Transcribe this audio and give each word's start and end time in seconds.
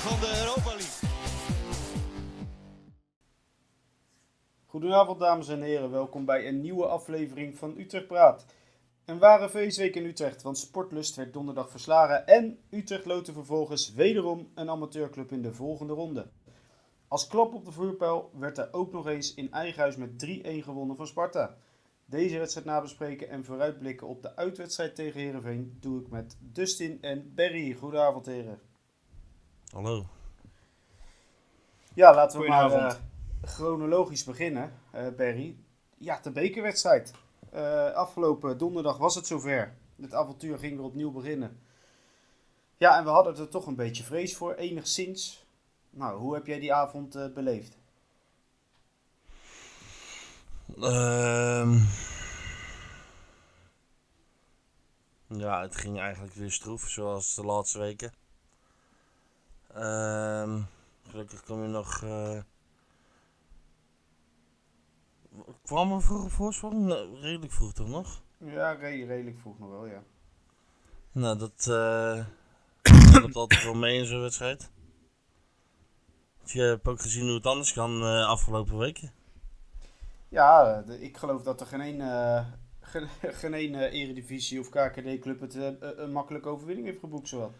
van 0.00 0.20
de 0.20 0.38
Europa 0.40 0.70
League. 0.70 1.08
Goedenavond 4.66 5.18
dames 5.18 5.48
en 5.48 5.62
heren, 5.62 5.90
welkom 5.90 6.24
bij 6.24 6.48
een 6.48 6.60
nieuwe 6.60 6.86
aflevering 6.86 7.58
van 7.58 7.74
Utrecht 7.78 8.06
Praat. 8.06 8.46
Een 9.04 9.18
ware 9.18 9.48
feestweek 9.48 9.96
in 9.96 10.04
Utrecht, 10.04 10.42
want 10.42 10.58
Sportlust 10.58 11.16
werd 11.16 11.32
donderdag 11.32 11.70
verslagen 11.70 12.26
en 12.26 12.58
Utrecht 12.70 13.04
loten 13.04 13.34
vervolgens 13.34 13.92
wederom 13.92 14.50
een 14.54 14.70
amateurclub 14.70 15.32
in 15.32 15.42
de 15.42 15.52
volgende 15.52 15.92
ronde. 15.92 16.26
Als 17.08 17.26
klap 17.26 17.54
op 17.54 17.64
de 17.64 17.72
vuurpijl 17.72 18.30
werd 18.38 18.58
er 18.58 18.68
ook 18.72 18.92
nog 18.92 19.06
eens 19.06 19.34
in 19.34 19.52
eigen 19.52 19.80
huis 19.80 19.96
met 19.96 20.26
3-1 20.26 20.30
gewonnen 20.42 20.96
van 20.96 21.06
Sparta. 21.06 21.56
Deze 22.04 22.38
wedstrijd 22.38 22.66
nabespreken 22.66 23.28
en 23.28 23.44
vooruitblikken 23.44 24.06
op 24.06 24.22
de 24.22 24.36
uitwedstrijd 24.36 24.94
tegen 24.94 25.20
Herenveen 25.20 25.76
doe 25.80 26.00
ik 26.00 26.08
met 26.08 26.36
Dustin 26.40 26.98
en 27.00 27.34
Berry. 27.34 27.72
Goedenavond 27.72 28.26
heren. 28.26 28.69
Hallo. 29.70 30.06
Ja, 31.94 32.14
laten 32.14 32.40
we 32.40 32.48
maar 32.48 32.72
eh, 32.72 32.94
chronologisch 33.42 34.24
beginnen, 34.24 34.72
eh 34.90 35.08
Berry. 35.16 35.56
Ja, 35.98 36.20
de 36.22 36.30
bekerwedstrijd. 36.30 37.12
Eh, 37.50 37.92
afgelopen 37.92 38.58
donderdag 38.58 38.98
was 38.98 39.14
het 39.14 39.26
zover. 39.26 39.74
Het 40.00 40.14
avontuur 40.14 40.58
ging 40.58 40.76
weer 40.76 40.84
opnieuw 40.84 41.10
beginnen. 41.10 41.60
Ja, 42.76 42.98
en 42.98 43.04
we 43.04 43.10
hadden 43.10 43.36
er 43.36 43.48
toch 43.48 43.66
een 43.66 43.76
beetje 43.76 44.04
vrees 44.04 44.36
voor, 44.36 44.54
enigszins. 44.54 45.46
Nou, 45.90 46.18
hoe 46.18 46.34
heb 46.34 46.46
jij 46.46 46.58
die 46.58 46.74
avond 46.74 47.34
beleefd? 47.34 47.78
Ehm 50.80 51.78
ja, 55.26 55.62
het 55.62 55.76
ging 55.76 56.00
eigenlijk 56.00 56.34
weer 56.34 56.52
stroef, 56.52 56.88
zoals 56.88 57.34
de 57.34 57.44
laatste 57.44 57.78
weken. 57.78 58.12
Ehm 59.74 60.62
gelukkig 61.08 61.42
kom 61.44 61.62
je 61.62 61.68
nog. 61.68 62.02
eh 62.02 62.38
kwam 65.62 65.92
een 65.92 66.00
vroege 66.00 66.28
voorsprong? 66.28 66.74
Nee, 66.74 67.20
redelijk 67.20 67.52
vroeg 67.52 67.72
toch 67.72 67.88
nog? 67.88 68.22
Ja, 68.38 68.72
re- 68.72 69.04
redelijk 69.04 69.38
vroeg 69.38 69.58
nog 69.58 69.70
wel, 69.70 69.86
ja. 69.86 70.02
Nou, 71.12 71.38
dat 71.38 71.66
eh 71.68 72.24
dat 73.22 73.34
altijd 73.36 73.64
wel 73.64 73.74
mee 73.74 73.98
in 73.98 74.04
zo'n 74.06 74.20
wedstrijd. 74.20 74.70
Je 76.44 76.60
hebt 76.60 76.88
ook 76.88 77.00
gezien 77.00 77.26
hoe 77.26 77.34
het 77.34 77.46
anders 77.46 77.72
kan 77.72 78.02
eh, 78.02 78.26
afgelopen 78.28 78.78
weken. 78.78 79.12
Ja, 80.28 80.74
eh, 80.78 80.86
de- 80.86 81.00
ik 81.00 81.16
geloof 81.16 81.42
dat 81.42 81.60
er 81.60 81.66
geen 81.66 81.80
één, 81.80 82.00
eh, 82.00 82.46
geen, 82.80 83.08
geen 83.20 83.74
eh, 83.74 83.92
eredivisie 84.00 84.60
of 84.60 84.68
KKD-club 84.68 85.40
het 85.40 85.56
eh, 85.56 85.68
eh, 85.68 85.74
een 85.80 86.12
makkelijke 86.12 86.48
overwinning 86.48 86.86
heeft 86.86 87.00
geboekt, 87.00 87.28
zowat. 87.28 87.52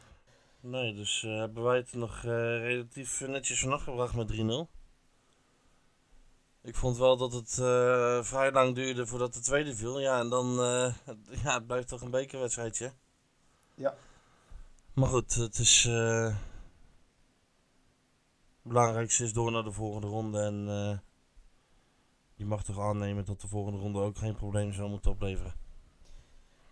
Nee, 0.61 0.95
dus 0.95 1.23
eh, 1.23 1.37
hebben 1.37 1.63
wij 1.63 1.77
het 1.77 1.93
nog 1.93 2.17
eh, 2.25 2.31
relatief 2.59 3.21
netjes 3.21 3.61
vannacht 3.61 3.83
gebracht 3.83 4.15
met 4.15 4.33
3-0. 4.33 4.71
Ik 6.63 6.77
vond 6.77 6.97
wel 6.97 7.17
dat 7.17 7.33
het 7.33 7.59
eh, 7.59 8.23
vrij 8.23 8.53
lang 8.53 8.75
duurde 8.75 9.07
voordat 9.07 9.35
de 9.35 9.41
tweede 9.41 9.77
viel. 9.77 10.01
Ja, 10.01 10.19
en 10.21 10.29
dan 10.29 10.61
eh, 10.61 10.95
ja, 11.45 11.55
het 11.55 11.67
blijft 11.67 11.89
toch 11.89 12.01
een 12.01 12.11
bekerwedstrijdje. 12.11 12.93
Ja. 13.75 13.95
Maar 14.95 15.09
goed, 15.09 15.35
het 15.35 15.59
is... 15.59 15.85
eh, 15.85 16.25
het 18.63 18.73
belangrijkste 18.73 19.25
is 19.25 19.33
door 19.33 19.53
naar 19.53 19.65
de 19.65 19.73
volgende 19.73 20.07
ronde. 20.07 20.41
En 20.41 20.69
eh, 20.69 20.99
je 22.35 22.45
mag 22.47 22.65
toch 22.65 22.79
aannemen 22.79 23.25
dat 23.25 23.41
de 23.41 23.49
volgende 23.49 23.79
ronde 23.79 24.01
ook 24.01 24.19
geen 24.19 24.35
probleem 24.37 24.73
zou 24.73 24.91
moeten 24.91 25.11
opleveren. 25.11 25.55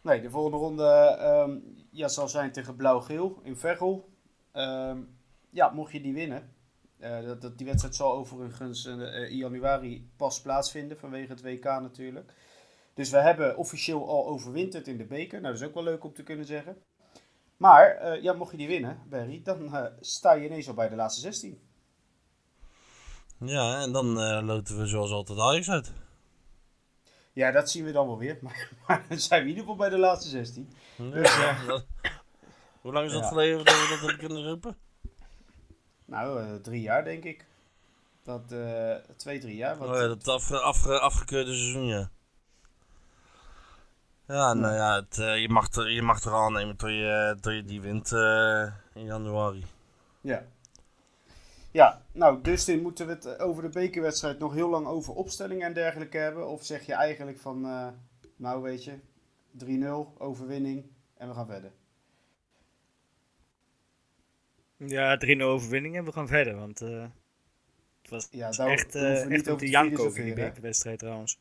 Nee, 0.03 0.21
de 0.21 0.31
volgende 0.31 0.57
ronde 0.57 0.85
ehm, 1.19 1.59
ja, 1.91 2.09
zal 2.09 2.29
zijn 2.29 2.53
tegen 2.53 2.77
Blauw-Geel 2.77 3.41
in 3.43 3.57
Veghel. 3.57 4.09
Ehm, 4.53 4.99
ja, 5.51 5.69
mocht 5.69 5.93
je 5.93 6.01
die 6.01 6.15
winnen. 6.15 6.57
eh, 6.99 7.27
dat, 7.41 7.59
die 7.59 7.67
wedstrijd 7.67 7.95
zal 7.95 8.13
overigens 8.13 8.87
eh, 8.87 9.31
in 9.31 9.37
januari 9.37 10.11
pas 10.17 10.43
plaatsvinden 10.43 10.99
vanwege 10.99 11.33
het 11.33 11.43
WK 11.43 11.65
natuurlijk. 11.65 12.33
Dus 12.95 13.11
we 13.11 13.19
hebben 13.19 13.57
officieel 13.57 14.09
al 14.09 14.27
overwinterd 14.27 14.87
in 14.89 14.97
de 14.97 15.05
beker. 15.05 15.41
Nou, 15.41 15.53
dat 15.53 15.63
is 15.63 15.69
ook 15.69 15.75
wel 15.75 15.83
leuk 15.83 16.05
om 16.05 16.15
te 16.15 16.23
kunnen 16.23 16.47
zeggen. 16.47 16.77
Maar 17.57 17.91
eh, 17.91 18.23
ja, 18.23 18.33
mocht 18.33 18.51
je 18.51 18.57
die 18.57 18.67
winnen, 18.67 18.99
Barry, 19.09 19.41
dan 19.43 19.75
eh, 19.75 19.85
sta 20.01 20.33
je 20.33 20.47
ineens 20.47 20.69
al 20.69 20.75
bij 20.75 20.89
de 20.89 20.97
laatste 20.97 21.21
16. 21.21 21.61
Ja, 23.41 23.81
en 23.83 23.93
dan 23.93 24.21
eh, 24.21 24.43
loten 24.43 24.79
we 24.79 24.87
zoals 24.87 25.11
altijd 25.11 25.39
Ajax 25.39 25.71
uit. 25.71 25.93
Ja, 27.39 27.51
dat 27.51 27.71
zien 27.71 27.85
we 27.85 27.93
dan 27.93 28.07
wel 28.07 28.19
weer. 28.19 28.39
Maar, 28.41 28.69
maar 28.87 29.05
dan 29.09 29.19
zijn 29.19 29.43
we 29.43 29.49
in 29.51 29.57
ieder 29.57 29.63
geval 29.63 29.77
bij 29.79 29.89
de 29.89 29.99
laatste 29.99 30.29
16. 30.29 30.73
Ja, 30.97 31.57
dat- 31.67 31.87
Hoe 32.81 32.93
lang 32.93 33.07
is 33.07 33.13
dat 33.13 33.27
geleden 33.27 33.65
dat 33.65 33.75
we 33.75 33.87
dat 33.91 33.99
hebben 33.99 34.19
kunnen 34.19 34.45
roepen? 34.49 34.77
Nou, 36.05 36.41
eh, 36.43 36.55
drie 36.55 36.81
jaar 36.81 37.05
denk 37.05 37.25
ik. 37.25 37.47
Dat, 38.23 38.53
eh, 38.53 38.95
twee, 39.17 39.39
drie 39.39 39.57
jaar. 39.57 39.79
Want, 39.79 39.91
Oh 39.91 39.97
ja, 39.97 40.07
dat 40.07 40.29
afge, 40.29 40.59
afge, 40.61 40.99
afgekeurde 41.01 41.55
seizoen, 41.55 41.87
ja. 41.87 42.11
Ja, 44.27 44.55
nou 44.55 44.75
ja, 44.75 44.95
het, 44.95 45.19
eh, 45.19 45.41
je, 45.41 45.49
mag 45.49 45.73
er, 45.75 45.91
je 45.91 46.03
mag 46.03 46.23
er 46.23 46.33
aannemen 46.35 46.77
tot 46.77 46.89
je, 46.89 47.37
tot 47.41 47.53
je 47.53 47.65
die 47.65 47.81
wint 47.81 48.13
eh, 48.13 48.73
in 48.95 49.05
januari. 49.05 49.65
Ja. 50.21 50.43
Ja, 51.79 52.03
nou, 52.13 52.43
Dustin, 52.43 52.83
moeten 52.83 53.07
we 53.07 53.13
het 53.13 53.25
eh, 53.25 53.47
over 53.47 53.63
de 53.63 53.69
bekerwedstrijd 53.69 54.39
nog 54.39 54.55
heel 54.55 54.69
lang 54.69 54.87
over 54.87 55.15
opstellingen 55.15 55.67
en 55.67 55.73
dergelijke 55.73 56.19
hebben? 56.19 56.49
Of 56.49 56.65
zeg 56.65 56.87
je 56.87 56.93
eigenlijk 56.93 57.39
van, 57.39 57.65
eh, 57.65 57.89
nou 58.37 58.63
weet 58.63 58.85
je, 58.85 58.99
3-0, 59.51 60.15
overwinning 60.19 60.85
en 61.17 61.29
we 61.29 61.35
gaan 61.35 61.47
verder? 61.47 61.73
Ja, 64.77 65.17
3-0 65.17 65.43
overwinning 65.43 65.97
en 65.97 66.05
we 66.05 66.13
gaan 66.13 66.29
verder. 66.29 66.57
Want 66.57 66.81
eh, 66.81 67.07
het 68.03 68.11
was 68.11 68.29
Ja, 68.31 68.51
daar 68.51 68.69
echt, 68.69 68.95
echt 68.95 69.45
te 69.45 69.57
te 69.57 69.69
janken 69.69 70.05
over 70.05 70.25
die 70.25 70.35
bekerwedstrijd 70.35 70.99
trouwens. 70.99 71.39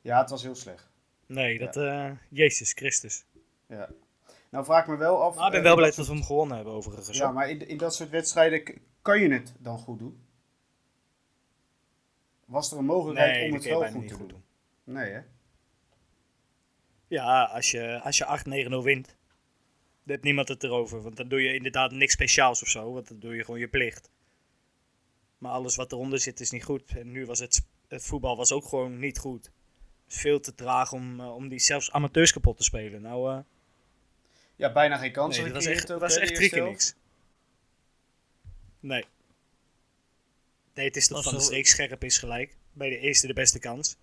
Ja, 0.00 0.20
het 0.20 0.30
was 0.30 0.42
heel 0.42 0.54
slecht. 0.54 0.88
Nee, 1.26 1.58
dat... 1.58 1.74
Jezus 2.28 2.72
Christus. 2.72 3.24
Ja. 3.66 3.88
Nou, 4.50 4.64
vraag 4.64 4.82
ik 4.82 4.88
me 4.88 4.96
wel 4.96 5.22
af... 5.22 5.36
Maar 5.36 5.46
ik 5.46 5.52
ben 5.52 5.62
wel 5.62 5.72
in 5.72 5.78
blij 5.78 5.90
dat 5.90 6.06
we 6.06 6.12
hem 6.12 6.22
gewonnen 6.22 6.56
hebben 6.56 6.74
overigens. 6.74 7.18
Ja, 7.18 7.32
maar 7.32 7.50
in, 7.50 7.68
in 7.68 7.76
dat 7.76 7.94
soort 7.94 8.10
wedstrijden 8.10 8.86
kan 9.08 9.20
je 9.20 9.30
het 9.30 9.54
dan 9.58 9.78
goed 9.78 9.98
doen? 9.98 10.26
Was 12.44 12.72
er 12.72 12.78
een 12.78 12.84
mogelijkheid 12.84 13.36
nee, 13.36 13.48
om 13.48 13.54
het 13.54 13.64
wel 13.64 13.90
goed 13.90 14.08
te 14.08 14.14
goed 14.14 14.28
doen? 14.28 14.42
doen. 14.84 14.94
Nee, 14.94 15.12
hè? 15.12 15.20
Ja, 17.06 17.44
als 17.44 17.70
je, 17.70 18.00
als 18.00 18.18
je 18.18 18.66
8-9-0 18.68 18.82
wint, 18.82 19.06
dan 19.06 19.16
heeft 20.04 20.22
niemand 20.22 20.48
het 20.48 20.64
erover. 20.64 21.02
Want 21.02 21.16
dan 21.16 21.28
doe 21.28 21.42
je 21.42 21.54
inderdaad 21.54 21.92
niks 21.92 22.12
speciaals 22.12 22.62
of 22.62 22.68
zo. 22.68 22.92
Want 22.92 23.08
dan 23.08 23.18
doe 23.18 23.34
je 23.34 23.44
gewoon 23.44 23.60
je 23.60 23.68
plicht. 23.68 24.10
Maar 25.38 25.52
alles 25.52 25.76
wat 25.76 25.92
eronder 25.92 26.18
zit 26.18 26.40
is 26.40 26.50
niet 26.50 26.64
goed. 26.64 26.96
En 26.96 27.10
nu 27.10 27.26
was 27.26 27.38
het, 27.38 27.66
het 27.88 28.04
voetbal 28.04 28.36
was 28.36 28.52
ook 28.52 28.64
gewoon 28.64 28.98
niet 28.98 29.18
goed. 29.18 29.50
Veel 30.06 30.40
te 30.40 30.54
traag 30.54 30.92
om, 30.92 31.20
eh, 31.20 31.34
om 31.34 31.48
die 31.48 31.58
zelfs 31.58 31.92
amateurs 31.92 32.32
kapot 32.32 32.56
te 32.56 32.64
spelen. 32.64 33.02
Nou, 33.02 33.32
eh 33.32 33.40
Ja, 34.56 34.72
bijna 34.72 34.96
geen 34.96 35.12
kans. 35.12 35.36
nee, 35.36 35.44
dat 35.46 35.54
was 35.54 35.66
echt, 35.66 35.88
was 35.88 36.16
echt 36.16 36.34
drie 36.34 36.50
keer 36.50 36.64
niks. 36.64 36.94
Nee. 38.80 39.04
Nee, 40.74 40.86
het 40.86 40.96
is 40.96 41.06
toch 41.06 41.16
Dat 41.16 41.26
van 41.26 41.34
de 41.34 41.44
streek 41.44 41.66
scherp 41.66 42.04
is 42.04 42.18
gelijk. 42.18 42.56
Bij 42.72 42.88
de 42.88 42.98
eerste 42.98 43.26
de 43.26 43.32
beste 43.32 43.58
kans. 43.58 43.96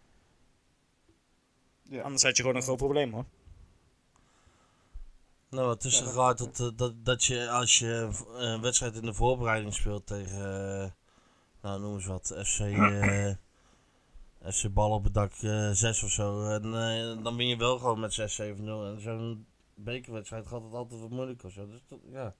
Ja. 1.81 2.01
Anders 2.01 2.23
had 2.23 2.35
je 2.35 2.41
gewoon 2.41 2.57
een 2.57 2.63
groot 2.63 2.77
probleem 2.77 3.11
hoor. 3.11 3.25
Nou, 5.49 5.69
het 5.69 5.83
is 5.83 5.99
Ja, 5.99 6.11
raar 6.11 6.35
dat, 6.35 6.57
dat, 6.57 6.77
dat, 6.77 7.05
dat 7.05 7.23
je 7.23 7.49
als 7.49 7.79
je 7.79 8.09
eh, 8.11 8.41
een 8.41 8.61
wedstrijd 8.61 8.95
in 8.95 9.05
de 9.05 9.13
voorbereiding 9.13 9.73
speelt 9.73 10.07
tegen, 10.07 10.81
eh, 10.81 10.91
nou 11.61 11.81
noem 11.81 11.93
eens 11.93 12.05
wat, 12.05 12.35
FC, 12.43 12.59
eh 12.59 13.35
FC 14.53 14.73
Bal 14.73 14.91
op 14.91 15.03
het 15.03 15.13
dak 15.13 15.33
eh 15.33 15.69
6 15.71 16.03
of 16.03 16.09
zo. 16.11 16.49
En 16.49 16.63
eh, 16.63 17.23
dan 17.23 17.35
win 17.35 17.47
je 17.47 17.57
wel 17.57 17.77
gewoon 17.77 17.99
met 17.99 18.13
6, 18.13 18.35
7, 18.35 18.63
0. 18.63 18.85
En 18.85 19.01
zo'n 19.01 19.45
bekerwedstrijd 19.73 20.47
gaat 20.47 20.63
het 20.63 20.73
altijd 20.73 21.01
wat 21.01 21.09
moeilijker. 21.09 21.51
Zo. 21.51 21.67
Dus 21.67 21.81
dat, 21.87 21.99
ja, 22.11 22.35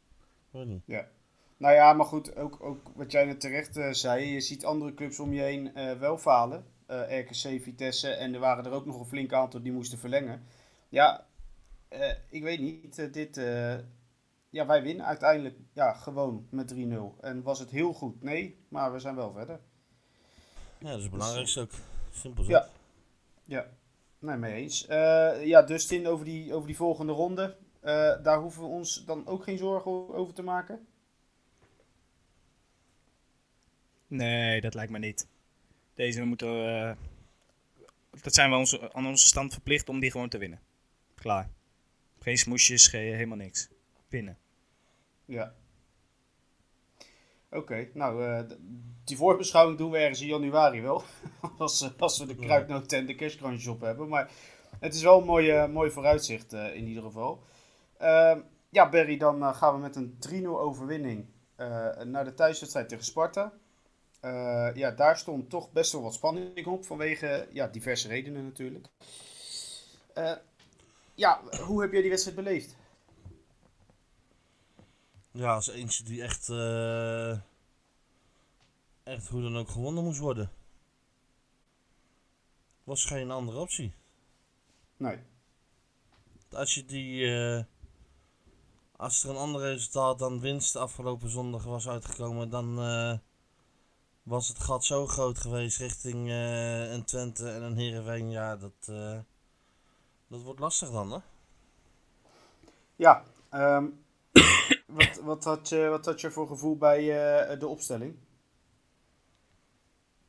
weet 0.49 0.65
niet. 0.65 0.83
Ja. 0.85 1.07
Nou 1.57 1.73
ja, 1.73 1.93
maar 1.93 2.05
goed, 2.05 2.35
ook, 2.35 2.63
ook 2.63 2.89
wat 2.95 3.11
jij 3.11 3.25
net 3.25 3.39
terecht 3.39 3.77
eh, 3.77 3.91
zei. 3.91 4.25
Je 4.25 4.41
ziet 4.41 4.65
andere 4.65 4.93
clubs 4.93 5.19
om 5.19 5.33
je 5.33 5.41
heen 5.41 5.75
eh, 5.75 5.91
wel 5.99 6.17
falen. 6.17 6.65
Eh, 6.85 7.19
RKC, 7.19 7.61
Vitesse 7.63 8.09
en 8.09 8.33
er 8.33 8.39
waren 8.39 8.65
er 8.65 8.71
ook 8.71 8.85
nog 8.85 8.99
een 8.99 9.05
flink 9.05 9.33
aantal 9.33 9.61
die 9.61 9.71
moesten 9.71 9.97
verlengen. 9.97 10.43
Ja, 10.89 11.25
eh, 11.87 12.11
ik 12.29 12.43
weet 12.43 12.59
niet. 12.59 13.13
dit, 13.13 13.37
eh, 13.37 13.75
ja, 14.49 14.65
wij 14.65 14.83
winnen 14.83 15.05
uiteindelijk 15.05 15.57
ja, 15.73 15.93
gewoon 15.93 16.47
met 16.49 16.67
3-0. 16.67 17.15
En 17.19 17.41
was 17.43 17.59
het 17.59 17.69
heel 17.69 17.93
goed? 17.93 18.23
Nee, 18.23 18.65
maar 18.69 18.93
we 18.93 18.99
zijn 18.99 19.15
wel 19.15 19.31
verder. 19.31 19.59
Ja, 20.79 20.87
dat 20.89 20.97
is 20.97 21.03
het 21.03 21.11
belangrijkste 21.11 21.61
ook. 21.61 21.71
Simpel 22.11 22.43
zo. 22.43 22.49
Ja. 22.51 22.67
Ja, 23.43 23.65
nee, 24.19 24.35
mee 24.37 24.53
eens. 24.53 24.85
Eh, 24.87 25.45
ja, 25.45 25.61
Dustin, 25.61 26.07
over 26.07 26.25
die, 26.25 26.53
over 26.53 26.67
die 26.67 26.75
volgende 26.75 27.11
ronde. 27.13 27.55
eh, 27.81 28.23
daar 28.23 28.39
hoeven 28.39 28.61
we 28.61 28.67
ons 28.67 29.05
dan 29.05 29.27
ook 29.27 29.43
geen 29.43 29.57
zorgen 29.57 30.13
over 30.13 30.33
te 30.33 30.43
maken. 30.43 30.87
Nee, 34.07 34.61
dat 34.61 34.73
lijkt 34.73 34.91
me 34.91 34.99
niet. 34.99 35.27
Deze 35.93 36.19
we 36.19 36.25
moeten. 36.25 36.47
eh, 36.89 36.95
dat 38.21 38.33
zijn 38.33 38.49
we 38.49 38.55
onze, 38.55 38.93
aan 38.93 39.07
onze 39.07 39.25
stand 39.27 39.53
verplicht 39.53 39.89
om 39.89 39.99
die 39.99 40.11
gewoon 40.11 40.29
te 40.29 40.37
winnen. 40.37 40.59
Klaar. 41.15 41.49
Geen 42.19 42.37
smoesjes, 42.37 42.87
geen, 42.87 43.13
helemaal 43.13 43.37
niks. 43.37 43.69
winnen. 44.09 44.37
Ja. 45.25 45.53
Oké, 47.49 47.89
nou, 47.93 48.25
eh, 48.25 48.39
die 49.03 49.17
voorbeschouwing 49.17 49.77
doen 49.77 49.91
we 49.91 49.97
ergens 49.97 50.21
in 50.21 50.27
januari 50.27 50.81
wel. 50.81 51.03
als, 51.57 51.81
eh, 51.81 51.89
als 51.97 52.19
we 52.19 52.25
de 52.25 52.35
kruidnoten 52.35 52.97
en 52.97 53.05
de 53.05 53.15
kerstkrantjes 53.15 53.67
op 53.67 53.81
hebben. 53.81 54.07
Maar 54.07 54.31
het 54.79 54.93
is 54.93 55.01
wel 55.03 55.19
een 55.19 55.25
mooi, 55.25 55.67
mooi 55.67 55.91
vooruitzicht 55.91 56.53
eh, 56.53 56.75
in 56.75 56.87
ieder 56.87 57.03
geval. 57.03 57.43
Ehm, 57.97 58.39
ja, 58.69 58.89
Berry, 58.89 59.17
dan 59.17 59.55
gaan 59.55 59.73
we 59.73 59.79
met 59.79 59.95
een 59.95 60.17
3-0 60.19 60.59
overwinning 60.59 61.25
eh, 61.55 61.97
naar 62.03 62.23
de 62.23 62.33
thuiswedstrijd 62.33 62.89
tegen 62.89 63.03
Sparta. 63.05 63.53
Eh, 64.25 64.69
ja, 64.75 64.91
daar 64.91 65.17
stond 65.17 65.49
toch 65.49 65.71
best 65.71 65.91
wel 65.91 66.01
wat 66.01 66.13
spanning 66.13 66.65
op 66.65 66.85
vanwege 66.85 67.47
ja, 67.51 67.67
diverse 67.67 68.07
redenen 68.07 68.43
natuurlijk. 68.43 68.87
Eh, 70.13 70.35
ja, 71.15 71.41
hoe 71.65 71.81
heb 71.81 71.91
jij 71.91 72.01
die 72.01 72.09
wedstrijd 72.09 72.37
beleefd? 72.37 72.75
Ja, 75.31 75.53
als 75.53 75.69
eentje 75.69 76.03
die 76.03 76.21
echt, 76.21 76.49
eh, 76.49 77.31
echt 79.03 79.27
hoe 79.27 79.41
dan 79.41 79.57
ook 79.57 79.69
gewonnen 79.69 80.03
moest 80.03 80.19
worden. 80.19 80.51
Was 82.83 83.05
geen 83.05 83.31
andere 83.31 83.59
optie. 83.59 83.93
Nee. 84.97 85.17
Als 86.51 86.73
je 86.73 86.85
die, 86.85 87.27
als 88.95 89.23
er 89.23 89.29
een 89.29 89.35
ander 89.35 89.61
resultaat 89.61 90.19
dan 90.19 90.39
winst 90.39 90.75
afgelopen 90.75 91.29
zondag 91.29 91.63
was 91.63 91.87
uitgekomen, 91.87 92.49
dan 92.49 92.79
was 94.25 94.47
het 94.47 94.59
gat 94.59 94.85
zo 94.85 95.07
groot 95.07 95.39
geweest 95.39 95.77
richting 95.77 96.29
eh, 96.29 96.91
een 96.91 97.03
Twente 97.03 97.49
en 97.49 97.61
een 97.61 97.75
Heerenveen. 97.75 98.29
Ja, 98.29 98.55
dat, 98.55 98.87
eh, 98.87 99.19
dat 100.27 100.41
wordt 100.41 100.59
lastig 100.59 100.91
dan, 100.91 101.11
hè? 101.11 101.19
Ja, 102.95 103.23
ehm, 103.49 103.85
wat, 104.87 105.19
wat, 105.23 105.43
had 105.43 105.69
je, 105.69 105.87
wat 105.87 106.05
had 106.05 106.21
je 106.21 106.31
voor 106.31 106.47
gevoel 106.47 106.77
bij 106.77 106.99
eh, 106.99 107.59
de 107.59 107.67
opstelling? 107.67 108.15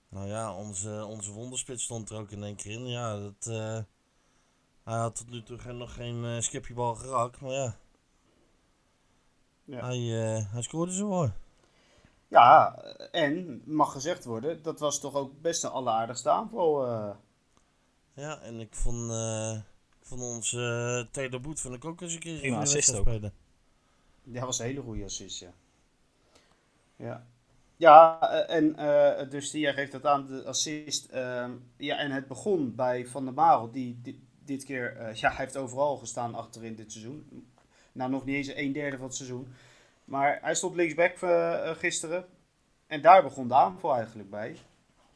Nou 0.09 0.27
ja, 0.29 0.55
onze, 0.55 1.05
onze 1.05 1.33
wonderspits 1.33 1.83
stond 1.83 2.11
er 2.11 2.19
ook 2.19 2.31
in 2.31 2.43
één 2.43 2.57
keer 2.57 2.73
in. 2.73 2.87
Ja, 2.87 3.19
dat, 3.19 3.45
hij 4.85 4.97
had 4.97 5.17
tot 5.17 5.31
nu 5.31 5.43
toe 5.43 5.73
nog 5.73 5.95
geen 5.95 6.43
skipjebal 6.43 6.95
geraakt, 6.95 7.41
maar 7.41 7.53
ja, 7.53 7.77
Ja. 9.65 9.85
hij, 9.87 9.99
hij 10.53 10.63
scoorde 10.63 10.93
zo 10.93 11.07
hoor. 11.07 11.33
Ja, 12.29 12.75
en 13.11 13.63
mag 13.65 13.93
gezegd 13.93 14.25
worden, 14.25 14.63
dat 14.63 14.79
was 14.81 15.01
toch 15.01 15.15
ook 15.15 15.41
best 15.41 15.65
een 15.65 15.71
alleraardigste 15.71 16.31
aanval. 16.31 16.87
eh. 16.87 17.11
Ja, 18.15 18.41
en 18.41 18.61
ik 18.61 18.75
vond, 18.75 19.11
eh 19.11 19.57
ik 20.01 20.07
vond 20.07 20.21
onze 20.23 20.59
uh, 21.07 21.13
Taylor 21.13 21.41
Boet 21.41 21.61
vond 21.61 21.75
ik 21.75 21.85
ook 21.85 22.01
eens 22.01 22.15
een 22.15 22.21
keer 22.21 22.33
een 22.33 22.41
goede 22.41 22.57
assist 22.57 22.95
ook. 22.95 23.01
spelen. 23.01 23.33
Ja, 24.23 24.45
was 24.45 24.59
een 24.59 24.67
hele 24.67 24.81
goede 24.81 25.05
assist, 25.05 25.39
ja. 25.41 25.53
Ja, 26.97 27.27
ja 27.77 28.21
eh, 28.31 28.57
en 28.57 28.77
eh, 28.77 29.31
dus 29.31 29.51
die, 29.51 29.61
jij 29.61 29.75
geeft 29.75 29.93
dat 29.93 30.05
aan, 30.07 30.27
de 30.27 30.45
assist. 30.45 31.07
ehm, 31.07 31.51
ja, 31.77 31.97
en 31.99 32.11
het 32.11 32.27
begon 32.29 32.75
bij 32.75 33.07
Van 33.07 33.25
der 33.25 33.35
Marel, 33.35 33.71
die 33.71 33.99
di- 34.03 34.25
dit 34.45 34.65
keer, 34.65 34.97
eh, 34.97 35.15
ja, 35.15 35.29
hij 35.29 35.37
heeft 35.45 35.57
overal 35.57 35.97
gestaan 35.97 36.35
achterin 36.35 36.75
dit 36.75 36.93
seizoen. 36.93 37.47
Nou, 37.93 38.11
nog 38.11 38.25
niet 38.25 38.35
eens 38.37 38.55
een 38.57 38.73
derde 38.73 38.97
van 38.97 39.07
het 39.07 39.15
seizoen. 39.17 39.49
Maar 40.07 40.39
hij 40.43 40.55
stond 40.55 40.77
linksback 40.77 41.17
eh, 41.17 41.71
eh, 41.71 41.77
gisteren. 41.77 42.27
En 42.87 43.03
daar 43.03 43.23
begon 43.23 43.49
de 43.49 43.55
aanval 43.55 43.95
eigenlijk 43.95 44.31
bij. 44.31 44.59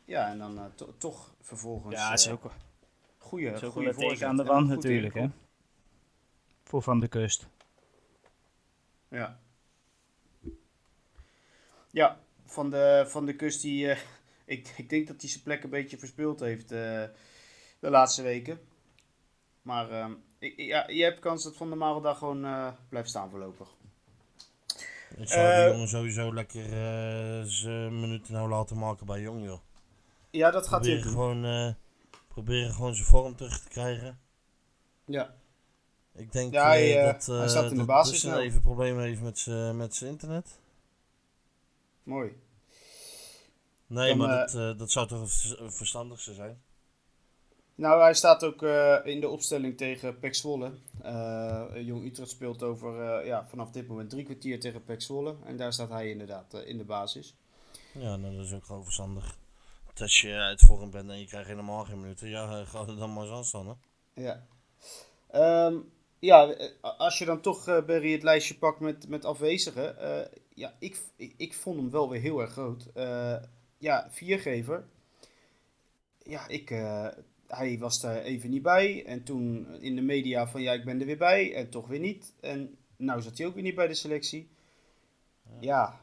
Ja, 0.04 0.28
en 0.30 0.38
dan 0.38 0.58
eh, 0.58 0.64
to- 0.74 0.94
toch 0.98 1.34
vervolgens... 1.40 1.94
Ja, 1.94 2.12
is 2.12 2.28
ook, 2.28 2.44
is 2.44 3.94
voorzet 3.94 4.22
aan 4.22 4.36
de 4.36 4.44
wand 4.44 4.68
natuurlijk, 4.68 5.14
hè. 5.14 5.26
Voor 6.62 6.82
Van 6.82 7.00
de 7.00 7.08
Kust. 7.08 7.48
Ja. 9.08 9.38
Ja, 11.90 12.20
van 12.44 12.70
de, 12.70 13.04
van 13.08 13.26
de 13.26 13.36
kust 13.36 13.62
die. 13.62 13.96
ik, 14.44 14.68
ik 14.76 14.88
denk 14.88 15.06
dat 15.06 15.20
hij 15.20 15.30
zijn 15.30 15.42
plek 15.42 15.62
een 15.64 15.70
beetje 15.70 15.98
verspeeld 15.98 16.40
heeft 16.40 16.68
de 16.68 17.10
laatste 17.80 18.22
weken. 18.22 18.60
Maar 19.62 19.90
ehm, 19.90 20.12
ik, 20.38 20.56
ja, 20.56 20.88
je 20.88 21.02
hebt 21.02 21.18
kans 21.18 21.44
dat 21.44 21.56
Van 21.56 21.68
der 21.68 21.78
Marel 21.78 22.00
daar 22.00 22.14
gewoon 22.14 22.74
blijft 22.88 23.08
staan 23.08 23.30
voorlopig. 23.30 23.68
Ik 25.16 25.28
zou 25.28 25.46
Eh, 25.46 25.62
die 25.64 25.72
jongen 25.72 25.88
sowieso 25.88 26.34
lekker 26.34 26.64
eh 26.64 27.42
zijn 27.44 28.00
minuten 28.00 28.32
nou 28.32 28.48
laten 28.48 28.78
maken 28.78 29.06
bij 29.06 29.20
Jong, 29.20 29.44
joh. 29.44 29.60
Ja, 30.30 30.50
dat 30.50 30.68
gaat 30.68 30.84
hij 30.86 31.00
gewoon, 31.00 31.44
eh, 31.44 31.72
proberen 32.28 32.72
gewoon 32.72 32.94
zijn 32.94 33.06
vorm 33.06 33.36
terug 33.36 33.60
te 33.60 33.68
krijgen. 33.68 34.18
Ja. 35.04 35.34
Ik 36.14 36.32
denk 36.32 36.52
Ja, 36.52 36.66
hij, 36.66 36.96
eh, 36.96 37.00
eh, 37.08 37.12
dat, 37.14 37.28
eh 37.28 37.38
hij 37.38 37.48
staat 37.48 37.70
in 37.70 37.76
de 37.78 37.84
basis 37.84 38.22
nou. 38.22 38.40
even 38.40 38.60
problemen 38.60 39.04
heeft 39.04 39.20
met 39.20 39.38
zijn 39.38 39.76
met 39.76 39.94
zijn 39.94 40.10
internet. 40.10 40.58
Mooi. 42.02 42.32
Nee, 43.86 44.08
Dan, 44.08 44.18
maar 44.18 44.30
eh, 44.30 44.52
dat, 44.52 44.54
eh, 44.72 44.78
dat 44.78 44.90
zou 44.90 45.06
toch 45.08 45.20
het 45.20 45.32
vers- 45.32 45.76
verstandigste 45.76 46.34
zijn. 46.34 46.62
Nou, 47.80 48.02
hij 48.02 48.14
staat 48.14 48.44
ook 48.44 48.62
eh, 48.62 48.96
in 49.04 49.20
de 49.20 49.28
opstelling 49.28 49.76
tegen 49.76 50.18
Pek 50.18 50.34
Zwolle. 50.34 50.72
Eh, 51.02 51.64
Jong 51.74 52.04
Utrecht 52.04 52.30
speelt 52.30 52.62
over 52.62 53.00
eh, 53.00 53.26
ja, 53.26 53.46
vanaf 53.46 53.70
dit 53.70 53.88
moment 53.88 54.10
drie 54.10 54.24
kwartier 54.24 54.60
tegen 54.60 54.84
Pek 54.84 55.02
Zwolle. 55.02 55.36
En 55.44 55.56
daar 55.56 55.72
staat 55.72 55.88
hij 55.88 56.10
inderdaad 56.10 56.54
in 56.54 56.78
de 56.78 56.84
basis. 56.84 57.34
Ja, 57.92 58.16
nou, 58.16 58.36
dat 58.36 58.44
is 58.44 58.52
ook 58.52 58.64
gewoon 58.64 58.84
verstandig. 58.84 59.36
Want 59.84 60.00
Als 60.00 60.20
je 60.20 60.34
uit 60.34 60.60
vorm 60.60 60.90
bent 60.90 61.10
en 61.10 61.18
je 61.18 61.26
krijgt 61.26 61.48
helemaal 61.48 61.84
geen 61.84 62.00
minuten, 62.00 62.28
ja, 62.28 62.64
ga 62.64 62.80
er 62.80 62.96
dan 62.96 63.12
maar 63.12 63.30
aan 63.30 63.44
staan, 63.44 63.66
hè. 63.66 63.74
Ja. 64.22 64.46
Ehm, 65.30 65.76
ja, 66.18 66.54
als 66.80 67.18
je 67.18 67.24
dan 67.24 67.40
toch, 67.40 67.68
eh 67.68 67.84
Berry, 67.84 68.12
het 68.12 68.22
lijstje 68.22 68.58
pakt 68.58 68.80
met, 68.80 69.08
met 69.08 69.24
afwezigen. 69.24 69.96
ja, 70.54 70.74
ik, 70.78 71.02
ik, 71.16 71.34
ik 71.36 71.54
vond 71.54 71.76
hem 71.76 71.90
wel 71.90 72.10
weer 72.10 72.20
heel 72.20 72.40
erg 72.40 72.52
groot. 72.52 72.86
Ja, 73.78 74.08
viergever. 74.10 74.84
Ja, 76.22 76.48
ik, 76.48 76.70
hij 77.50 77.78
was 77.78 78.00
daar 78.00 78.22
even 78.22 78.50
niet 78.50 78.62
bij. 78.62 79.04
En 79.06 79.22
toen 79.22 79.66
in 79.80 79.94
de 79.94 80.02
media 80.02 80.48
van 80.48 80.62
ja, 80.62 80.72
ik 80.72 80.84
ben 80.84 81.00
er 81.00 81.06
weer 81.06 81.16
bij. 81.18 81.54
En 81.54 81.70
toch 81.70 81.86
weer 81.86 82.00
niet. 82.00 82.32
En 82.40 82.76
nou 82.96 83.22
zat 83.22 83.38
hij 83.38 83.46
ook 83.46 83.54
weer 83.54 83.62
niet 83.62 83.74
bij 83.74 83.88
de 83.88 83.94
selectie. 83.94 84.50
Ja, 85.60 86.00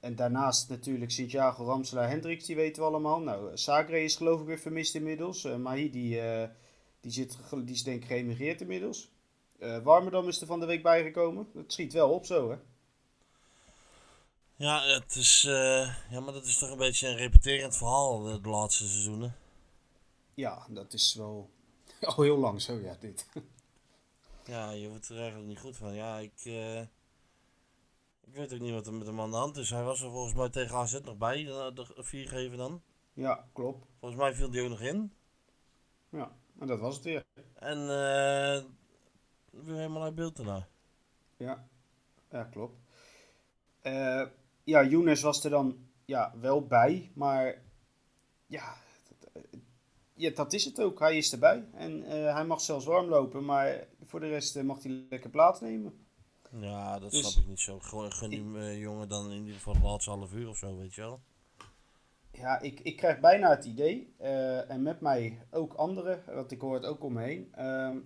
en 0.00 0.16
daarnaast 0.16 0.68
natuurlijk 0.68 1.10
Santiago 1.10 1.64
Ramselaar 1.64 2.08
Hendricks, 2.08 2.46
die 2.46 2.56
weten 2.56 2.82
we 2.82 2.88
allemaal. 2.88 3.20
Nou, 3.20 3.56
Sagre 3.56 4.02
is 4.02 4.16
geloof 4.16 4.40
ik 4.40 4.46
weer 4.46 4.58
vermist 4.58 4.94
inmiddels. 4.94 5.44
Eh 5.44 5.56
Mahi, 5.56 5.90
die... 5.90 6.20
eh, 6.20 6.48
die, 7.00 7.12
zit, 7.12 7.38
die 7.64 7.74
is 7.74 7.82
denk 7.82 8.02
ik 8.02 8.08
geëmigreerd 8.08 8.60
inmiddels. 8.60 9.10
Eh 9.58 9.78
Warmerdam 9.78 10.28
is 10.28 10.40
er 10.40 10.46
van 10.46 10.60
de 10.60 10.66
week 10.66 10.82
bijgekomen. 10.82 11.48
Dat 11.54 11.72
schiet 11.72 11.92
wel 11.92 12.10
op 12.10 12.26
zo, 12.26 12.50
hè? 12.50 12.56
Ja, 14.56 14.82
het 14.82 15.16
is, 15.16 15.42
ja, 16.10 16.20
maar 16.20 16.32
dat 16.32 16.44
is 16.44 16.58
toch 16.58 16.70
een 16.70 16.76
beetje 16.76 17.08
een 17.08 17.16
repeterend 17.16 17.76
verhaal 17.76 18.22
de 18.22 18.48
laatste 18.48 18.86
seizoenen. 18.86 19.34
Ja, 20.36 20.66
dat 20.68 20.92
is 20.92 21.14
wel 21.14 21.50
al 22.00 22.22
heel 22.22 22.38
lang 22.38 22.62
zo, 22.62 22.74
ja, 22.74 22.96
dit. 23.00 23.26
Ja, 24.44 24.70
je 24.70 24.88
wordt 24.88 25.08
er 25.08 25.18
eigenlijk 25.18 25.48
niet 25.48 25.58
goed 25.58 25.76
van. 25.76 25.94
Ja, 25.94 26.18
ik, 26.18 26.40
eh, 26.44 26.80
ik 28.20 28.32
weet 28.32 28.52
ook 28.52 28.60
niet 28.60 28.72
wat 28.72 28.86
er 28.86 28.94
met 28.94 29.06
hem 29.06 29.20
aan 29.20 29.30
de 29.30 29.36
hand 29.36 29.56
is. 29.56 29.70
Hij 29.70 29.82
was 29.82 30.02
er 30.02 30.10
volgens 30.10 30.34
mij 30.34 30.48
tegen 30.48 30.76
AZ 30.76 31.00
nog 31.00 31.16
bij, 31.16 31.46
eh, 31.46 31.74
de 31.74 31.86
viergever 31.96 32.56
dan. 32.56 32.82
Ja, 33.12 33.48
klopt. 33.52 33.86
Volgens 33.98 34.20
mij 34.20 34.34
viel 34.34 34.50
die 34.50 34.62
ook 34.62 34.68
nog 34.68 34.80
in. 34.80 35.12
Ja, 36.08 36.36
en 36.58 36.66
dat 36.66 36.80
was 36.80 36.94
het 36.94 37.04
weer. 37.04 37.24
En 37.54 37.78
eh 37.78 38.64
weer 39.50 39.76
helemaal 39.76 40.02
uit 40.02 40.14
beeld. 40.14 40.42
Ja, 41.36 41.68
ja 42.30 42.44
klopt. 42.44 42.78
Ja, 44.64 44.84
Younes 44.84 45.22
was 45.22 45.44
er 45.44 45.50
dan 45.50 45.88
ja, 46.04 46.32
wel 46.40 46.66
bij, 46.66 47.10
maar 47.14 47.62
ja, 48.46 48.76
ja, 50.16 50.30
dat 50.30 50.52
is 50.52 50.64
het 50.64 50.80
ook. 50.80 50.98
Hij 50.98 51.16
is 51.16 51.32
erbij 51.32 51.64
en 51.72 52.04
eh, 52.04 52.34
hij 52.34 52.44
mag 52.44 52.60
zelfs 52.60 52.84
warm 52.84 53.08
lopen, 53.08 53.44
maar 53.44 53.86
voor 54.04 54.20
de 54.20 54.28
rest 54.28 54.56
eh, 54.56 54.62
mag 54.62 54.82
hij 54.82 55.06
lekker 55.10 55.30
plaatsnemen. 55.30 56.06
Ja, 56.60 56.98
dat 56.98 57.10
Dus- 57.10 57.20
snap 57.32 57.42
ik 57.42 57.48
niet 57.48 57.60
zo. 57.60 57.78
Gewoon 57.80 58.12
gun 58.12 58.30
die 58.30 58.58
eh, 58.58 58.80
jongen 58.80 59.08
dan 59.08 59.30
in 59.30 59.38
ieder 59.38 59.54
geval 59.54 59.72
de 59.72 59.80
laatste 59.80 60.10
half 60.10 60.32
uur 60.32 60.48
of 60.48 60.56
zo, 60.58 60.76
weet 60.76 60.94
je 60.94 61.00
wel. 61.00 61.20
Ja, 62.32 62.60
ik, 62.60 62.80
ik 62.80 62.96
krijg 62.96 63.20
bijna 63.20 63.50
het 63.50 63.64
idee, 63.64 64.14
en 64.68 64.82
met 64.82 65.00
mij 65.00 65.46
ook 65.50 65.72
anderen, 65.72 66.22
want 66.26 66.50
ik 66.50 66.60
hoor 66.60 66.74
het 66.74 66.84
ook 66.84 67.04
om 67.04 67.12
me 67.12 67.22
heen, 67.22 67.48
ehm, 67.54 67.98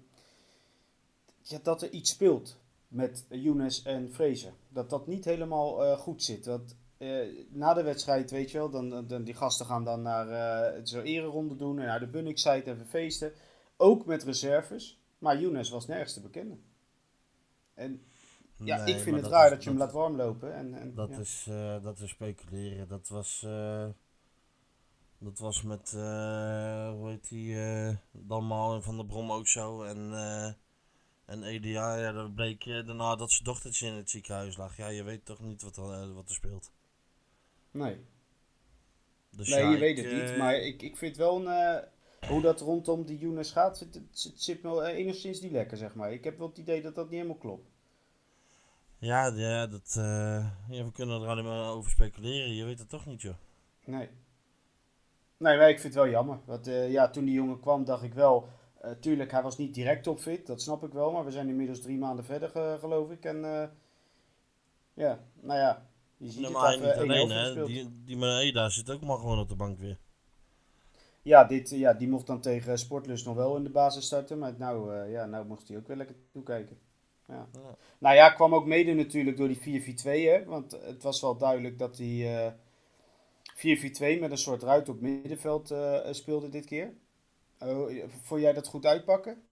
ja, 1.43 1.59
dat 1.62 1.83
er 1.83 1.90
iets 1.90 2.11
speelt 2.11 2.59
met 2.88 3.26
Younes 3.29 3.83
en 3.83 4.12
Fraser. 4.12 4.52
Dat 4.69 4.90
dat 4.90 5.07
niet 5.07 5.25
helemaal 5.25 5.97
goed 5.97 6.23
zit. 6.23 6.45
Dat, 6.45 6.75
eh, 7.00 7.47
na 7.49 7.75
de 7.75 7.83
wedstrijd, 7.83 8.30
weet 8.30 8.50
je 8.50 8.59
wel, 8.59 8.71
dan, 8.71 9.07
dan, 9.07 9.25
die 9.25 9.35
gasten 9.35 9.66
gaan 9.66 9.85
dan 9.85 10.02
naar 10.02 10.28
eh 10.28 10.80
zo'n 10.85 11.02
ereronde 11.02 11.57
doen 11.57 11.78
en 11.78 11.87
naar 11.87 12.00
de 12.00 12.07
Bunnik-site 12.07 12.71
even 12.71 12.87
feesten. 12.87 13.33
Ook 13.76 14.07
met 14.07 14.23
reserves, 14.23 15.00
maar 15.19 15.40
Younes 15.40 15.71
was 15.71 15.87
nergens 15.87 16.12
te 16.12 16.21
bekennen. 16.21 16.62
En 17.75 18.02
ja, 18.57 18.85
Nee, 18.85 18.95
ik 18.95 19.00
vind 19.00 19.16
het 19.16 19.26
raar 19.26 19.45
is- 19.45 19.50
dat 19.50 19.62
je 19.64 19.69
hem 19.71 19.78
laat 19.78 19.92
warmlopen. 19.92 20.54
En, 20.54 20.75
en, 20.75 20.95
Dat, 20.95 21.09
ja. 21.11 21.19
is, 21.19 21.47
eh, 21.49 21.83
dat 21.83 21.99
is 22.00 22.11
speculeren. 22.11 22.88
Dat 22.88 23.09
was, 23.09 23.47
dat 25.19 25.38
was 25.38 25.62
met, 25.62 25.90
hoe 25.90 27.09
heet 27.09 27.28
die, 27.28 27.57
Dalmaal 28.12 28.75
en 28.75 28.83
Van 28.83 28.97
der 28.97 29.07
Brom 29.07 29.33
ook 29.33 29.49
zo. 29.49 29.83
En, 29.83 30.12
En 31.26 31.42
Elia, 31.42 31.97
ja, 31.97 32.12
dat 32.12 32.35
bleek 32.35 32.64
daarna 32.64 33.16
dat 33.16 33.30
zijn 33.30 33.45
dochtertje 33.45 33.87
in 33.87 33.95
het 33.95 34.11
ziekenhuis 34.11 34.57
lag. 34.57 34.76
Ja, 34.76 34.88
je 34.88 35.02
weet 35.02 35.25
toch 35.25 35.40
niet 35.40 35.62
wat 35.62 35.76
wat 36.14 36.28
er 36.28 36.35
speelt. 36.35 36.71
Nee, 37.71 38.00
Dus 39.31 39.49
nee 39.49 39.61
ja, 39.62 39.71
je 39.71 39.79
weet 39.79 39.97
het 39.97 40.12
niet. 40.12 40.37
Maar 40.37 40.55
ik, 40.55 40.83
ik 40.83 40.97
vind 40.97 41.17
wel 41.17 41.47
een, 41.47 41.47
eh, 41.47 42.29
hoe 42.29 42.41
dat 42.41 42.61
rondom 42.61 43.05
die 43.05 43.19
Younes 43.19 43.50
gaat, 43.50 43.79
het, 43.79 43.95
het, 43.95 44.23
het 44.23 44.43
zit 44.43 44.62
me 44.62 44.69
wel 44.69 44.85
eh, 44.85 44.97
enigszins 44.97 45.41
niet 45.41 45.53
lekker, 45.53 45.77
zeg 45.77 45.95
maar. 45.95 46.12
Ik 46.12 46.25
heb 46.25 46.39
wel 46.39 46.49
het 46.49 46.59
idee 46.59 46.83
dat 46.83 46.95
dat 46.95 47.05
niet 47.05 47.15
helemaal 47.15 47.37
klopt. 47.39 47.69
Ja, 48.99 49.27
ja, 49.27 49.67
dat, 49.67 49.95
eh, 49.99 50.50
ja, 50.69 50.85
we 50.85 50.93
kunnen 50.93 51.23
er 51.23 51.29
alleen 51.29 51.45
maar 51.45 51.71
over 51.73 51.91
speculeren. 51.91 52.55
Je 52.55 52.65
weet 52.65 52.79
het 52.79 52.89
toch 52.89 53.07
niet, 53.07 53.21
joh. 53.23 53.35
Nee. 53.85 54.09
Nee, 55.37 55.57
maar 55.57 55.69
ik 55.69 55.81
vind 55.81 55.95
het 55.95 56.03
wel 56.03 56.12
jammer. 56.12 56.39
Want 56.45 56.67
ja, 56.67 57.11
toen 57.11 57.25
die 57.25 57.35
jongen 57.35 57.61
kwam, 57.61 57.85
dacht 57.85 58.03
ik 58.03 58.15
wel. 58.15 58.49
tuurlijk, 59.00 59.31
hij 59.31 59.43
was 59.43 59.59
niet 59.59 59.75
direct 59.75 60.03
topfit, 60.03 60.47
dat 60.47 60.62
snap 60.62 60.85
ik 60.85 60.93
wel. 60.93 61.11
Maar 61.12 61.25
we 61.25 61.31
zijn 61.31 61.49
inmiddels 61.49 61.81
drie 61.81 61.99
maanden 61.99 62.25
verder, 62.25 62.49
ge- 62.49 62.77
geloof 62.81 63.11
ik. 63.11 63.25
En 63.25 63.41
ja, 64.95 65.25
nou 65.41 65.59
ja, 65.59 65.89
je 66.21 66.31
ziet 66.31 66.49
Ja, 66.49 66.71
het 66.71 66.99
alleen, 66.99 67.31
hè. 67.31 67.65
Die, 67.65 68.03
die 68.05 68.17
Maeda 68.17 68.69
zit 68.69 68.91
ook 68.91 69.00
maar 69.00 69.19
gewoon 69.19 69.39
op 69.39 69.49
de 69.49 69.55
bank 69.55 69.79
weer. 69.79 69.99
Ja, 71.23 71.45
dit, 71.45 71.71
ja, 71.71 71.93
die 71.93 72.09
mocht 72.09 72.27
dan 72.27 72.41
tegen 72.41 72.79
Sportlust 72.79 73.27
nog 73.27 73.37
wel 73.37 73.57
in 73.57 73.65
de 73.65 73.71
basis 73.71 74.05
starten. 74.05 74.39
Maar 74.39 74.55
nou, 74.59 74.95
eh, 74.95 75.11
ja, 75.11 75.27
nou 75.27 75.47
mocht 75.47 75.69
hij 75.69 75.77
ook 75.77 75.87
weer 75.87 75.97
lekker 75.97 76.17
toekijken. 76.33 76.79
Ja. 77.29 77.49
Ja. 77.53 77.77
Nou 77.99 78.15
ja, 78.15 78.31
kwam 78.31 78.55
ook 78.55 78.67
mede 78.67 78.95
natuurlijk 78.95 79.37
door 79.37 79.49
die 79.49 79.61
4-4-2. 79.61 80.29
Hè, 80.29 80.45
want 80.45 80.73
het 80.73 81.03
was 81.03 81.21
wel 81.21 81.37
duidelijk 81.37 81.79
dat 81.79 81.99
hij 81.99 82.47
eh 82.47 82.53
4-4-2 83.55 84.21
met 84.21 84.31
een 84.31 84.39
soort 84.39 84.62
ruit 84.62 84.89
op 84.89 85.00
middenveld 85.00 85.71
eh, 85.71 85.99
speelde 86.11 86.49
dit 86.49 86.65
keer. 86.65 86.95
Oh, 87.59 87.91
vond 88.23 88.41
jij 88.41 88.53
dat 88.53 88.69
goed 88.69 88.87
uitpakken? 88.87 89.43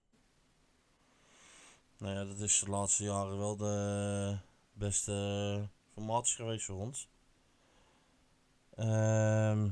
Nou 1.97 2.13
ja, 2.13 2.25
dat 2.25 2.39
is 2.39 2.59
de 2.59 2.69
laatste 2.69 3.03
jaren 3.03 3.37
wel 3.37 3.57
de 3.57 4.37
beste 4.73 5.69
formatie 5.99 6.35
geweest 6.35 6.65
voor 6.65 6.79
ons. 6.79 7.07
Ehm 8.75 9.69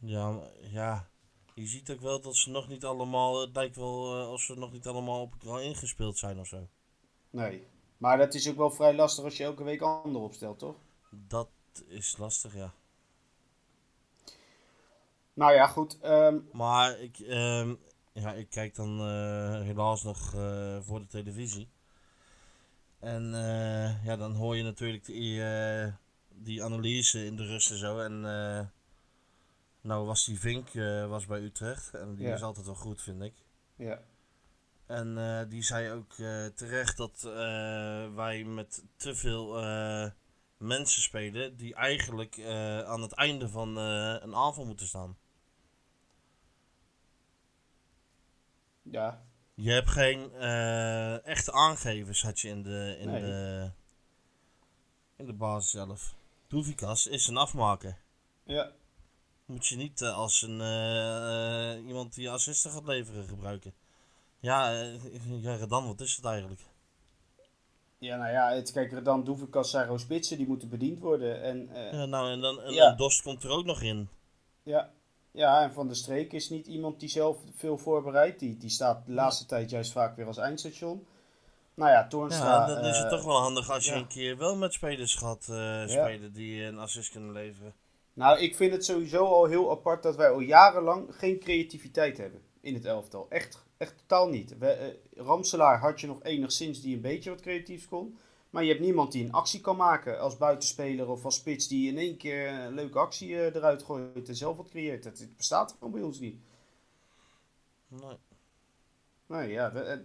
ja, 0.00 0.40
ja, 0.60 1.08
je 1.54 1.66
ziet 1.66 1.90
ook 1.90 2.00
wel 2.00 2.20
dat 2.20 2.36
ze 2.36 2.50
nog 2.50 2.68
niet 2.68 2.84
allemaal, 2.84 3.40
het 3.40 3.54
lijkt 3.54 3.76
wel 3.76 4.20
eh, 4.20 4.26
als 4.26 4.46
ze 4.46 4.54
nog 4.54 4.72
niet 4.72 4.86
allemaal 4.86 5.20
op 5.22 5.32
elkaar 5.32 5.62
ingespeeld 5.62 6.18
zijn 6.18 6.38
of 6.38 6.46
zo. 6.46 6.68
Nee. 7.30 7.66
Maar 7.98 8.18
dat 8.18 8.34
is 8.34 8.48
ook 8.48 8.56
wel 8.56 8.70
vrij 8.70 8.94
lastig 8.94 9.24
als 9.24 9.36
je 9.36 9.44
elke 9.44 9.64
week 9.64 9.80
ander 9.80 10.22
opstelt, 10.22 10.58
toch? 10.58 10.76
Dat 11.10 11.48
is 11.88 12.16
lastig, 12.16 12.54
ja. 12.54 12.72
Nou 15.34 15.52
ja, 15.52 15.66
goed. 15.66 15.98
ehm, 16.00 16.38
Maar 16.52 17.00
ik, 17.00 17.18
ehm, 17.18 17.74
ja, 18.12 18.32
ik 18.32 18.50
kijk 18.50 18.74
dan 18.74 19.00
eh, 19.00 19.60
helaas 19.60 20.02
nog 20.02 20.34
eh, 20.34 20.78
voor 20.80 21.00
de 21.00 21.06
televisie. 21.06 21.68
En 22.98 23.34
eh, 23.34 24.04
ja, 24.04 24.16
dan 24.16 24.32
hoor 24.34 24.56
je 24.56 24.62
natuurlijk 24.62 25.04
die, 25.04 25.44
eh, 25.44 25.92
die 26.28 26.64
analyse 26.64 27.24
in 27.24 27.36
de 27.36 27.46
rust 27.46 27.70
en 27.70 27.76
zo. 27.76 27.98
En 27.98 28.12
eh, 28.24 28.66
nou 29.80 30.06
was 30.06 30.24
die 30.24 30.40
Vink 30.40 30.68
was 31.08 31.26
bij 31.26 31.40
Utrecht. 31.40 31.94
En 31.94 32.14
die 32.14 32.26
Ja. 32.26 32.34
is 32.34 32.42
altijd 32.42 32.66
wel 32.66 32.74
goed, 32.74 33.02
vind 33.02 33.22
ik. 33.22 33.34
ja. 33.76 34.00
En 34.86 35.46
die 35.48 35.62
zei 35.62 35.90
ook 35.90 36.14
terecht 36.54 36.96
dat 36.96 37.20
wij 38.14 38.44
met 38.44 38.84
te 38.96 39.14
veel 39.14 39.52
mensen 40.56 41.02
spelen 41.02 41.56
die 41.56 41.74
eigenlijk 41.74 42.40
aan 42.86 43.02
het 43.02 43.12
einde 43.12 43.48
van 43.48 43.76
een 43.76 44.34
aanval 44.34 44.64
moeten 44.64 44.86
staan. 44.86 45.16
Ja. 48.82 49.27
Je 49.60 49.70
hebt 49.70 49.88
geen 49.90 50.32
eh, 50.32 51.26
echte 51.26 51.52
aangevers 51.52 52.22
had 52.22 52.40
je 52.40 52.48
in 52.48 52.62
de, 52.62 52.96
in 53.00 53.10
Nee. 53.10 53.20
de, 53.20 53.70
in 55.16 55.26
de 55.26 55.32
basis 55.32 55.70
zelf. 55.70 56.14
Doevikas 56.48 57.06
is 57.06 57.26
een 57.26 57.36
afmaker. 57.36 57.96
Ja. 58.44 58.70
Moet 59.46 59.66
je 59.66 59.76
niet 59.76 60.00
eh, 60.02 60.16
als 60.16 60.42
een, 60.42 60.60
eh, 60.60 61.86
iemand 61.86 62.14
die 62.14 62.30
assisten 62.30 62.70
gaat 62.70 62.84
leveren 62.86 63.28
gebruiken. 63.28 63.74
Ja, 64.40 64.72
eh, 64.72 65.42
ja, 65.42 65.66
dan 65.66 65.86
wat 65.86 66.00
is 66.00 66.16
het 66.16 66.24
eigenlijk? 66.24 66.60
Ja, 67.98 68.16
nou 68.16 68.30
ja, 68.32 68.50
het, 68.52 68.72
kijk, 68.72 69.04
dan 69.04 69.24
Doevekas, 69.24 69.70
Sarro 69.70 69.96
Spitsen, 69.96 70.36
die 70.36 70.46
moeten 70.46 70.68
bediend 70.68 70.98
worden. 71.00 71.42
En 71.42 71.68
Ja, 71.92 72.04
nou, 72.04 72.30
en 72.30 72.40
dan 72.40 72.60
en, 72.60 72.72
Ja. 72.72 72.90
en 72.90 72.96
Dost 72.96 73.22
komt 73.22 73.42
er 73.44 73.50
ook 73.50 73.64
nog 73.64 73.82
in. 73.82 74.08
Ja, 74.62 74.90
ja, 75.38 75.62
en 75.62 75.72
Van 75.72 75.86
der 75.86 75.96
Streek 75.96 76.32
is 76.32 76.50
niet 76.50 76.66
iemand 76.66 77.00
die 77.00 77.08
zelf 77.08 77.38
veel 77.54 77.78
voorbereidt. 77.78 78.38
Die, 78.38 78.56
die 78.56 78.70
staat 78.70 79.06
de 79.06 79.12
laatste 79.12 79.46
tijd 79.46 79.70
juist 79.70 79.92
vaak 79.92 80.16
weer 80.16 80.26
als 80.26 80.36
eindstation. 80.36 81.06
Nou 81.74 81.90
ja, 81.90 82.06
Toornstra... 82.06 82.68
Ja, 82.68 82.74
dan 82.74 82.84
is 82.84 82.96
het 82.96 83.04
eh, 83.04 83.10
toch 83.10 83.24
wel 83.24 83.40
handig 83.40 83.70
als 83.70 83.84
je 83.84 83.92
een 83.92 84.06
keer 84.06 84.36
wel 84.36 84.56
met 84.56 84.72
spelers 84.72 85.14
gaat 85.14 85.48
eh, 85.48 85.86
spelen 85.86 86.32
die 86.32 86.62
een 86.62 86.78
assist 86.78 87.10
kunnen 87.10 87.32
leveren. 87.32 87.74
Nou, 88.12 88.38
ik 88.38 88.56
vind 88.56 88.72
het 88.72 88.84
sowieso 88.84 89.24
al 89.24 89.44
heel 89.44 89.70
apart 89.70 90.02
dat 90.02 90.16
wij 90.16 90.30
al 90.30 90.40
jarenlang 90.40 91.06
geen 91.10 91.38
creativiteit 91.38 92.18
hebben 92.18 92.40
in 92.60 92.74
het 92.74 92.84
elftal. 92.84 93.26
Echt, 93.28 93.64
echt 93.76 93.98
totaal 93.98 94.28
niet. 94.28 94.58
We, 94.58 94.70
eh, 94.70 94.88
Ramselaar 95.16 95.80
had 95.80 96.00
je 96.00 96.06
nog 96.06 96.22
enigszins 96.22 96.80
die 96.80 96.94
een 96.94 97.00
beetje 97.00 97.30
wat 97.30 97.40
creatiefs 97.40 97.88
kon. 97.88 98.18
Maar 98.50 98.62
je 98.62 98.68
hebt 98.68 98.80
niemand 98.82 99.12
die 99.12 99.24
een 99.24 99.32
actie 99.32 99.60
kan 99.60 99.76
maken 99.76 100.20
als 100.20 100.36
buitenspeler 100.36 101.08
of 101.08 101.24
als 101.24 101.34
spits 101.34 101.68
die 101.68 101.88
in 101.90 101.98
één 101.98 102.16
keer 102.16 102.48
een 102.48 102.74
leuke 102.74 102.98
actie 102.98 103.34
eh, 103.36 103.54
eruit 103.54 103.82
gooit 103.82 104.28
en 104.28 104.36
zelf 104.36 104.56
wat 104.56 104.68
creëert. 104.68 105.04
Het, 105.04 105.18
het 105.18 105.36
bestaat 105.36 105.72
gewoon 105.72 105.92
bij 105.92 106.02
ons 106.02 106.18
niet. 106.20 106.40
Nee. 107.88 108.16
Nee, 109.26 109.48
ja, 109.50 109.72
we- 109.72 109.80
eh, 109.80 109.98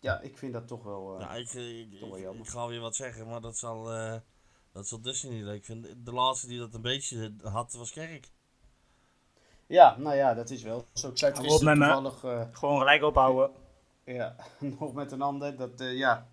ja 0.00 0.20
ik 0.20 0.38
vind 0.38 0.52
dat 0.52 0.68
toch 0.68 0.82
wel... 0.82 1.14
eh, 1.14 1.20
Ja, 1.20 1.34
ik, 1.34 1.52
ik, 1.52 1.98
Toch 2.00 2.08
wel 2.08 2.16
ik, 2.18 2.24
jammer. 2.24 2.44
ik 2.44 2.48
ga 2.50 2.66
weer 2.66 2.80
wat 2.80 2.96
zeggen, 2.96 3.26
maar 3.26 3.40
dat 3.40 3.58
zal, 3.58 3.92
eh 3.92 4.14
dat 4.72 4.88
zal 4.88 5.00
Dustin 5.00 5.30
niet 5.30 5.44
leuk 5.44 5.64
vinden. 5.64 6.04
De 6.04 6.12
laatste 6.12 6.46
die 6.46 6.58
dat 6.58 6.74
een 6.74 6.80
beetje 6.82 7.32
had 7.42 7.72
was 7.72 7.90
Kerk. 7.92 8.28
Ja, 9.66 9.96
nou 9.98 10.16
ja, 10.16 10.34
dat 10.34 10.50
is 10.50 10.62
wel 10.62 10.84
zo. 10.94 11.08
Ik 11.08 11.18
zei 11.18 11.32
het 11.32 11.40
toevallig, 11.60 12.20
Gewoon 12.52 12.78
gelijk 12.78 13.02
ophouden. 13.02 13.50
ja, 14.04 14.36
nog 14.78 14.92
met 14.92 15.12
een 15.12 15.22
ander. 15.22 15.56
Dat, 15.56 15.80
eh, 15.80 15.96
ja, 15.96 16.29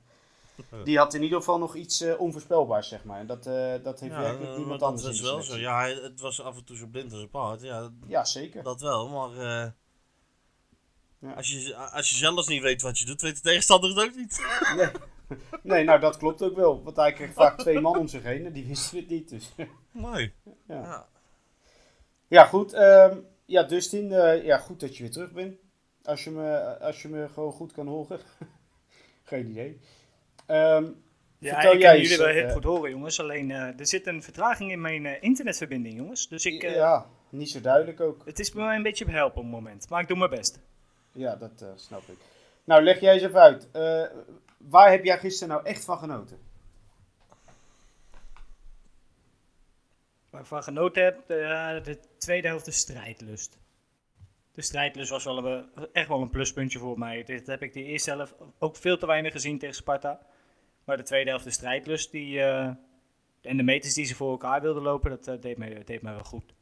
die 0.83 0.97
had 0.97 1.13
in 1.13 1.23
ieder 1.23 1.37
geval 1.37 1.57
nog 1.57 1.75
iets 1.75 2.01
eh, 2.01 2.19
onvoorspelbaars, 2.19 2.87
zeg 2.87 3.03
maar. 3.03 3.19
En 3.19 3.27
dat, 3.27 3.45
eh, 3.45 3.73
dat 3.83 3.99
heeft 3.99 4.15
werkelijk 4.15 4.51
eh, 4.51 4.57
niemand 4.57 4.81
anders 4.81 5.03
dat 5.03 5.13
is 5.13 5.21
wel 5.21 5.41
zo. 5.41 5.57
Ja, 5.57 5.77
hij, 5.77 5.93
het 5.93 6.19
was 6.19 6.41
af 6.41 6.57
en 6.57 6.63
toe 6.63 6.77
zo 6.77 6.85
blind 6.87 7.11
als 7.11 7.21
een 7.21 7.29
paard. 7.29 7.61
Ja, 7.61 7.91
Ja, 8.07 8.25
zeker. 8.25 8.63
dat 8.63 8.81
wel, 8.81 9.09
maar 9.09 9.29
eh, 9.37 9.71
Ja. 11.19 11.33
als, 11.33 11.51
je, 11.51 11.75
als 11.75 12.09
je 12.09 12.15
zelfs 12.15 12.47
niet 12.47 12.61
weet 12.61 12.81
wat 12.81 12.99
je 12.99 13.05
doet, 13.05 13.21
weet 13.21 13.35
de 13.35 13.41
tegenstander 13.41 13.89
het 13.89 13.99
ook 13.99 14.15
niet. 14.15 14.39
Nee. 14.77 14.89
nee, 15.63 15.83
nou 15.83 15.99
dat 15.99 16.17
klopt 16.17 16.41
ook 16.41 16.55
wel. 16.55 16.83
Want 16.83 16.95
hij 16.95 17.13
kreeg 17.13 17.33
vaak 17.33 17.59
twee 17.59 17.79
man 17.79 17.97
om 17.97 18.07
zich 18.07 18.23
heen 18.23 18.45
en 18.45 18.51
die 18.53 18.65
wisten 18.67 18.97
het 18.97 19.09
niet. 19.09 19.29
Dus. 19.29 19.51
Mooi. 19.91 20.33
ja. 20.67 20.75
Ja. 20.81 21.07
ja, 22.27 22.45
goed. 22.45 22.73
ehm, 22.73 23.17
ja, 23.45 23.63
Dustin, 23.63 24.09
ja, 24.43 24.57
goed 24.57 24.79
dat 24.79 24.97
je 24.97 25.03
weer 25.03 25.11
terug 25.11 25.31
bent. 25.31 25.57
Als 26.03 26.23
je 26.23 26.29
me, 26.31 26.77
als 26.79 27.01
je 27.01 27.07
me 27.07 27.29
gewoon 27.33 27.51
goed 27.51 27.71
kan 27.71 27.87
horen. 27.87 28.19
Geen 29.23 29.49
idee. 29.49 29.79
Ehm, 30.47 30.85
Ja, 31.39 31.55
ik 31.55 31.79
kan 31.79 31.99
jullie 32.01 32.17
wel 32.17 32.27
heel 32.27 32.45
eh, 32.47 32.53
goed 32.53 32.63
horen, 32.63 32.89
jongens. 32.89 33.19
Alleen, 33.19 33.51
eh, 33.51 33.79
er 33.79 33.87
zit 33.87 34.07
een 34.07 34.23
vertraging 34.23 34.71
in 34.71 34.81
mijn 34.81 35.05
eh, 35.05 35.23
internetverbinding, 35.23 35.95
jongens. 35.95 36.27
Dus 36.27 36.45
ik, 36.45 36.61
ja, 36.61 37.05
niet 37.29 37.49
zo 37.49 37.61
duidelijk 37.61 38.01
ook. 38.01 38.21
het 38.25 38.39
is 38.39 38.51
bij 38.51 38.65
mij 38.65 38.75
een 38.75 38.83
beetje 38.83 39.05
behelpen 39.05 39.37
op 39.37 39.43
het 39.43 39.53
moment. 39.53 39.89
Maar 39.89 40.01
ik 40.01 40.07
doe 40.07 40.17
mijn 40.17 40.29
best. 40.29 40.59
Ja, 41.11 41.35
dat 41.35 41.65
snap 41.75 42.01
ik. 42.07 42.17
Nou, 42.63 42.83
leg 42.83 42.99
jij 42.99 43.13
eens 43.13 43.23
even 43.23 43.39
uit. 43.39 43.67
Waar 44.57 44.91
heb 44.91 45.03
jij 45.03 45.17
gisteren 45.19 45.53
nou 45.53 45.65
echt 45.65 45.85
van 45.85 45.97
genoten? 45.97 46.37
Waar 50.29 50.41
ik 50.41 50.47
van 50.47 50.63
genoten 50.63 51.03
heb, 51.03 51.27
de 51.27 51.99
tweede 52.17 52.47
helft 52.47 52.65
de 52.65 52.71
strijdlust. 52.71 53.57
De 54.51 54.61
strijdlust 54.61 55.09
was 55.09 55.23
wel 55.23 55.45
een, 55.45 55.65
echt 55.93 56.07
wel 56.07 56.21
een 56.21 56.29
pluspuntje 56.29 56.79
voor 56.79 56.99
mij. 56.99 57.23
Dit 57.23 57.47
heb 57.47 57.61
ik 57.61 57.73
de 57.73 57.83
eerste 57.83 58.11
helft 58.11 58.35
ook 58.59 58.75
veel 58.75 58.97
te 58.97 59.05
weinig 59.05 59.31
gezien 59.31 59.59
tegen 59.59 59.75
Sparta. 59.75 60.19
Maar 60.87 60.97
de 60.97 61.03
tweede 61.03 61.29
helft 61.29 61.45
de 61.45 61.51
strijdlust 61.51 62.11
die, 62.11 62.39
eh, 62.39 62.65
en 63.41 63.57
de 63.57 63.63
meters 63.63 63.93
die 63.93 64.05
ze 64.05 64.15
voor 64.15 64.31
elkaar 64.31 64.61
wilden 64.61 64.83
lopen, 64.83 65.09
dat 65.09 65.27
eh, 65.27 65.41
deed, 65.41 65.57
mij, 65.57 65.83
deed 65.83 66.01
mij 66.01 66.13
wel 66.13 66.23
goed. 66.23 66.53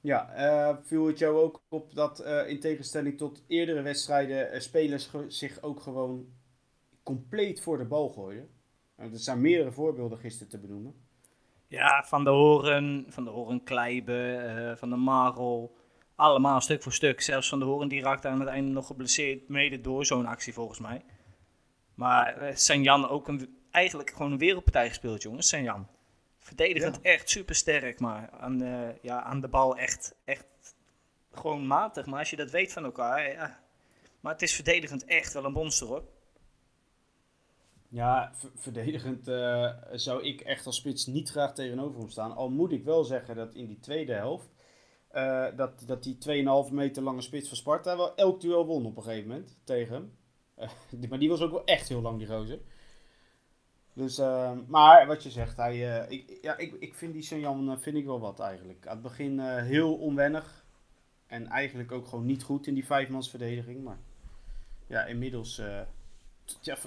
Ja, 0.00 0.32
eh, 0.32 0.76
viel 0.82 1.06
het 1.06 1.18
jou 1.18 1.36
ook 1.36 1.62
op 1.68 1.94
dat 1.94 2.24
in 2.46 2.60
tegenstelling 2.60 3.18
tot 3.18 3.42
eerdere 3.46 3.82
wedstrijden 3.82 4.62
spelers 4.62 5.10
zich 5.28 5.62
ook 5.62 5.80
gewoon 5.80 6.26
compleet 7.02 7.60
voor 7.60 7.78
de 7.78 7.84
bal 7.84 8.08
gooien? 8.08 8.50
Eh, 9.00 9.12
er 9.12 9.18
zijn 9.18 9.40
meerdere 9.40 9.72
voorbeelden 9.72 10.18
gisteren 10.18 10.48
te 10.48 10.58
benoemen. 10.58 10.94
Ja, 11.66 12.04
Van 12.06 12.24
de 12.24 12.30
Horen, 12.30 13.04
Van 13.08 13.24
de 13.24 13.30
Horen 13.30 13.62
Kleibe, 13.62 14.36
eh, 14.36 14.76
Van 14.76 14.90
de 14.90 14.96
Marel. 14.96 15.76
Allemaal 16.14 16.60
stuk 16.60 16.82
voor 16.82 16.92
stuk. 16.92 17.20
Zelfs 17.20 17.48
Van 17.48 17.58
de 17.58 17.64
Horen 17.64 17.88
die 17.88 18.02
raakte 18.02 18.28
aan 18.28 18.40
het 18.40 18.48
einde 18.48 18.70
nog 18.70 18.86
geblesseerd. 18.86 19.48
Mede 19.48 19.80
door 19.80 20.06
zo'n 20.06 20.26
actie 20.26 20.52
volgens 20.52 20.78
mij. 20.78 21.02
Maar 21.94 22.54
eh 22.56 22.82
Jan 22.82 23.08
ook 23.08 23.28
een, 23.28 23.58
eigenlijk 23.70 24.10
gewoon 24.10 24.32
een 24.32 24.38
wereldpartij 24.38 24.88
gespeeld, 24.88 25.22
jongens. 25.22 25.48
Jan. 25.62 25.86
Verdedigend 26.38 27.00
echt 27.00 27.30
super 27.30 27.54
sterk. 27.54 28.00
Maar 28.00 28.30
aan, 28.30 28.58
de- 28.58 28.94
ja, 29.02 29.22
aan 29.22 29.40
de 29.40 29.48
bal 29.48 29.76
echt, 29.76 30.14
echt 30.24 30.46
gewoon 31.32 31.66
matig. 31.66 32.06
Maar 32.06 32.18
als 32.18 32.30
je 32.30 32.36
dat 32.36 32.50
weet 32.50 32.72
van 32.72 32.84
elkaar, 32.84 33.30
ja. 33.32 33.60
Maar 34.20 34.32
het 34.32 34.42
is 34.42 34.54
verdedigend 34.54 35.04
echt 35.04 35.32
wel 35.32 35.44
een 35.44 35.52
monster 35.52 35.86
hoor. 35.86 36.04
Ja, 37.88 38.32
ver- 38.34 38.50
verdedigend 38.54 39.28
eh, 39.28 39.70
zou 39.92 40.22
ik 40.22 40.40
echt 40.40 40.66
als 40.66 40.76
spits 40.76 41.06
niet 41.06 41.30
graag 41.30 41.54
tegenover 41.54 42.00
hem 42.00 42.10
staan. 42.10 42.34
Al 42.36 42.50
moet 42.50 42.72
ik 42.72 42.84
wel 42.84 43.04
zeggen 43.04 43.36
dat 43.36 43.54
in 43.54 43.66
die 43.66 43.80
tweede 43.80 44.12
helft, 44.12 44.48
eh, 45.08 45.46
dat, 45.56 45.82
dat 45.86 46.02
die 46.02 46.18
2,5 46.68 46.72
meter 46.72 47.02
lange 47.02 47.20
spits 47.20 47.48
van 47.48 47.56
Sparta 47.56 47.96
wel 47.96 48.14
elk 48.16 48.40
duel 48.40 48.66
won 48.66 48.86
op 48.86 48.96
een 48.96 49.02
gegeven 49.02 49.28
moment 49.28 49.58
tegen 49.64 49.94
hem. 49.94 50.18
Eh, 50.60 50.70
maar 51.08 51.18
die 51.18 51.28
was 51.28 51.40
ook 51.40 51.50
wel 51.50 51.64
echt 51.64 51.88
heel 51.88 52.00
lang, 52.00 52.18
die 52.18 52.26
gozer. 52.26 52.58
Dus, 53.92 54.18
eh, 54.18 54.52
maar 54.66 55.06
wat 55.06 55.22
je 55.22 55.30
zegt, 55.30 55.56
hij, 55.56 56.02
eh, 56.02 56.10
ik, 56.10 56.38
ja, 56.42 56.56
ik, 56.56 56.74
ik 56.78 56.94
vind 56.94 57.12
die 57.12 57.40
Jan 57.40 57.80
vind 57.80 57.96
ik 57.96 58.04
wel 58.04 58.20
wat 58.20 58.40
eigenlijk. 58.40 58.86
Aan 58.86 58.92
het 58.92 59.02
begin 59.02 59.40
eh, 59.40 59.62
heel 59.62 59.94
onwennig. 59.94 60.64
En 61.26 61.46
eigenlijk 61.46 61.92
ook 61.92 62.06
gewoon 62.06 62.26
niet 62.26 62.42
goed 62.42 62.66
in 62.66 62.74
die 62.74 62.86
vijfmansverdediging. 62.86 63.84
Maar 63.84 63.98
ja, 64.86 65.04
inmiddels 65.04 65.58
eh, 65.58 65.80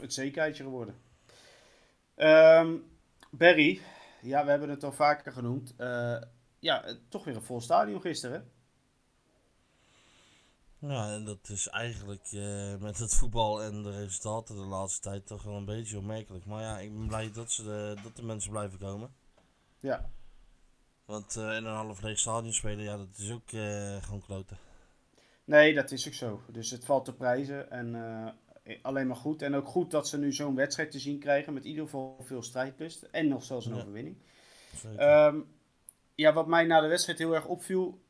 het 0.02 0.14
zekerheidje 0.14 0.64
geworden. 0.64 0.96
Ehm, 2.16 2.76
Barry, 3.30 3.82
ja, 4.22 4.44
we 4.44 4.50
hebben 4.50 4.70
het 4.70 4.84
al 4.84 4.92
vaker 4.92 5.32
genoemd. 5.32 5.74
Eh, 5.78 6.22
ja, 6.60 6.84
eh, 6.84 6.96
toch 7.10 7.24
weer 7.24 7.36
een 7.36 7.42
vol 7.42 7.62
stadion 7.62 8.02
gisteren. 8.02 8.52
Ja, 10.88 11.14
en 11.14 11.24
dat 11.26 11.50
is 11.50 11.68
eigenlijk 11.68 12.26
eh, 12.32 12.76
met 12.76 12.98
het 12.98 13.16
voetbal 13.16 13.64
en 13.64 13.84
de 13.84 13.92
resultaten 13.92 14.56
de 14.56 14.62
laatste 14.62 15.02
tijd 15.02 15.28
toch 15.28 15.44
wel 15.44 15.56
een 15.56 15.66
beetje 15.66 15.98
opmerkelijk. 15.98 16.46
Maar 16.46 16.62
ja, 16.62 16.80
ik 16.80 16.98
ben 16.98 17.08
blij 17.08 17.32
dat, 17.32 17.52
ze 17.52 17.64
de, 17.64 17.96
dat 18.04 18.16
de 18.16 18.24
mensen 18.24 18.52
blijven 18.52 18.80
komen. 18.80 19.14
Ja, 19.80 20.10
Want 21.06 21.36
eh, 21.36 21.44
in 21.44 21.66
een 21.66 21.76
half 21.76 22.02
leeg 22.02 22.20
stadion 22.20 22.54
spelen, 22.54 22.84
ja, 22.84 22.98
dat 22.98 23.18
is 23.18 23.32
ook 23.32 23.52
eh, 23.52 24.04
gewoon 24.04 24.22
kloten. 24.22 24.58
nee, 25.46 25.74
dat 25.74 25.92
is 25.92 26.08
ook 26.08 26.14
zo. 26.14 26.42
Dus 26.52 26.72
het 26.72 26.86
valt 26.86 27.06
te 27.06 27.14
prijzen 27.14 27.72
en 27.72 27.96
alleen 28.82 29.08
maar 29.08 29.16
goed. 29.16 29.42
En 29.42 29.56
ook 29.56 29.68
goed 29.68 29.92
dat 29.92 30.08
ze 30.08 30.18
nu 30.18 30.34
zo'n 30.34 30.56
wedstrijd 30.56 30.92
te 30.92 31.00
zien 31.00 31.20
krijgen 31.20 31.54
met 31.54 31.64
in 31.64 31.70
ieder 31.70 31.84
geval 31.86 32.18
veel 32.24 32.44
strijdlust. 32.44 33.02
En 33.12 33.28
nog 33.28 33.44
zelfs 33.44 33.66
een 33.66 33.74
Ja. 33.76 33.80
overwinning. 33.80 34.18
Ehm, 34.98 35.40
ja, 36.16 36.34
wat 36.34 36.48
mij 36.48 36.64
na 36.66 36.82
de 36.82 36.88
wedstrijd 36.88 37.18
heel 37.20 37.34
erg 37.36 37.46
opviel, 37.46 38.02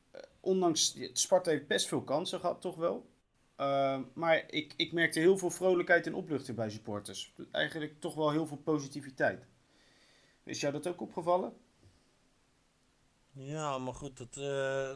ondanks 0.44 0.98
Sparta 1.14 1.50
heeft 1.50 1.68
best 1.68 1.88
veel 1.88 2.04
kansen 2.04 2.40
gehad, 2.40 2.62
toch 2.62 2.76
wel. 2.76 3.10
Ehm, 3.56 4.04
maar 4.14 4.44
ik, 4.50 4.74
ik 4.78 4.92
merkte 4.92 5.20
heel 5.20 5.38
veel 5.38 5.52
vrolijkheid 5.52 6.08
en 6.08 6.16
opluchting 6.16 6.58
bij 6.58 6.70
supporters. 6.70 7.34
Eigenlijk 7.52 8.00
toch 8.00 8.16
wel 8.16 8.32
heel 8.32 8.48
veel 8.48 8.58
positiviteit. 8.58 9.46
Is 10.44 10.60
jou 10.60 10.74
dat 10.74 10.88
ook 10.88 11.02
opgevallen? 11.02 11.54
Ja, 13.32 13.78
maar 13.78 13.94
goed, 13.94 14.20
het, 14.20 14.38
eh, 14.38 14.96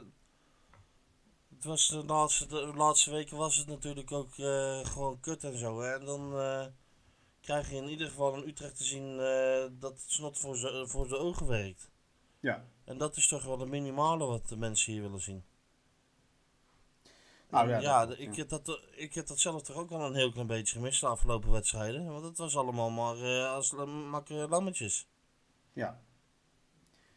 het 1.55 1.63
was 1.63 1.87
de 1.87 2.05
laatste, 2.05 2.47
de 2.47 2.73
laatste 2.75 3.11
weken 3.11 3.37
was 3.37 3.55
het 3.55 3.67
natuurlijk 3.67 4.11
ook 4.11 4.37
eh, 4.37 4.85
gewoon 4.85 5.19
kut 5.19 5.43
en 5.43 5.57
zo. 5.57 5.81
Hè? 5.81 5.93
En 5.93 6.05
dan 6.05 6.39
eh, 6.39 6.65
krijg 7.41 7.69
je 7.69 7.75
in 7.75 7.89
ieder 7.89 8.07
geval 8.07 8.35
in 8.35 8.47
Utrecht 8.47 8.77
te 8.77 8.83
zien 8.83 9.17
dat 9.79 9.91
het 9.91 10.11
snot 10.11 10.37
voor, 10.37 10.87
voor 10.87 11.07
de 11.07 11.17
ogen 11.17 11.47
werkt. 11.47 11.91
Ja. 12.39 12.65
En 12.87 12.97
dat 12.97 13.17
is 13.17 13.27
toch 13.27 13.43
wel 13.43 13.59
het 13.59 13.69
minimale 13.69 14.25
wat 14.25 14.47
de 14.47 14.57
mensen 14.57 14.93
hier 14.93 15.01
willen 15.01 15.21
zien. 15.21 15.43
Nou, 17.49 17.69
ja, 17.69 17.79
ja, 17.79 18.05
dat- 18.05 18.19
ik, 18.19 18.35
ja. 18.35 18.35
heb 18.35 18.49
dat, 18.49 18.81
ik 18.95 19.13
heb 19.13 19.27
dat 19.27 19.39
zelf 19.39 19.61
toch 19.61 19.75
ook 19.75 19.91
al 19.91 20.05
een 20.05 20.15
heel 20.15 20.31
klein 20.31 20.47
beetje 20.47 20.75
gemist 20.75 21.01
de 21.01 21.07
afgelopen 21.07 21.51
wedstrijden. 21.51 22.05
Want 22.05 22.23
het 22.23 22.37
was 22.37 22.57
allemaal 22.57 22.89
maar 22.89 23.15
eh, 23.21 23.51
als 23.53 23.71
makkere 24.09 24.47
lammetjes. 24.47 25.07
Ja. 25.73 26.01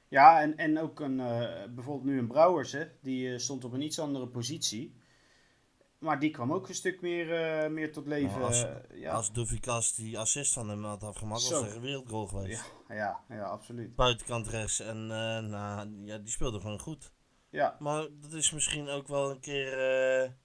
Ja, 0.09 0.40
en, 0.40 0.57
en 0.57 0.79
ook 0.79 1.01
een, 1.01 1.21
eh, 1.21 1.64
bijvoorbeeld 1.75 2.05
nu 2.05 2.18
een 2.18 2.27
Brouwers, 2.27 2.73
hè, 2.73 2.87
die 3.01 3.33
eh, 3.33 3.38
stond 3.38 3.64
op 3.64 3.73
een 3.73 3.83
iets 3.83 3.99
andere 3.99 4.27
positie. 4.27 4.95
Maar 6.01 6.19
die 6.19 6.31
kwam 6.31 6.53
ook 6.53 6.69
een 6.69 6.75
stuk 6.75 7.01
meer, 7.01 7.33
eh, 7.35 7.71
meer 7.71 7.93
tot 7.93 8.07
leven. 8.07 8.31
Nou, 8.31 8.43
als- 8.43 8.63
eh, 8.65 9.01
ja. 9.01 9.13
Als 9.13 9.33
Duvikas 9.33 9.95
die 9.95 10.19
assist 10.19 10.53
van 10.53 10.69
hem 10.69 10.85
had 10.85 11.03
afgemaakt, 11.03 11.49
was 11.49 11.63
er 11.69 11.75
een 11.77 11.81
wereldgoal 11.81 12.27
geweest. 12.27 12.73
Ja, 12.89 12.95
ja, 12.95 13.25
ja, 13.37 13.43
absoluut. 13.45 13.95
buitenkant 13.97 14.49
rechts. 14.49 14.81
En 14.81 15.07
nou, 15.07 16.05
ja, 16.05 16.19
die 16.19 16.31
speelde 16.33 16.61
gewoon 16.61 16.79
goed. 16.81 17.13
Ja, 17.51 17.77
Maar 17.79 18.07
dat 18.21 18.33
is 18.33 18.51
misschien 18.51 18.89
ook 18.89 19.09
wel 19.09 19.31
een 19.31 19.41
keer 19.41 20.37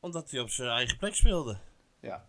omdat 0.00 0.30
hij 0.30 0.40
op 0.40 0.50
zijn 0.50 0.68
eigen 0.70 0.96
plek 0.98 1.14
speelde. 1.14 1.58
ja. 2.00 2.27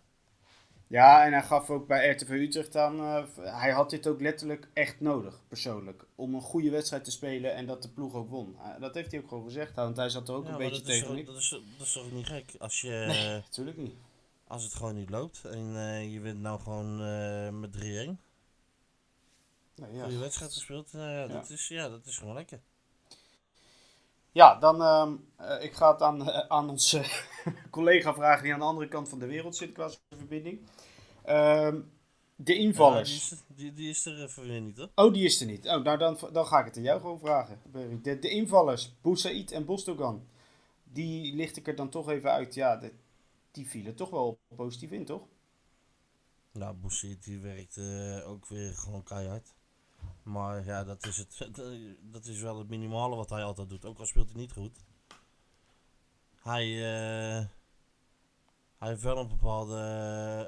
Ja, 0.89 1.25
en 1.25 1.31
hij 1.31 1.43
gaf 1.43 1.69
ook 1.69 1.87
bij 1.87 2.09
RTV 2.09 2.29
Utrecht 2.29 2.75
aan, 2.75 2.99
eh, 2.99 3.23
hij 3.35 3.71
had 3.71 3.89
dit 3.89 4.07
ook 4.07 4.21
letterlijk 4.21 4.67
echt 4.73 4.99
nodig, 4.99 5.39
persoonlijk. 5.47 6.05
Om 6.15 6.33
een 6.35 6.41
goede 6.41 6.69
wedstrijd 6.69 7.03
te 7.03 7.11
spelen 7.11 7.53
en 7.55 7.65
dat 7.65 7.81
de 7.81 7.89
ploeg 7.89 8.13
ook 8.13 8.29
won. 8.29 8.55
Eh, 8.59 8.81
dat 8.81 8.93
heeft 8.93 9.11
hij 9.11 9.19
ook 9.21 9.27
gewoon 9.27 9.43
gezegd, 9.43 9.75
want 9.75 9.97
hij 9.97 10.09
zat 10.09 10.27
er 10.27 10.35
ook 10.35 10.45
Ja, 10.45 10.51
een 10.51 10.57
beetje 10.57 10.81
tegen. 10.81 11.15
toch, 11.15 11.25
dat, 11.25 11.35
is, 11.37 11.49
dat 11.77 11.87
is 11.87 11.91
toch 11.93 12.11
niet 12.11 12.25
gek? 12.27 12.55
Als, 12.59 12.81
je, 12.81 13.05
Natuurlijk 13.45 13.77
niet. 13.77 13.93
als 14.47 14.63
het 14.63 14.73
gewoon 14.73 14.95
niet 14.95 15.09
loopt 15.09 15.43
en 15.45 15.75
eh, 15.75 16.13
je 16.13 16.19
wint 16.19 16.39
nou 16.41 16.59
gewoon 16.61 17.01
eh, 17.01 17.49
met 17.49 17.71
3-1. 17.71 18.19
Nee, 19.75 19.93
ja. 19.93 20.03
Goede 20.03 20.17
wedstrijd 20.17 20.53
gespeeld. 20.53 20.93
Nou 20.93 21.11
ja, 21.11 21.27
dat 21.27 21.49
Is, 21.49 21.67
ja, 21.67 21.89
dat 21.89 22.05
is 22.05 22.17
gewoon 22.17 22.33
lekker. 22.33 22.59
Ja, 24.31 24.55
dan 24.55 24.81
ehm 24.81 25.13
eh, 25.35 25.63
ik 25.63 25.73
ga 25.73 25.91
het 25.91 26.01
aan, 26.01 26.29
eh, 26.29 26.47
aan 26.47 26.69
onze 26.69 27.03
collega 27.69 28.13
vragen 28.13 28.43
die 28.43 28.53
aan 28.53 28.59
de 28.59 28.65
andere 28.65 28.87
kant 28.87 29.09
van 29.09 29.19
de 29.19 29.25
wereld 29.25 29.55
zit 29.55 29.71
qua 29.71 29.89
verbinding. 30.17 30.59
Ehm, 31.23 31.81
de 32.35 32.53
Ja, 32.53 32.59
invallers. 32.59 33.09
die, 33.29 33.37
is, 33.37 33.43
die, 33.47 33.73
die 33.73 33.89
is 33.89 34.05
er 34.05 34.23
even 34.23 34.43
weer 34.47 34.61
niet, 34.61 34.77
hoor. 34.77 34.89
Oh, 34.95 35.13
die 35.13 35.23
is 35.25 35.41
er 35.41 35.47
niet. 35.47 35.67
Oh, 35.67 35.83
nou 35.83 35.97
dan, 35.97 36.17
dan 36.31 36.45
ga 36.45 36.59
ik 36.59 36.65
het 36.65 36.77
aan 36.77 36.83
jou 36.83 36.99
gewoon 37.01 37.19
vragen. 37.19 37.59
De, 38.01 38.19
de 38.19 38.29
invallers, 38.29 38.93
Boussaïd 39.01 39.51
en 39.51 39.65
Bostogan. 39.65 40.27
Die 40.83 41.35
licht 41.35 41.57
ik 41.57 41.67
er 41.67 41.75
dan 41.75 41.89
toch 41.89 42.09
even 42.09 42.31
uit. 42.31 42.53
Ja, 42.53 42.77
de- 42.77 42.93
die 43.51 43.67
vielen 43.67 43.95
toch 43.95 44.09
wel 44.09 44.39
positief 44.55 44.91
in, 44.91 45.05
toch? 45.05 45.21
Nou, 46.51 46.75
Boussaïd 46.75 47.23
die 47.23 47.39
werkt 47.39 47.77
eh, 47.77 48.29
ook 48.29 48.47
weer 48.47 48.73
gewoon 48.73 49.03
keihard. 49.03 49.53
Maar 50.23 50.65
ja, 50.65 50.83
dat 50.83 51.05
is, 51.05 51.17
het, 51.17 51.37
dat 52.11 52.25
is 52.25 52.41
wel 52.41 52.57
het 52.57 52.69
minimale 52.69 53.15
wat 53.15 53.29
hij 53.29 53.43
altijd 53.43 53.69
doet. 53.69 53.85
Ook 53.85 53.99
al 53.99 54.05
speelt 54.05 54.29
hij 54.31 54.39
niet 54.39 54.51
goed. 54.51 54.77
Hij, 56.39 56.65
eh, 57.39 57.45
hij 58.79 58.89
heeft 58.89 59.01
wel 59.01 59.17
een 59.17 59.27
bepaalde 59.27 59.77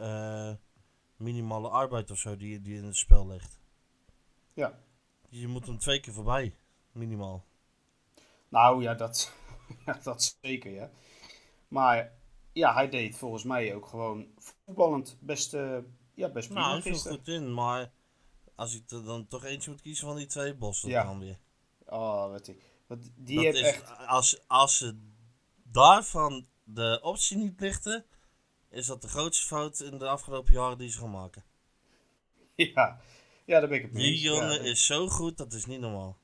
eh, 0.01 0.55
minimale 1.15 1.69
arbeid 1.69 2.11
of 2.11 2.17
zo 2.17 2.37
die, 2.37 2.61
die 2.61 2.77
in 2.77 2.83
het 2.83 2.97
spel 2.97 3.27
ligt. 3.27 3.59
Ja. 4.53 4.79
Je 5.29 5.47
moet 5.47 5.65
hem 5.65 5.77
twee 5.77 5.99
keer 5.99 6.13
voorbij, 6.13 6.55
minimaal. 6.91 7.45
Nou 8.49 8.81
ja, 8.81 8.93
dat, 8.93 9.33
ja, 9.85 9.99
dat 10.03 10.37
zeker, 10.41 10.71
ja. 10.71 10.91
Maar 11.67 12.11
ja, 12.53 12.73
hij 12.73 12.89
deed 12.89 13.17
volgens 13.17 13.43
mij 13.43 13.75
ook 13.75 13.85
gewoon 13.85 14.27
voetballend 14.37 15.17
best, 15.19 15.53
eh, 15.53 15.77
ja, 16.13 16.29
best 16.29 16.47
prima 16.47 16.61
Nou, 16.61 16.81
hij 16.81 16.93
viel 16.95 17.11
goed 17.11 17.27
in, 17.27 17.53
maar 17.53 17.91
als 18.55 18.75
ik 18.75 18.91
er 18.91 19.03
dan 19.03 19.27
toch 19.27 19.43
eentje 19.43 19.69
moet 19.71 19.81
kiezen 19.81 20.07
van 20.07 20.15
die 20.15 20.25
twee, 20.25 20.53
Bos 20.55 20.81
Ja. 20.81 21.03
dan 21.03 21.19
weer. 21.19 21.39
Oh, 21.85 22.29
wat 22.31 22.45
die, 22.45 22.61
wat, 22.87 22.99
die 23.15 23.35
Dat 23.35 23.43
heeft 23.43 23.57
is, 23.57 23.67
echt... 23.67 23.97
als, 24.07 24.43
als 24.47 24.77
ze 24.77 24.97
daarvan 25.63 26.47
de 26.63 26.99
optie 27.01 27.37
niet 27.37 27.59
lichten, 27.59 28.05
is 28.71 28.85
dat 28.85 29.01
de 29.01 29.07
grootste 29.07 29.45
fout 29.45 29.79
in 29.79 29.97
de 29.97 30.07
afgelopen 30.07 30.53
jaren 30.53 30.77
die 30.77 30.89
ze 30.89 30.99
gaan 30.99 31.11
maken. 31.11 31.43
Ja, 32.55 32.99
ja 33.45 33.59
daar 33.59 33.69
ben 33.69 33.77
ik 33.77 33.83
het 33.83 33.93
mee 33.93 34.03
Die 34.03 34.19
jongen 34.19 34.63
ja, 34.63 34.69
is 34.69 34.85
zo 34.85 35.07
goed, 35.07 35.37
dat 35.37 35.53
is 35.53 35.65
niet 35.65 35.79
normaal. 35.79 36.17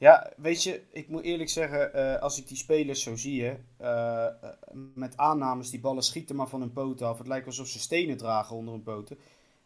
Ja, 0.00 0.32
weet 0.36 0.62
je, 0.62 0.82
ik 0.92 1.08
moet 1.08 1.22
eerlijk 1.22 1.48
zeggen, 1.48 1.94
eh, 1.94 2.22
als 2.22 2.38
ik 2.38 2.48
die 2.48 2.56
spelers 2.56 3.02
zo 3.02 3.16
zie, 3.16 3.44
hè, 3.44 3.56
eh, 3.76 4.26
eh, 4.26 4.50
met 4.94 5.16
aannames, 5.16 5.70
die 5.70 5.80
ballen 5.80 6.02
schieten 6.02 6.36
maar 6.36 6.48
van 6.48 6.60
hun 6.60 6.72
poten 6.72 7.06
af. 7.06 7.18
Het 7.18 7.26
lijkt 7.26 7.46
alsof 7.46 7.66
ze 7.66 7.78
stenen 7.78 8.16
dragen 8.16 8.56
onder 8.56 8.74
hun 8.74 8.82
poten. 8.82 9.18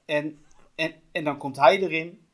En, 0.05 0.39
en, 0.75 0.95
en 1.13 1.25
dan 1.25 1.39
komt 1.39 1.57
hij 1.57 1.81
erin. 1.81 2.27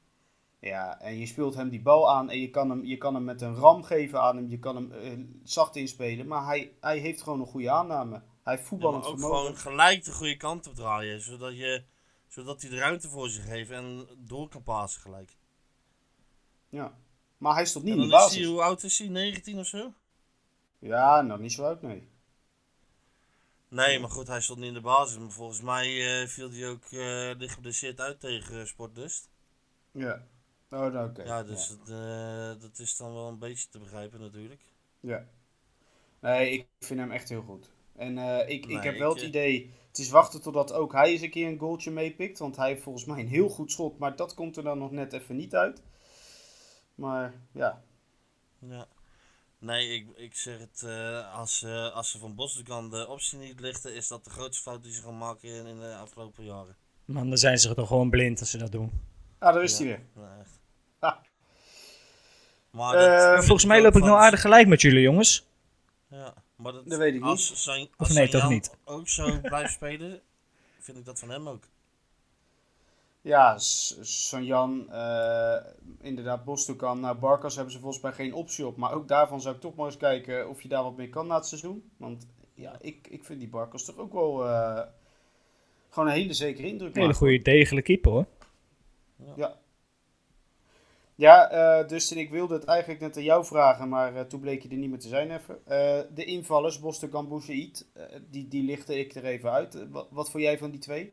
Ja, 0.61 1.01
en 1.01 1.19
je 1.19 1.27
speelt 1.27 1.55
hem 1.55 1.69
die 1.69 1.83
bal 1.83 2.11
aan 2.11 2.31
en 2.31 2.41
je 2.41 2.51
kan 2.51 2.71
hem, 2.71 2.85
je 2.85 2.97
kan 2.97 3.15
hem 3.15 3.25
met 3.25 3.41
een 3.41 3.55
ram 3.55 3.83
geven 3.83 4.21
aan 4.21 4.37
hem. 4.37 4.49
Je 4.49 4.59
kan 4.59 4.77
hem 4.77 5.41
zacht 5.45 5.77
inspelen, 5.77 6.27
maar 6.27 6.47
hij, 6.47 6.73
hij 6.81 6.99
heeft 6.99 7.23
gewoon 7.23 7.41
een 7.41 7.47
goede 7.47 7.71
aanname. 7.71 8.23
Hij 8.43 8.57
heeft 8.57 8.71
Ja, 8.71 8.77
ook 8.77 9.05
vermogen. 9.05 9.19
gewoon 9.19 9.57
gelijk 9.57 10.05
de 10.05 10.13
goede 10.13 10.37
kant 10.37 10.67
op 10.67 10.75
draaien, 10.75 11.21
zodat, 11.21 11.57
je, 11.57 11.85
zodat 12.29 12.61
hij 12.61 12.71
de 12.71 12.77
ruimte 12.77 13.09
voor 13.09 13.29
zich 13.29 13.45
heeft 13.45 13.71
en 13.71 14.09
door 14.19 14.49
kan 14.49 14.63
pasen 14.63 15.01
gelijk. 15.01 15.37
Ja. 16.69 16.99
Maar 17.39 17.55
hij 17.55 17.67
stond 17.67 17.85
niet 17.85 17.95
in 17.95 18.01
de 18.01 18.09
basis. 18.09 18.37
hij, 18.39 18.47
hoe 18.47 18.63
oud 18.63 18.83
is 18.83 18.99
hij? 18.99 19.09
19 19.09 19.59
of 19.59 19.67
zo? 19.67 19.93
Ja, 20.79 21.21
nou 21.23 21.41
niet 21.41 21.53
zo 21.53 21.65
oud, 21.65 21.83
nee. 21.83 22.09
Nee, 23.69 23.99
maar 23.99 24.11
goed, 24.11 24.27
hij 24.27 24.41
stond 24.41 24.59
niet 24.59 24.69
in 24.69 24.75
de 24.75 24.81
basis. 24.81 25.19
Maar 25.19 25.31
volgens 25.31 25.61
mij 25.61 26.21
eh, 26.23 26.29
viel 26.29 26.51
hij 26.51 26.69
ook 26.69 26.85
eh 26.85 27.31
licht 27.39 27.55
geblesseerd 27.55 28.01
uit 28.01 28.21
tegen 28.21 28.55
uh, 28.59 28.65
Sportlust. 28.65 29.29
Ja. 29.91 30.27
Oh, 30.71 30.79
nou, 30.93 31.09
oké. 31.09 31.23
Ja, 31.23 31.43
dus 31.43 31.69
Het, 31.69 31.89
eh, 31.89 32.61
dat 32.61 32.79
is 32.79 32.97
dan 32.97 33.13
wel 33.15 33.29
een 33.29 33.39
beetje 33.39 33.69
te 33.69 33.79
begrijpen 33.79 34.21
natuurlijk. 34.21 34.61
Ja. 35.01 35.25
Nee, 36.21 36.51
ik 36.51 36.67
vind 36.79 37.01
hem 37.01 37.11
echt 37.11 37.29
heel 37.29 37.43
goed. 37.43 37.71
En 38.01 38.19
eh, 38.19 38.49
ik, 38.49 38.67
ik 38.67 38.83
heb 38.83 38.99
wel 38.99 39.11
ik, 39.11 39.15
het 39.15 39.23
eh, 39.23 39.29
idee, 39.29 39.71
het 39.89 39.99
is 39.99 40.11
wachten 40.11 40.43
totdat 40.43 40.73
ook 40.73 40.93
hij 40.93 41.11
eens 41.11 41.21
een 41.21 41.31
keer 41.31 41.49
een 41.49 41.59
goaltje 41.59 41.91
meepikt. 41.91 42.39
Want 42.39 42.57
hij 42.57 42.69
heeft 42.69 42.83
volgens 42.83 43.05
mij 43.05 43.21
een 43.21 43.29
heel 43.29 43.49
goed 43.49 43.73
schot, 43.73 43.99
maar 43.99 44.17
dat 44.17 44.35
komt 44.35 44.57
er 44.57 44.63
dan 44.63 44.79
nog 44.79 44.91
net 44.91 45.13
even 45.13 45.37
niet 45.37 45.55
uit. 45.55 45.83
Maar 46.95 47.35
ja, 47.53 47.83
Ja. 48.59 48.87
Nee, 49.59 49.89
ik, 49.95 50.07
ik 50.17 50.37
zeg 50.37 50.59
het, 50.59 50.83
eh, 50.83 51.35
als, 51.39 51.63
eh, 51.63 51.95
als 51.95 52.11
ze 52.11 52.19
van 52.19 52.35
Bosdogan 52.35 52.91
de 52.91 53.09
optie 53.09 53.39
niet 53.39 53.61
lichten, 53.61 53.95
is 53.95 54.09
dat 54.09 54.25
de 54.25 54.31
grootste 54.31 54.63
fout 54.63 54.83
die 54.83 54.93
ze 54.93 55.03
gaan 55.03 55.19
maken 55.19 55.49
in, 55.49 55.67
in 55.67 55.81
de 55.81 55.95
afgelopen 55.95 56.45
jaren. 56.45 56.77
Man, 57.05 57.29
dan 57.29 57.39
zijn 57.39 57.59
ze 57.59 57.75
toch 57.75 57.89
gewoon 57.89 58.11
blind 58.11 58.41
als 58.41 58.51
ze 58.51 58.59
dat 58.59 58.73
doen. 58.73 58.91
Ah, 59.39 59.55
daar 59.55 59.63
is 59.63 59.79
hij 59.79 59.87
Ja. 59.87 59.97
weer. 59.97 60.25
Nee, 60.25 60.41
echt. 60.41 60.61
Ha. 60.99 61.21
Maar 62.71 62.93
dat 62.93 63.03
En 63.03 63.33
vind 63.33 63.45
Volgens 63.45 63.63
ik 63.63 63.69
mij 63.69 63.83
loop 63.83 63.97
ik 63.97 64.03
nou 64.03 64.19
aardig 64.19 64.41
gelijk 64.41 64.67
met 64.67 64.81
jullie, 64.81 65.03
jongens. 65.03 65.47
Ja, 66.09 66.35
maar 66.63 66.73
dat, 66.73 66.89
Dat 66.89 66.99
weet 66.99 67.15
ik 67.15 67.23
als 67.23 67.63
Zijn, 67.65 67.83
Of 67.87 67.99
als 67.99 68.13
nee, 68.13 68.29
toch 68.29 68.49
niet? 68.49 68.77
ook 68.85 69.09
zo 69.09 69.39
blijft 69.43 69.73
spelen, 69.73 70.21
vind 70.79 70.99
ik 70.99 71.05
dat 71.05 71.19
van 71.19 71.31
hem 71.31 71.49
ook. 71.49 71.65
Ja, 73.23 73.59
Sanjan, 73.59 74.91
eh 74.93 75.57
inderdaad, 76.01 76.45
Bostokan. 76.45 77.01
Nou, 77.01 77.17
Barkas 77.19 77.55
hebben 77.55 77.73
ze 77.73 77.81
volgens 77.81 78.03
mij 78.03 78.13
geen 78.13 78.35
optie 78.35 78.67
op. 78.67 78.77
Maar 78.77 78.93
ook 78.93 79.09
daarvan 79.09 79.41
zou 79.41 79.55
ik 79.55 79.61
toch 79.61 79.75
maar 79.75 79.87
eens 79.87 79.97
kijken 79.97 80.49
of 80.49 80.63
je 80.63 80.69
daar 80.69 80.83
wat 80.83 80.97
mee 80.97 81.09
kan 81.09 81.27
na 81.27 81.35
het 81.35 81.47
seizoen. 81.47 81.91
Want 81.97 82.27
ja, 82.55 82.77
ik, 82.81 83.07
ik 83.11 83.25
vind 83.25 83.39
die 83.41 83.49
Barkas 83.49 83.85
toch 83.85 83.97
ook 83.97 84.13
wel 84.13 84.45
eh, 84.47 84.83
gewoon 85.89 86.09
een 86.09 86.15
hele 86.15 86.33
zekere 86.33 86.67
indruk 86.67 86.95
Hele 86.95 87.07
maken. 87.07 87.19
goede, 87.21 87.43
degelijke 87.43 87.93
keeper 87.93 88.11
hoor. 88.13 88.27
Ja. 89.17 89.33
Ja, 89.37 89.60
eh 91.29 91.89
Dustin, 91.89 92.19
ik 92.19 92.31
wilde 92.31 92.55
het 92.55 92.65
eigenlijk 92.65 93.01
net 93.01 93.17
aan 93.17 93.23
jou 93.23 93.45
vragen, 93.45 93.89
maar 93.89 94.17
eh, 94.17 94.23
toen 94.23 94.41
bleek 94.41 94.63
je 94.63 94.69
er 94.69 94.77
niet 94.77 94.91
meer 94.91 94.99
te 94.99 95.09
zijn 95.09 95.31
even. 95.31 95.59
Eh, 95.67 96.01
de 96.15 96.25
invallers, 96.25 96.81
Boussaïd, 97.11 97.91
eh 97.95 98.03
die, 98.31 98.49
die 98.49 98.63
lichtte 98.63 98.99
ik 98.99 99.15
er 99.15 99.25
even 99.25 99.51
uit. 99.53 99.87
Wat, 99.91 100.09
wat 100.11 100.31
vond 100.31 100.43
jij 100.43 100.59
van 100.59 100.71
die 100.71 100.81
twee? 100.81 101.13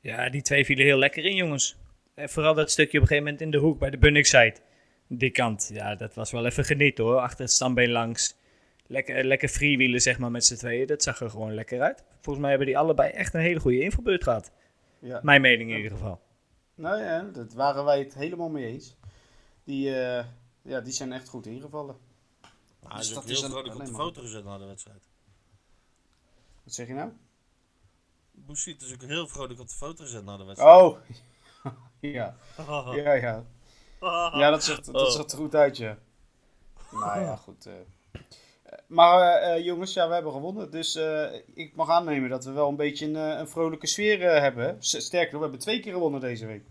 Ja, 0.00 0.30
die 0.30 0.42
twee 0.42 0.64
vielen 0.64 0.84
heel 0.84 0.98
lekker 0.98 1.24
in, 1.24 1.34
jongens. 1.34 1.76
En 2.14 2.28
vooral 2.28 2.54
dat 2.54 2.70
stukje 2.70 2.98
op 2.98 3.02
een 3.02 3.08
gegeven 3.08 3.24
moment 3.24 3.42
in 3.42 3.50
de 3.50 3.58
hoek 3.58 3.78
bij 3.78 3.90
de 3.90 3.98
Bunningside. 3.98 4.56
Die 5.08 5.30
kant, 5.30 5.70
ja, 5.72 5.94
dat 5.94 6.14
was 6.14 6.30
wel 6.30 6.46
even 6.46 6.64
genieten 6.64 7.04
hoor. 7.04 7.18
Achter 7.18 7.40
het 7.40 7.52
stambeen 7.52 7.90
langs. 7.90 8.36
Lekker, 8.86 9.24
lekker 9.24 9.48
freewheelen, 9.48 10.00
zeg 10.00 10.18
maar, 10.18 10.30
met 10.30 10.44
z'n 10.44 10.56
tweeën. 10.56 10.86
Dat 10.86 11.02
zag 11.02 11.20
er 11.20 11.30
gewoon 11.30 11.54
lekker 11.54 11.80
uit. 11.80 12.04
Volgens 12.20 12.38
mij 12.38 12.48
hebben 12.48 12.66
die 12.66 12.78
allebei 12.78 13.10
echt 13.10 13.34
een 13.34 13.40
hele 13.40 13.60
goede 13.60 13.80
invalbeurt 13.80 14.22
gehad. 14.22 14.52
Ja. 14.98 15.20
Mijn 15.22 15.40
mening 15.40 15.70
in 15.70 15.76
ieder 15.76 15.92
geval. 15.92 16.20
Nou 16.74 17.02
ja, 17.02 17.20
dat 17.22 17.52
waren 17.52 17.84
wij 17.84 17.98
het 17.98 18.14
helemaal 18.14 18.48
mee 18.48 18.66
eens. 18.66 18.96
Die, 19.64 20.00
eh, 20.00 20.26
ja, 20.62 20.80
die 20.80 20.92
zijn 20.92 21.12
echt 21.12 21.28
goed 21.28 21.46
ingevallen. 21.46 21.96
Nou, 22.80 22.92
hij 22.94 22.96
Dus 22.96 23.08
is 23.08 23.14
dat 23.14 23.22
ook 23.22 23.28
is 23.28 23.36
heel 23.36 23.44
een- 23.44 23.50
vrolijk 23.50 23.74
op 23.74 23.86
de 23.86 23.92
foto 23.92 24.20
gezet 24.20 24.44
na 24.44 24.58
de 24.58 24.64
wedstrijd. 24.64 25.02
Wat 26.64 26.74
zeg 26.74 26.86
je 26.86 26.94
nou? 26.94 27.10
Boussit 28.30 28.82
is 28.82 28.92
ook 28.94 29.02
heel 29.02 29.26
vrolijk 29.28 29.60
op 29.60 29.68
de 29.68 29.74
foto 29.74 30.04
gezet 30.04 30.24
na 30.24 30.36
de 30.36 30.44
wedstrijd. 30.44 30.80
Oh! 30.82 30.98
ja, 32.00 32.36
ja, 33.04 33.12
ja. 33.12 33.44
Ja, 34.32 34.50
dat 34.50 34.64
zag, 34.64 34.80
dat 34.80 34.94
Oh. 34.94 35.10
zag 35.10 35.30
er 35.30 35.36
goed 35.38 35.54
uit, 35.54 35.76
ja. 35.76 35.98
Nou 36.90 37.20
ja, 37.20 37.36
goed. 37.36 37.66
eh. 37.66 37.72
Maar 38.86 39.32
eh, 39.32 39.64
jongens, 39.64 39.92
ja, 39.94 40.08
we 40.08 40.14
hebben 40.14 40.32
gewonnen. 40.32 40.70
Dus 40.70 40.94
eh, 40.94 41.32
ik 41.54 41.74
mag 41.74 41.90
aannemen 41.90 42.30
dat 42.30 42.44
we 42.44 42.50
wel 42.52 42.68
een 42.68 42.76
beetje 42.76 43.06
een, 43.06 43.16
eh, 43.16 43.38
een 43.38 43.48
vrolijke 43.48 43.86
sfeer 43.86 44.22
eh, 44.22 44.40
hebben. 44.40 44.76
Sterker 44.78 45.24
nog, 45.32 45.32
we 45.32 45.40
hebben 45.42 45.58
twee 45.58 45.80
keer 45.80 45.92
gewonnen 45.92 46.20
deze 46.20 46.46
week. 46.46 46.64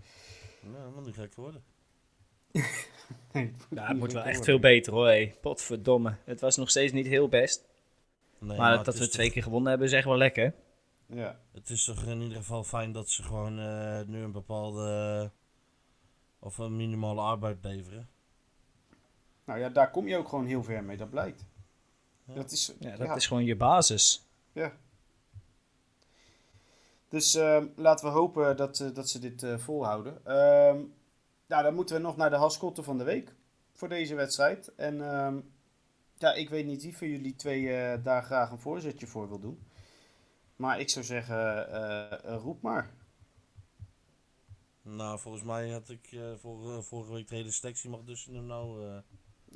Nou, 0.62 0.77
helemaal 0.77 1.01
niet 1.03 1.15
gek 1.15 1.34
geworden. 1.34 1.63
Ja, 2.51 3.88
het 3.88 3.97
moet 3.97 4.13
wel 4.13 4.23
echt 4.23 4.43
veel 4.43 4.60
beter 4.60 4.93
hoor. 4.93 5.08
Hé. 5.08 5.34
Potverdomme. 5.41 6.15
Het 6.23 6.41
was 6.41 6.58
nog 6.58 6.69
steeds 6.69 6.91
niet 6.91 7.08
heel 7.08 7.27
best. 7.29 7.65
Nee, 8.39 8.58
maar 8.58 8.84
dat 8.84 8.93
we 8.93 8.99
toch- 9.01 9.10
twee 9.10 9.32
keer 9.32 9.43
gewonnen 9.43 9.69
hebben 9.69 9.88
is 9.88 9.93
echt 9.93 10.06
wel 10.06 10.17
lekker. 10.17 10.53
Ja. 11.06 11.39
Het 11.53 11.69
is 11.69 11.86
toch 11.86 12.03
in 12.03 12.21
ieder 12.21 12.38
geval 12.38 12.63
fijn 12.63 12.91
dat 12.91 13.10
ze 13.10 13.23
gewoon 13.23 13.60
eh, 13.60 14.01
nu 14.06 14.21
een 14.23 14.32
bepaalde 14.32 15.32
of 16.39 16.58
een 16.58 16.75
minimale 16.75 17.21
arbeid 17.21 17.58
leveren. 17.62 18.10
Nou 19.45 19.60
ja, 19.60 19.69
daar 19.69 19.91
kom 19.91 20.08
je 20.08 20.17
ook 20.17 20.27
gewoon 20.27 20.45
heel 20.45 20.63
ver 20.63 20.84
mee, 20.84 20.97
dat 20.97 21.10
blijkt. 21.10 21.45
Ja. 22.25 22.33
Dat 22.33 22.51
is, 22.51 22.73
Ja, 22.79 22.89
dat 22.97 23.07
ja. 23.07 23.15
is 23.15 23.27
gewoon 23.27 23.45
je 23.45 23.55
basis. 23.55 24.27
Dus 27.09 27.36
ehm, 27.36 27.67
laten 27.75 28.05
we 28.05 28.12
hopen 28.12 28.57
dat, 28.57 28.79
eh, 28.79 28.93
dat 28.93 29.09
ze 29.09 29.19
dit 29.19 29.43
eh, 29.43 29.57
volhouden. 29.57 30.25
Ehm, 30.25 30.81
nou, 31.47 31.63
dan 31.63 31.73
moeten 31.73 31.95
we 31.95 32.01
nog 32.01 32.17
naar 32.17 32.29
de 32.29 32.36
haskotten 32.36 32.83
van 32.83 32.97
de 32.97 33.03
week 33.03 33.36
voor 33.73 33.89
deze 33.89 34.15
wedstrijd. 34.15 34.75
En 34.75 35.01
ehm, 35.01 35.39
ja, 36.17 36.33
ik 36.33 36.49
weet 36.49 36.65
niet 36.65 36.83
wie 36.83 36.97
van 36.97 37.07
jullie 37.07 37.36
twee 37.36 37.73
eh, 37.75 38.03
daar 38.03 38.23
graag 38.23 38.51
een 38.51 38.59
voorzetje 38.59 39.07
voor 39.07 39.27
wil 39.29 39.39
doen. 39.39 39.63
Maar 40.55 40.79
ik 40.79 40.89
zou 40.89 41.05
zeggen, 41.05 41.59
roep 42.39 42.62
maar. 42.62 42.93
Nou, 44.81 45.19
volgens 45.19 45.43
mij 45.43 45.69
had 45.69 45.89
ik 45.89 46.09
eh, 46.12 46.19
vorige, 46.38 46.81
vorige 46.81 47.13
week 47.13 47.27
de 47.27 47.36
hele 47.36 47.51
selectie 47.51 47.89
mag 47.89 48.03
dus 48.03 48.25
hem 48.25 48.45
nou... 48.45 48.88
eh, 48.88 48.97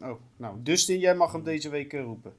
Oh, 0.09 0.21
nou, 0.35 0.63
Dustin, 0.63 0.99
jij 0.99 1.15
mag 1.15 1.31
hem 1.31 1.43
deze 1.43 1.69
week 1.69 1.93
roepen. 1.93 2.35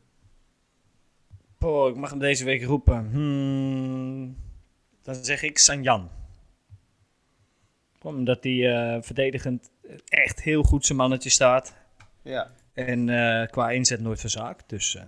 Oh, 1.60 1.88
ik 1.88 1.96
mag 1.96 2.10
hem 2.10 2.18
deze 2.18 2.44
week 2.44 2.62
roepen. 2.62 3.08
Hmm, 3.10 4.36
dan 5.02 5.14
zeg 5.14 5.42
ik 5.42 5.58
Sanjan. 5.58 6.10
Omdat 8.02 8.44
hij 8.44 8.76
eh, 8.76 9.02
verdedigend 9.02 9.70
echt 10.08 10.42
heel 10.42 10.62
goed 10.62 10.86
zijn 10.86 10.98
mannetje 10.98 11.30
staat. 11.30 11.74
Ja, 12.22 12.50
En 12.72 13.08
eh, 13.08 13.48
qua 13.50 13.70
inzet 13.70 14.00
nooit 14.00 14.20
verzaakt. 14.20 14.68
Dus 14.68 14.94
eh, 14.94 15.02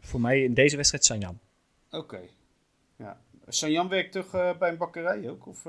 voor 0.00 0.20
mij 0.20 0.42
in 0.42 0.54
deze 0.54 0.76
wedstrijd 0.76 1.04
Sanjan. 1.04 1.38
oké. 1.90 2.20
Ja. 2.96 3.20
Sanjan 3.48 3.88
werkt 3.88 4.12
toch 4.12 4.30
bij 4.30 4.68
een 4.68 4.76
bakkerij 4.76 5.28
ook? 5.30 5.46
Of? 5.46 5.64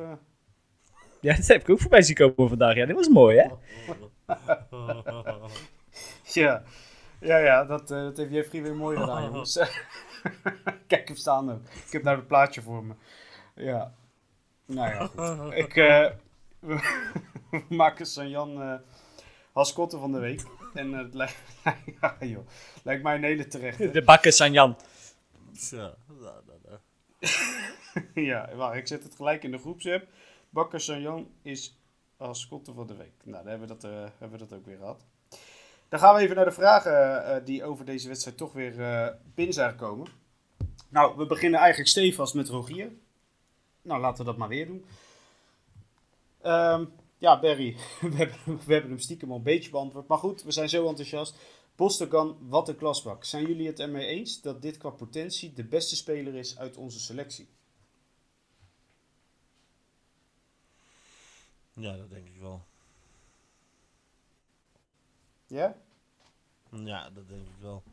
Ja, 1.21 1.35
dat 1.35 1.47
heb 1.47 1.61
ik 1.61 1.69
ook 1.69 1.79
voorbij 1.79 2.01
zien 2.01 2.15
komen 2.15 2.49
vandaag. 2.49 2.75
Ja, 2.75 2.85
dit 2.85 2.95
was 2.95 3.07
mooi 3.07 3.37
hè? 3.37 3.47
Ja, 6.33 6.63
ja, 7.19 7.37
ja 7.37 7.65
dat, 7.65 7.91
eh, 7.91 7.97
dat 7.97 8.17
heeft 8.17 8.31
Jeffrey 8.31 8.61
weer 8.61 8.75
mooi 8.75 8.97
gedaan, 8.97 9.23
jongens. 9.23 9.53
Kijk 10.87 11.07
hem 11.07 11.17
staan 11.17 11.51
ook. 11.51 11.61
Ik 11.85 11.91
heb 11.91 12.03
nou 12.03 12.17
het 12.17 12.27
plaatje 12.27 12.61
voor 12.61 12.83
me. 12.83 12.93
Ja. 13.55 13.93
Nou 14.65 14.89
ja, 14.89 15.07
goed. 15.07 15.53
Ik, 15.63 15.75
eh, 15.75 16.11
we 17.51 17.63
maken 17.69 18.05
Sanjan 18.05 18.61
eh 18.61 18.75
Haskotten 19.57 19.99
van 19.99 20.11
de 20.11 20.19
week. 20.19 20.45
En 20.73 20.91
het 20.93 21.13
lijkt, 21.13 21.37
ja, 22.01 22.15
joh, 22.19 22.47
lijkt 22.83 23.03
mij 23.03 23.15
een 23.15 23.23
hele 23.23 23.47
terechte. 23.47 23.91
De 23.91 24.03
bakker 24.03 24.31
Sanjan. 24.31 24.77
Tja, 25.53 25.95
nou, 26.07 26.41
nou, 26.63 26.79
ja, 28.13 28.55
wacht, 28.55 28.75
ik 28.75 28.87
zet 28.87 29.03
het 29.03 29.15
gelijk 29.15 29.43
in 29.43 29.51
de 29.51 29.57
groepsapp. 29.57 30.07
Bakker 30.49 30.81
Sanjan 30.81 31.27
is 31.41 31.79
Haskotten 32.17 32.73
van 32.73 32.87
de 32.87 32.95
week. 32.95 33.13
Nou, 33.23 33.43
dan 33.43 33.47
hebben 33.51 33.67
we 33.67 33.73
dat, 33.73 33.83
eh, 33.83 34.05
hebben 34.17 34.39
we 34.39 34.47
dat 34.47 34.57
ook 34.57 34.65
weer 34.65 34.77
gehad. 34.77 35.05
Dan 35.89 35.99
gaan 35.99 36.15
we 36.15 36.21
even 36.21 36.35
naar 36.35 36.45
de 36.45 36.51
vragen 36.51 37.25
eh, 37.25 37.45
die 37.45 37.63
over 37.63 37.85
deze 37.85 38.07
wedstrijd 38.07 38.37
toch 38.37 38.53
weer 38.53 38.81
eh 38.81 39.07
binnen 39.35 39.53
zijn 39.53 39.69
gekomen. 39.69 40.07
Nou, 40.89 41.17
we 41.17 41.25
beginnen 41.25 41.59
eigenlijk 41.59 41.89
stevast 41.89 42.33
met 42.33 42.49
Rogier. 42.49 42.91
Nou, 43.81 44.01
laten 44.01 44.17
we 44.17 44.31
dat 44.31 44.37
maar 44.37 44.47
weer 44.47 44.65
doen. 44.65 44.85
Ehm, 46.41 46.85
ja, 47.17 47.39
Barry, 47.39 47.75
we 48.01 48.15
hebben, 48.15 48.37
we 48.45 48.73
hebben 48.73 48.89
hem 48.89 48.99
stiekem 48.99 49.31
al 49.31 49.37
een 49.37 49.43
beetje 49.43 49.69
beantwoord. 49.69 50.07
Maar 50.07 50.17
goed, 50.17 50.43
we 50.43 50.51
zijn 50.51 50.69
zo 50.69 50.87
enthousiast. 50.87 51.35
Bostogan, 51.75 52.37
wat 52.41 52.69
een 52.69 52.75
klasbak. 52.75 53.23
Zijn 53.23 53.47
jullie 53.47 53.67
het 53.67 53.79
ermee 53.79 54.05
eens 54.05 54.41
dat 54.41 54.61
dit 54.61 54.77
qua 54.77 54.89
potentie 54.89 55.53
de 55.53 55.63
beste 55.63 55.95
speler 55.95 56.35
is 56.35 56.57
uit 56.57 56.77
onze 56.77 56.99
selectie? 56.99 57.47
Ja, 61.73 61.97
dat 61.97 62.09
denk 62.09 62.27
ik 62.27 62.39
wel. 62.39 62.65
Ja? 65.47 65.75
Ja, 66.71 67.09
dat 67.09 67.27
denk 67.27 67.47
ik 67.47 67.61
wel. 67.61 67.83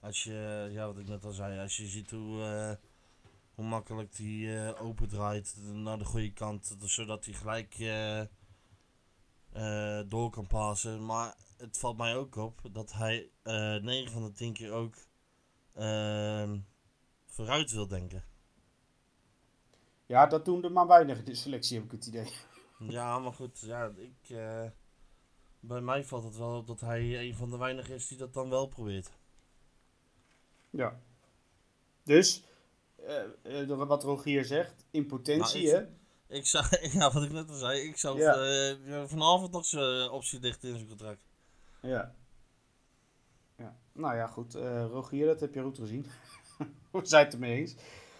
Als 0.00 0.24
je, 0.24 0.68
ja, 0.70 0.86
wat 0.86 0.98
ik 0.98 1.08
net 1.08 1.24
al 1.24 1.32
zei, 1.32 1.60
als 1.60 1.76
je 1.76 1.86
ziet 1.86 2.10
hoe, 2.10 2.42
eh, 2.42 2.72
hoe 3.54 3.64
makkelijk 3.64 4.16
die 4.16 4.56
eh 4.56 4.82
open 4.82 5.08
draait 5.08 5.56
naar 5.62 5.98
de 5.98 6.04
goede 6.04 6.32
kant, 6.32 6.80
dus 6.80 6.94
zodat 6.94 7.24
hij 7.24 7.34
gelijk 7.34 7.74
eh, 9.52 10.00
door 10.08 10.30
kan 10.30 10.46
passen. 10.46 11.04
Maar 11.06 11.34
het 11.56 11.78
valt 11.78 11.96
mij 11.96 12.16
ook 12.16 12.36
op 12.36 12.60
dat 12.72 12.92
hij 12.92 13.30
eh 13.42 13.76
9 13.76 14.12
van 14.12 14.24
de 14.24 14.32
10 14.32 14.52
keer 14.52 14.72
ook 14.72 14.94
ehm, 15.74 16.58
vooruit 17.26 17.70
wil 17.70 17.86
denken. 17.86 18.24
Ja, 20.06 20.26
dat 20.26 20.44
doen 20.44 20.64
er 20.64 20.72
maar 20.72 20.86
weinig 20.86 21.18
in 21.18 21.24
de 21.24 21.34
selectie, 21.34 21.76
heb 21.76 21.84
ik 21.84 21.90
het 21.92 22.06
idee. 22.06 22.32
Ja, 22.78 23.18
maar 23.18 23.32
goed, 23.32 23.60
ja, 23.60 23.92
ik, 23.96 24.36
bij 25.64 25.80
mij 25.80 26.04
valt 26.04 26.24
het 26.24 26.36
wel 26.36 26.56
op 26.56 26.66
dat 26.66 26.80
hij 26.80 27.20
een 27.20 27.34
van 27.34 27.50
de 27.50 27.56
weinigen 27.56 27.94
is 27.94 28.08
die 28.08 28.18
dat 28.18 28.34
dan 28.34 28.48
wel 28.50 28.66
probeert. 28.66 29.10
Ja. 30.70 31.00
Dus, 32.04 32.44
eh, 33.42 33.66
wat 33.66 34.02
Rogier 34.04 34.44
zegt, 34.44 34.86
in 34.90 35.06
potentie, 35.06 35.72
Nou, 35.72 35.76
hè? 35.76 35.86
Ik 36.36 36.46
zou, 36.46 36.64
ja, 36.98 37.12
wat 37.12 37.22
ik 37.22 37.32
net 37.32 37.48
al 37.50 37.56
zei, 37.56 37.80
ik 37.80 37.96
zou 37.96 38.18
Ja. 38.18 38.34
eh, 38.34 39.04
vanavond 39.06 39.52
nog 39.52 39.66
zijn 39.66 40.10
optie 40.10 40.38
dichten 40.38 40.68
in 40.68 40.74
zijn 40.74 40.88
contract. 40.88 41.20
Ja. 41.82 42.14
ja. 43.56 43.76
Nou 43.92 44.16
ja, 44.16 44.26
goed. 44.26 44.54
Rogier, 44.90 45.26
dat 45.26 45.40
heb 45.40 45.54
je 45.54 45.62
goed 45.62 45.78
gezien. 45.78 46.06
We 46.90 47.00
zijn 47.02 47.24
het 47.24 47.34
ermee 47.34 47.60
eens. 47.60 47.74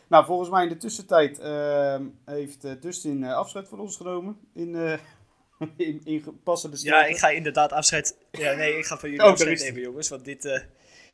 Nou, 0.08 0.24
volgens 0.24 0.50
mij 0.50 0.62
in 0.62 0.68
de 0.68 0.76
tussentijd 0.76 1.38
ehm, 1.38 2.08
heeft 2.24 2.82
Dustin 2.82 3.24
afscheid 3.24 3.68
van 3.68 3.80
ons 3.80 3.96
genomen 3.96 4.40
in, 4.52 4.98
in, 5.76 6.00
in 6.04 6.40
passende 6.42 6.76
Ja, 6.80 7.04
ik 7.04 7.16
ga 7.16 7.28
inderdaad 7.28 7.72
afscheid. 7.72 8.16
Ja, 8.30 8.52
nee, 8.52 8.78
ik 8.78 8.84
ga 8.84 8.98
van 8.98 9.10
jullie 9.10 9.24
Oh, 9.24 9.30
afscheid 9.30 9.60
nemen, 9.60 9.80
jongens. 9.80 10.08
Want 10.08 10.24
dit, 10.24 10.44
eh, 10.44 10.60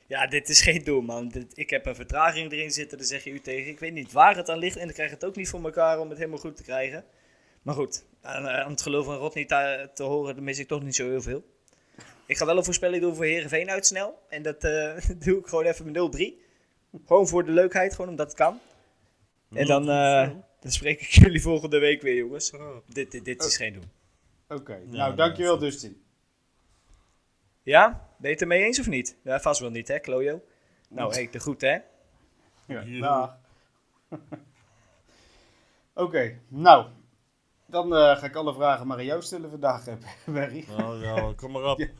ja, 0.06 0.26
dit 0.26 0.48
is 0.48 0.60
geen 0.60 0.84
doel, 0.84 1.00
man. 1.00 1.28
Dit, 1.28 1.46
ik 1.54 1.70
heb 1.70 1.86
een 1.86 1.94
vertraging 1.94 2.52
erin 2.52 2.70
zitten, 2.70 2.98
daar 2.98 3.06
zeg 3.06 3.24
je 3.24 3.30
u 3.30 3.40
tegen. 3.40 3.70
Ik 3.70 3.78
weet 3.78 3.92
niet 3.92 4.12
waar 4.12 4.36
het 4.36 4.48
aan 4.48 4.58
ligt 4.58 4.76
en 4.76 4.88
ik 4.88 4.94
krijg 4.94 5.10
het 5.10 5.24
ook 5.24 5.36
niet 5.36 5.48
voor 5.48 5.64
elkaar 5.64 6.00
om 6.00 6.08
het 6.08 6.18
helemaal 6.18 6.38
goed 6.38 6.56
te 6.56 6.62
krijgen. 6.62 7.04
Maar 7.62 7.74
goed, 7.74 8.04
aan, 8.22 8.46
eh, 8.46 8.60
aan 8.60 8.70
het 8.70 8.82
geloof 8.82 9.04
van 9.04 9.16
Rodney 9.16 9.44
te, 9.44 9.90
te 9.94 10.02
horen, 10.02 10.34
dan 10.34 10.44
mis 10.44 10.58
ik 10.58 10.68
toch 10.68 10.82
niet 10.82 10.94
zo 10.94 11.08
heel 11.08 11.22
veel. 11.22 11.44
Ik 12.26 12.36
ga 12.36 12.46
wel 12.46 12.56
een 12.56 12.64
voorspelling 12.64 13.02
doen 13.02 13.14
voor 13.14 13.24
Herenveen 13.24 13.70
uit 13.70 13.86
snel. 13.86 14.18
En 14.28 14.42
dat 14.42 14.64
eh, 14.64 14.96
doe 15.24 15.38
ik 15.38 15.46
gewoon 15.46 15.64
even 15.64 15.90
met 15.90 16.16
0-3. 16.16 16.46
Gewoon 17.06 17.28
voor 17.28 17.44
de 17.44 17.52
leukheid, 17.52 17.94
gewoon 17.94 18.10
omdat 18.10 18.26
het 18.26 18.36
kan. 18.36 18.60
En 19.54 19.66
dan, 19.66 19.90
eh, 19.90 20.30
dan 20.60 20.72
spreek 20.72 21.00
ik 21.00 21.08
jullie 21.22 21.42
volgende 21.42 21.78
week 21.78 22.02
weer, 22.02 22.14
jongens. 22.14 22.52
Dit, 22.86 23.10
dit, 23.10 23.24
dit 23.24 23.44
is 23.44 23.56
geen 23.56 23.72
doen. 23.72 23.97
Oké, 24.48 24.74
Ja, 24.74 24.86
nou 24.90 25.14
dankjewel 25.14 25.58
Dustin. 25.58 26.02
Ja? 27.62 28.08
Ben 28.16 28.28
je 28.28 28.32
het 28.32 28.40
ermee 28.40 28.64
eens 28.64 28.80
of 28.80 28.86
niet? 28.86 29.16
Ja, 29.22 29.40
vast 29.40 29.60
wel 29.60 29.70
niet, 29.70 29.88
hè, 29.88 29.98
Klojo? 29.98 30.40
Nou, 30.88 31.12
hey, 31.14 31.28
de 31.30 31.40
goed, 31.40 31.60
hè? 31.60 31.78
Ja, 32.66 32.84
dag. 33.00 33.36
Oké, 36.04 36.38
nou. 36.48 36.86
Dan 37.66 37.94
eh, 37.94 38.16
ga 38.16 38.26
ik 38.26 38.34
alle 38.34 38.54
vragen 38.54 38.86
maar 38.86 38.98
aan 38.98 39.04
jou 39.04 39.22
stellen 39.22 39.50
vandaag, 39.50 39.86
eh, 39.86 39.94
Barry. 40.34 40.64
Oh 40.70 41.00
ja, 41.02 41.32
kom 41.36 41.52
maar 41.52 41.64
op. 41.64 41.80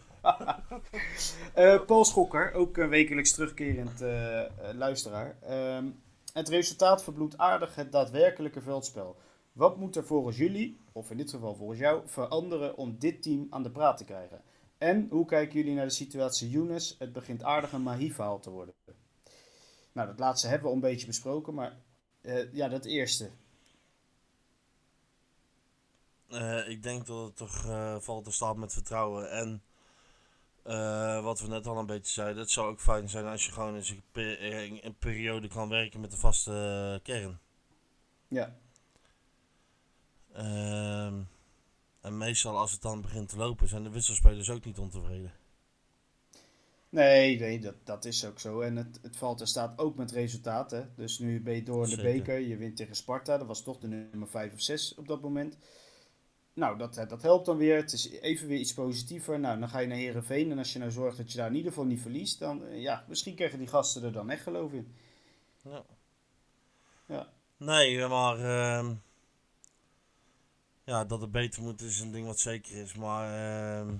Eh, 1.54 1.84
Paul 1.84 2.04
Schokker, 2.04 2.52
ook 2.52 2.76
een 2.76 2.88
wekelijks 2.88 3.32
terugkerend 3.32 4.00
eh, 4.00 4.40
eh, 4.40 4.50
luisteraar. 4.74 5.36
Ehm, 5.42 5.84
het 6.32 6.48
resultaat 6.48 7.02
verbloedt 7.02 7.38
aardig 7.38 7.74
het 7.74 7.92
daadwerkelijke 7.92 8.60
veldspel. 8.60 9.16
Wat 9.58 9.76
moet 9.76 9.96
er 9.96 10.04
volgens 10.04 10.36
jullie, 10.36 10.80
of 10.92 11.10
in 11.10 11.16
dit 11.16 11.30
geval 11.30 11.54
volgens 11.54 11.78
jou, 11.78 12.02
veranderen 12.08 12.76
om 12.76 12.98
dit 12.98 13.22
team 13.22 13.46
aan 13.50 13.62
de 13.62 13.70
praat 13.70 13.96
te 13.96 14.04
krijgen? 14.04 14.42
En 14.76 15.08
hoe 15.10 15.26
kijken 15.26 15.58
jullie 15.58 15.74
naar 15.74 15.86
de 15.86 15.92
situatie 15.92 16.50
Younes? 16.50 16.96
Het 16.98 17.12
begint 17.12 17.42
aardig 17.42 17.72
een 17.72 17.82
Mahi-verhaal 17.82 18.38
te 18.38 18.50
worden. 18.50 18.74
Nou, 19.92 20.08
dat 20.08 20.18
laatste 20.18 20.46
hebben 20.46 20.64
we 20.64 20.68
al 20.68 20.74
een 20.74 20.90
beetje 20.90 21.06
besproken, 21.06 21.54
maar 21.54 21.76
eh, 22.20 22.52
ja, 22.52 22.68
dat 22.68 22.84
eerste. 22.84 23.30
Eh, 26.28 26.68
ik 26.68 26.82
denk 26.82 27.06
dat 27.06 27.26
het 27.26 27.36
toch 27.36 27.66
eh, 27.66 27.98
valt 27.98 28.24
te 28.24 28.32
staan 28.32 28.58
met 28.58 28.72
vertrouwen. 28.72 29.30
En 29.30 29.62
wat 31.22 31.40
we 31.40 31.48
net 31.48 31.66
al 31.66 31.78
een 31.78 31.86
beetje 31.86 32.12
zeiden, 32.12 32.42
het 32.42 32.50
zou 32.50 32.70
ook 32.70 32.80
fijn 32.80 33.08
zijn 33.08 33.26
als 33.26 33.46
je 33.46 33.52
gewoon 33.52 33.74
eens 33.74 33.94
een, 34.12 34.84
een 34.86 34.98
periode 34.98 35.48
kan 35.48 35.68
werken 35.68 36.00
met 36.00 36.10
de 36.10 36.16
vaste 36.16 37.00
kern. 37.02 37.38
Ja, 38.28 38.58
Ehm, 40.38 41.20
en 42.00 42.18
meestal 42.18 42.58
als 42.58 42.72
het 42.72 42.82
dan 42.82 43.00
begint 43.00 43.28
te 43.28 43.36
lopen, 43.36 43.68
zijn 43.68 43.82
de 43.82 43.90
wisselspelers 43.90 44.50
ook 44.50 44.64
niet 44.64 44.78
ontevreden. 44.78 45.32
Nee, 46.88 47.38
nee 47.38 47.60
dat, 47.60 47.74
dat 47.84 48.04
is 48.04 48.24
ook 48.24 48.38
zo. 48.38 48.60
En 48.60 48.76
het, 48.76 48.98
het 49.02 49.16
valt 49.16 49.40
er 49.40 49.46
staat 49.46 49.78
ook 49.78 49.96
met 49.96 50.10
resultaten. 50.10 50.92
Dus 50.96 51.18
nu 51.18 51.42
ben 51.42 51.54
je 51.54 51.62
door 51.62 51.84
in 51.84 51.90
de 51.90 51.96
Zeker. 51.96 52.12
beker. 52.12 52.38
Je 52.38 52.56
wint 52.56 52.76
tegen 52.76 52.96
Sparta. 52.96 53.38
Dat 53.38 53.46
was 53.46 53.62
toch 53.62 53.78
de 53.78 53.88
nummer 53.88 54.28
5 54.28 54.52
of 54.52 54.60
6 54.60 54.94
op 54.94 55.08
dat 55.08 55.20
moment. 55.20 55.56
Nou, 56.52 56.78
dat, 56.78 56.94
dat 56.94 57.22
helpt 57.22 57.46
dan 57.46 57.56
weer. 57.56 57.76
Het 57.76 57.92
is 57.92 58.10
even 58.10 58.48
weer 58.48 58.58
iets 58.58 58.74
positiever. 58.74 59.40
Nou, 59.40 59.60
dan 59.60 59.68
ga 59.68 59.78
je 59.78 59.86
naar 59.86 59.96
Herenveen. 59.96 60.50
En 60.50 60.58
als 60.58 60.72
je 60.72 60.78
nou 60.78 60.90
zorgt 60.90 61.16
dat 61.16 61.32
je 61.32 61.38
daar 61.38 61.48
in 61.48 61.56
ieder 61.56 61.70
geval 61.70 61.86
niet 61.86 62.00
verliest, 62.00 62.38
dan 62.38 62.66
eh, 62.66 62.80
ja, 62.80 63.04
misschien 63.08 63.34
krijgen 63.34 63.58
die 63.58 63.68
gasten 63.68 64.02
er 64.02 64.12
dan 64.12 64.30
echt 64.30 64.42
geloof 64.42 64.72
in. 64.72 64.94
Ja. 65.62 65.84
Ja. 67.06 67.32
Nee, 67.56 68.06
maar 68.06 68.38
ehm, 68.38 68.94
ja, 70.88 71.04
dat 71.04 71.20
het 71.20 71.30
beter 71.30 71.62
moet 71.62 71.80
is 71.80 72.00
een 72.00 72.12
ding 72.12 72.26
wat 72.26 72.38
zeker 72.38 72.76
is. 72.76 72.94
Maar 72.94 73.32
ehm, 73.34 73.96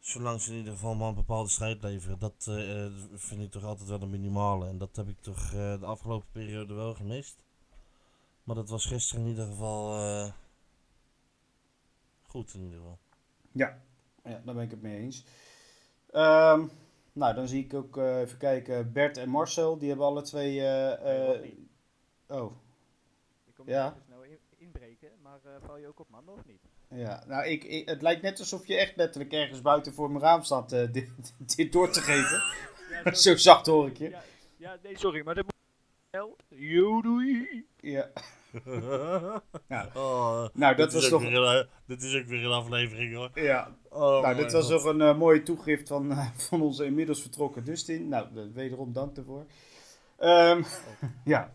zolang 0.00 0.40
ze 0.40 0.50
in 0.50 0.56
ieder 0.56 0.72
geval 0.72 0.94
maar 0.94 1.08
een 1.08 1.14
bepaalde 1.14 1.50
strijd 1.50 1.82
leveren, 1.82 2.18
dat 2.18 2.46
eh, 2.48 2.86
vind 3.14 3.42
ik 3.42 3.50
toch 3.50 3.64
altijd 3.64 3.88
wel 3.88 4.02
een 4.02 4.10
minimale. 4.10 4.68
En 4.68 4.78
dat 4.78 4.96
heb 4.96 5.08
ik 5.08 5.20
toch 5.20 5.52
eh, 5.52 5.80
de 5.80 5.86
afgelopen 5.86 6.28
periode 6.32 6.74
wel 6.74 6.94
gemist. 6.94 7.44
Maar 8.44 8.56
dat 8.56 8.68
was 8.68 8.86
gisteren 8.86 9.22
in 9.22 9.28
ieder 9.28 9.46
geval 9.46 9.98
eh, 9.98 10.32
goed 12.22 12.54
in 12.54 12.62
ieder 12.62 12.78
geval. 12.78 12.98
Ja, 13.52 13.82
ja 14.24 14.40
daar 14.44 14.54
ben 14.54 14.64
ik 14.64 14.70
het 14.70 14.82
mee 14.82 14.98
eens. 14.98 15.24
Ehm, 16.10 16.66
nou, 17.12 17.34
dan 17.34 17.48
zie 17.48 17.64
ik 17.64 17.74
ook 17.74 17.96
even 17.96 18.38
kijken. 18.38 18.92
Bert 18.92 19.16
en 19.16 19.28
Marcel, 19.28 19.78
die 19.78 19.88
hebben 19.88 20.06
alle 20.06 20.22
twee. 20.22 20.60
oh, 22.28 22.52
Ik 23.46 23.54
kom 23.54 23.68
Ja. 23.68 23.96
Maar 25.22 25.38
eh, 25.44 25.50
val 25.66 25.76
je 25.78 25.86
ook 25.88 26.00
op 26.00 26.08
mannen 26.10 26.34
of 26.34 26.40
niet? 26.46 26.60
Ja, 26.90 27.24
nou, 27.26 27.46
ik, 27.46 27.64
ik- 27.64 27.88
het 27.88 28.02
lijkt 28.02 28.22
net 28.22 28.38
alsof 28.38 28.66
je 28.66 28.76
echt 28.76 28.96
letterlijk 28.96 29.32
ergens 29.32 29.62
buiten 29.62 29.94
voor 29.94 30.10
mijn 30.10 30.22
raam 30.22 30.42
staat 30.42 30.72
eh, 30.72 30.92
dit, 30.92 31.10
dit 31.56 31.72
door 31.72 31.90
te 31.90 32.00
geven. 32.00 32.42
Ja, 33.04 33.14
Zo 33.24 33.36
zacht 33.36 33.66
hoor 33.66 33.86
ik 33.86 33.96
je. 33.98 34.10
Ja, 34.10 34.22
ja, 34.56 34.78
nee, 34.82 34.98
sorry, 34.98 35.24
maar 35.24 35.34
dat 35.34 35.44
moet. 35.44 35.56
Yo, 36.48 37.00
doei. 37.02 37.66
Ja. 37.76 38.10
Ja. 39.68 39.90
Oh, 39.94 40.46
Nou, 40.52 40.74
dat 40.76 40.92
was 40.92 41.04
is 41.06 41.12
ook 41.12 41.20
toch. 41.20 41.30
weer 41.30 41.40
een, 41.42 41.66
dit 41.86 42.02
is 42.02 42.16
ook 42.16 42.26
weer 42.26 42.44
een 42.44 42.50
aflevering 42.52 43.14
hoor. 43.14 43.30
Ja, 43.34 43.76
Oh, 43.90 44.22
nou, 44.22 44.34
dit 44.36 44.52
was 44.52 44.68
toch 44.68 44.84
een 44.84 45.00
eh, 45.00 45.18
mooie 45.18 45.42
toegift 45.42 45.88
van, 45.88 46.10
eh, 46.10 46.26
van 46.36 46.60
onze 46.62 46.84
inmiddels 46.84 47.20
vertrokken 47.22 47.64
Dustin. 47.64 48.08
Nou, 48.08 48.50
wederom 48.54 48.92
dank 48.92 49.14
daarvoor. 49.14 49.46
Ehm, 50.18 50.62
ja. 51.24 51.52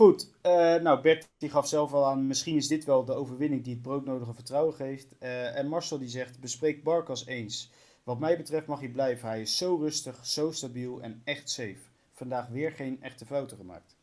Goed, 0.00 0.30
eh, 0.40 0.74
nou 0.74 1.00
Bert 1.00 1.28
die 1.38 1.50
gaf 1.50 1.68
zelf 1.68 1.92
al 1.92 2.06
aan, 2.06 2.26
misschien 2.26 2.56
is 2.56 2.68
dit 2.68 2.84
wel 2.84 3.04
de 3.04 3.12
overwinning 3.12 3.64
die 3.64 3.72
het 3.72 3.82
broodnodige 3.82 4.34
vertrouwen 4.34 4.74
geeft. 4.74 5.18
Eh, 5.18 5.56
en 5.56 5.68
Marcel 5.68 5.98
die 5.98 6.08
zegt, 6.08 6.40
bespreek 6.40 6.84
Barkas 6.84 7.26
eens. 7.26 7.70
Wat 8.04 8.18
mij 8.18 8.36
betreft 8.36 8.66
mag 8.66 8.80
hij 8.80 8.88
blijven, 8.88 9.28
hij 9.28 9.40
is 9.40 9.56
zo 9.56 9.76
rustig, 9.76 10.26
zo 10.26 10.50
stabiel 10.50 11.00
en 11.00 11.20
echt 11.24 11.50
safe. 11.50 11.78
Vandaag 12.12 12.48
weer 12.48 12.72
geen 12.72 13.02
echte 13.02 13.26
fouten 13.26 13.56
gemaakt. 13.56 13.96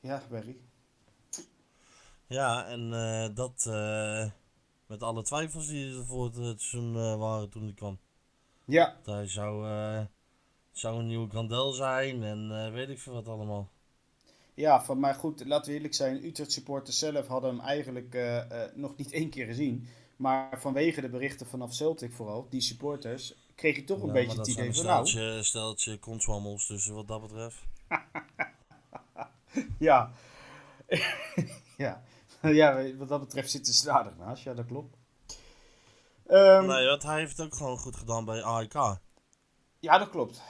Ja, 0.00 0.22
Barry. 0.30 0.56
Ja, 2.26 2.66
en 2.66 2.92
eh, 2.92 3.34
dat 3.34 3.64
met 4.86 5.02
alle 5.02 5.22
twijfels 5.22 5.66
die 5.66 5.96
er 5.96 6.04
voor 6.04 6.24
het 6.24 6.34
seizoen 6.34 7.18
waren 7.18 7.50
toen 7.50 7.62
hij 7.62 7.74
kwam. 7.74 7.98
Ja, 8.64 8.96
Dat 9.02 9.14
hij 9.14 9.28
zou, 9.28 9.66
zou 10.72 10.98
een 10.98 11.06
nieuwe 11.06 11.28
Grandel 11.28 11.72
zijn 11.72 12.22
en 12.22 12.72
weet 12.72 12.88
ik 12.88 12.98
veel 12.98 13.12
wat 13.12 13.28
allemaal. 13.28 13.68
Ja, 14.58 14.84
van, 14.84 14.98
maar 14.98 15.14
goed, 15.14 15.46
laten 15.46 15.70
we 15.70 15.76
eerlijk 15.76 15.94
zijn. 15.94 16.24
Utrecht 16.24 16.52
supporters 16.52 16.98
zelf 16.98 17.26
hadden 17.26 17.50
hem 17.50 17.60
eigenlijk 17.60 18.14
eh, 18.14 18.64
eh, 18.64 18.70
nog 18.74 18.96
niet 18.96 19.12
één 19.12 19.30
keer 19.30 19.46
gezien. 19.46 19.88
Maar 20.16 20.60
vanwege 20.60 21.00
de 21.00 21.08
berichten 21.08 21.46
vanaf 21.46 21.74
Celtic 21.74 22.12
vooral, 22.12 22.46
die 22.50 22.60
supporters, 22.60 23.34
kreeg 23.54 23.76
je 23.76 23.84
toch 23.84 24.00
een 24.00 24.06
Ja, 24.06 24.12
beetje 24.12 24.38
het 24.38 24.48
idee 24.48 24.74
van 24.74 24.84
nou, 24.84 25.06
steltje, 25.06 25.42
steltje 25.42 25.98
kontswammels, 25.98 26.66
dus 26.66 26.86
wat 26.86 27.08
dat 27.08 27.20
betreft. 27.20 27.56
ja. 29.88 30.12
ja. 31.76 32.02
ja, 32.42 32.94
wat 32.96 33.08
dat 33.08 33.20
betreft 33.20 33.50
ze 33.50 33.88
er 33.88 33.94
aardig 33.94 34.16
naast. 34.16 34.42
Ja, 34.42 34.54
dat 34.54 34.66
klopt. 34.66 34.96
Ehm, 36.26 36.66
nee, 36.66 36.86
want 36.86 37.02
hij 37.02 37.18
heeft 37.18 37.36
het 37.36 37.46
ook 37.46 37.54
gewoon 37.54 37.78
goed 37.78 37.96
gedaan 37.96 38.24
bij 38.24 38.42
AEK. 38.42 38.98
Ja, 39.78 39.98
dat 39.98 40.10
klopt. 40.10 40.42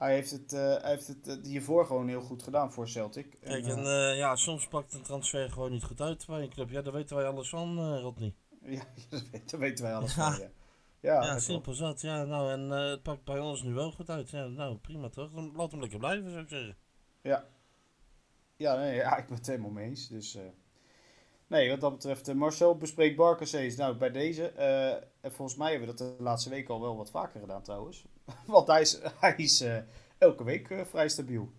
Hij 0.00 0.14
heeft 0.14 0.30
het, 0.30 0.52
eh, 0.52 0.60
hij 0.60 0.90
heeft 0.90 1.06
het 1.06 1.28
eh, 1.28 1.36
hiervoor 1.42 1.86
gewoon 1.86 2.08
heel 2.08 2.20
goed 2.20 2.42
gedaan 2.42 2.72
voor 2.72 2.88
Celtic. 2.88 3.34
En, 3.40 3.50
Kijk, 3.50 3.66
eh, 3.66 4.08
en 4.10 4.16
ja, 4.16 4.36
soms 4.36 4.68
pakt 4.68 4.94
een 4.94 5.02
transfer 5.02 5.50
gewoon 5.50 5.70
niet 5.70 5.84
goed 5.84 6.00
uit 6.00 6.26
bij 6.26 6.42
een 6.42 6.48
club. 6.50 6.70
Ja, 6.70 6.82
daar 6.82 6.92
weten 6.92 7.16
wij 7.16 7.26
alles 7.26 7.48
van, 7.48 7.98
Rodney. 7.98 8.34
ja, 8.60 8.82
daar 9.46 9.60
weten 9.60 9.84
wij 9.84 9.94
alles 9.94 10.14
Ja. 10.14 10.30
van. 10.30 10.40
Ja, 10.40 10.50
ja, 11.00 11.22
Ja, 11.24 11.38
simpel 11.38 11.72
zat. 11.74 12.00
Ja, 12.00 12.24
nou, 12.24 12.52
en 12.52 12.70
het 12.70 13.02
pakt 13.02 13.24
bij 13.24 13.38
ons 13.38 13.62
nu 13.62 13.72
wel 13.72 13.92
goed 13.92 14.10
uit. 14.10 14.30
Ja, 14.30 14.46
nou, 14.46 14.76
prima 14.76 15.08
toch? 15.08 15.32
Dan 15.32 15.52
laat 15.56 15.70
hem 15.70 15.80
lekker 15.80 15.98
blijven, 15.98 16.30
zou 16.30 16.42
ik 16.42 16.48
zeggen. 16.48 16.76
Ja, 18.56 18.76
nee, 18.76 18.94
ja, 18.94 19.16
ik 19.16 19.26
ben 19.26 19.36
het 19.36 19.46
helemaal 19.46 19.70
mee 19.70 19.88
eens. 19.88 20.08
Dus, 20.08 20.38
nee, 21.50 21.70
wat 21.70 21.80
dat 21.80 21.92
betreft, 21.92 22.28
eh, 22.28 22.34
Marcel 22.34 22.76
bespreekt 22.76 23.16
Barkers 23.16 23.52
eens. 23.52 23.76
Nou, 23.76 23.96
bij 23.96 24.10
deze, 24.10 24.48
eh, 24.48 24.92
en 25.20 25.32
volgens 25.32 25.58
mij 25.58 25.70
hebben 25.70 25.88
we 25.88 25.94
dat 25.94 26.16
de 26.18 26.22
laatste 26.22 26.50
week 26.50 26.68
al 26.68 26.80
wel 26.80 26.96
wat 26.96 27.10
vaker 27.10 27.40
gedaan 27.40 27.62
trouwens. 27.62 28.04
Want 28.46 28.66
hij 28.66 29.34
is, 29.36 29.60
eh, 29.60 29.78
elke 30.18 30.44
week 30.44 30.84
vrij 30.88 31.08
stabiel. 31.08 31.52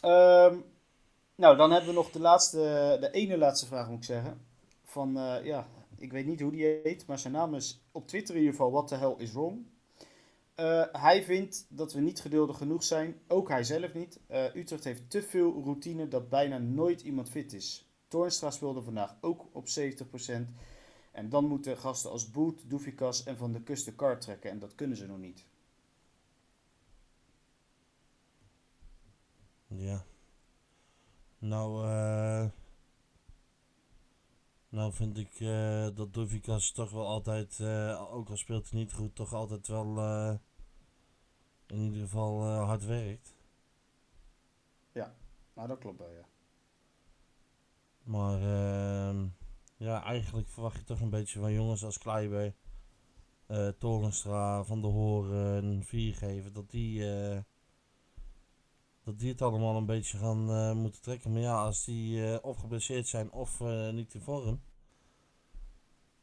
Ehm, 0.00 0.56
nou, 1.34 1.56
dan 1.56 1.70
hebben 1.70 1.88
we 1.88 1.94
nog 1.94 2.10
de 2.10 2.20
laatste, 2.20 2.96
de 3.00 3.10
ene 3.10 3.38
laatste 3.38 3.66
vraag 3.66 3.88
moet 3.88 3.98
ik 3.98 4.04
zeggen. 4.04 4.46
Van, 4.84 5.12
ja, 5.42 5.66
ik 5.96 6.12
weet 6.12 6.26
niet 6.26 6.40
hoe 6.40 6.50
die 6.50 6.80
heet, 6.82 7.06
maar 7.06 7.18
zijn 7.18 7.32
naam 7.32 7.54
is 7.54 7.80
op 7.92 8.08
Twitter 8.08 8.34
in 8.34 8.40
ieder 8.40 8.56
geval 8.56 8.72
What 8.72 8.88
the 8.88 8.94
hell 8.94 9.14
is 9.18 9.32
wrong. 9.32 9.66
Hij 10.92 11.22
vindt 11.22 11.66
dat 11.68 11.92
we 11.92 12.00
niet 12.00 12.20
geduldig 12.20 12.56
genoeg 12.56 12.82
zijn. 12.82 13.20
Ook 13.28 13.48
hij 13.48 13.64
zelf 13.64 13.94
niet. 13.94 14.20
Utrecht 14.54 14.84
heeft 14.84 15.10
te 15.10 15.22
veel 15.22 15.62
routine 15.64 16.08
dat 16.08 16.28
bijna 16.28 16.58
nooit 16.58 17.00
iemand 17.00 17.30
fit 17.30 17.52
is. 17.52 17.87
Toornstra 18.08 18.50
speelde 18.50 18.82
vandaag 18.82 19.16
ook 19.20 19.46
op 19.52 19.66
70%. 19.66 20.54
En 21.12 21.28
dan 21.28 21.44
moeten 21.44 21.78
gasten 21.78 22.10
als 22.10 22.30
Boet, 22.30 22.70
Doefikas 22.70 23.24
en 23.24 23.36
Van 23.36 23.52
de 23.52 23.62
Kust 23.62 23.84
de 23.84 23.94
kar 23.94 24.20
trekken. 24.20 24.50
En 24.50 24.58
dat 24.58 24.74
kunnen 24.74 24.96
ze 24.96 25.06
nog 25.06 25.18
niet. 25.18 25.46
Ja. 29.66 30.04
Nou, 31.38 31.86
eh 31.86 32.48
Nou 34.68 34.92
vind 34.92 35.18
ik 35.18 35.40
eh, 35.40 35.88
dat 35.94 36.14
Dovikas 36.14 36.72
toch 36.72 36.90
wel 36.90 37.06
altijd, 37.06 37.60
eh, 37.60 38.12
ook 38.12 38.28
al 38.28 38.36
speelt 38.36 38.70
hij 38.70 38.78
niet 38.78 38.92
goed, 38.92 39.14
toch 39.14 39.32
altijd 39.32 39.66
wel 39.66 39.98
in 41.66 41.78
ieder 41.80 42.00
geval 42.00 42.44
hard 42.46 42.84
werkt. 42.84 43.34
Nou, 45.54 45.68
dat 45.68 45.78
klopt 45.78 45.98
wel, 45.98 46.10
ja. 46.10 46.37
Maar 48.08 48.42
ehm, 48.42 49.26
ja, 49.76 50.02
eigenlijk 50.02 50.48
verwacht 50.48 50.78
je 50.78 50.84
toch 50.84 51.00
een 51.00 51.10
beetje 51.10 51.40
van 51.40 51.52
jongens 51.52 51.84
als 51.84 51.98
Kleiber, 51.98 52.54
eh 53.46 53.68
Torenstra, 53.68 54.64
Van 54.64 54.82
der 54.82 54.90
Horen, 54.90 55.84
Viergever, 55.84 56.52
dat 56.52 56.70
die, 56.70 57.14
eh, 57.14 57.38
dat 59.02 59.18
die 59.18 59.30
het 59.30 59.42
allemaal 59.42 59.76
een 59.76 59.86
beetje 59.86 60.18
gaan 60.18 60.50
eh, 60.50 60.72
moeten 60.72 61.02
trekken. 61.02 61.32
Maar 61.32 61.40
ja, 61.40 61.64
als 61.64 61.84
die 61.84 62.42
of 62.42 62.56
geblesseerd 62.56 63.06
zijn 63.06 63.30
of 63.32 63.60
niet 63.92 64.14
in 64.14 64.20
vorm, 64.20 64.60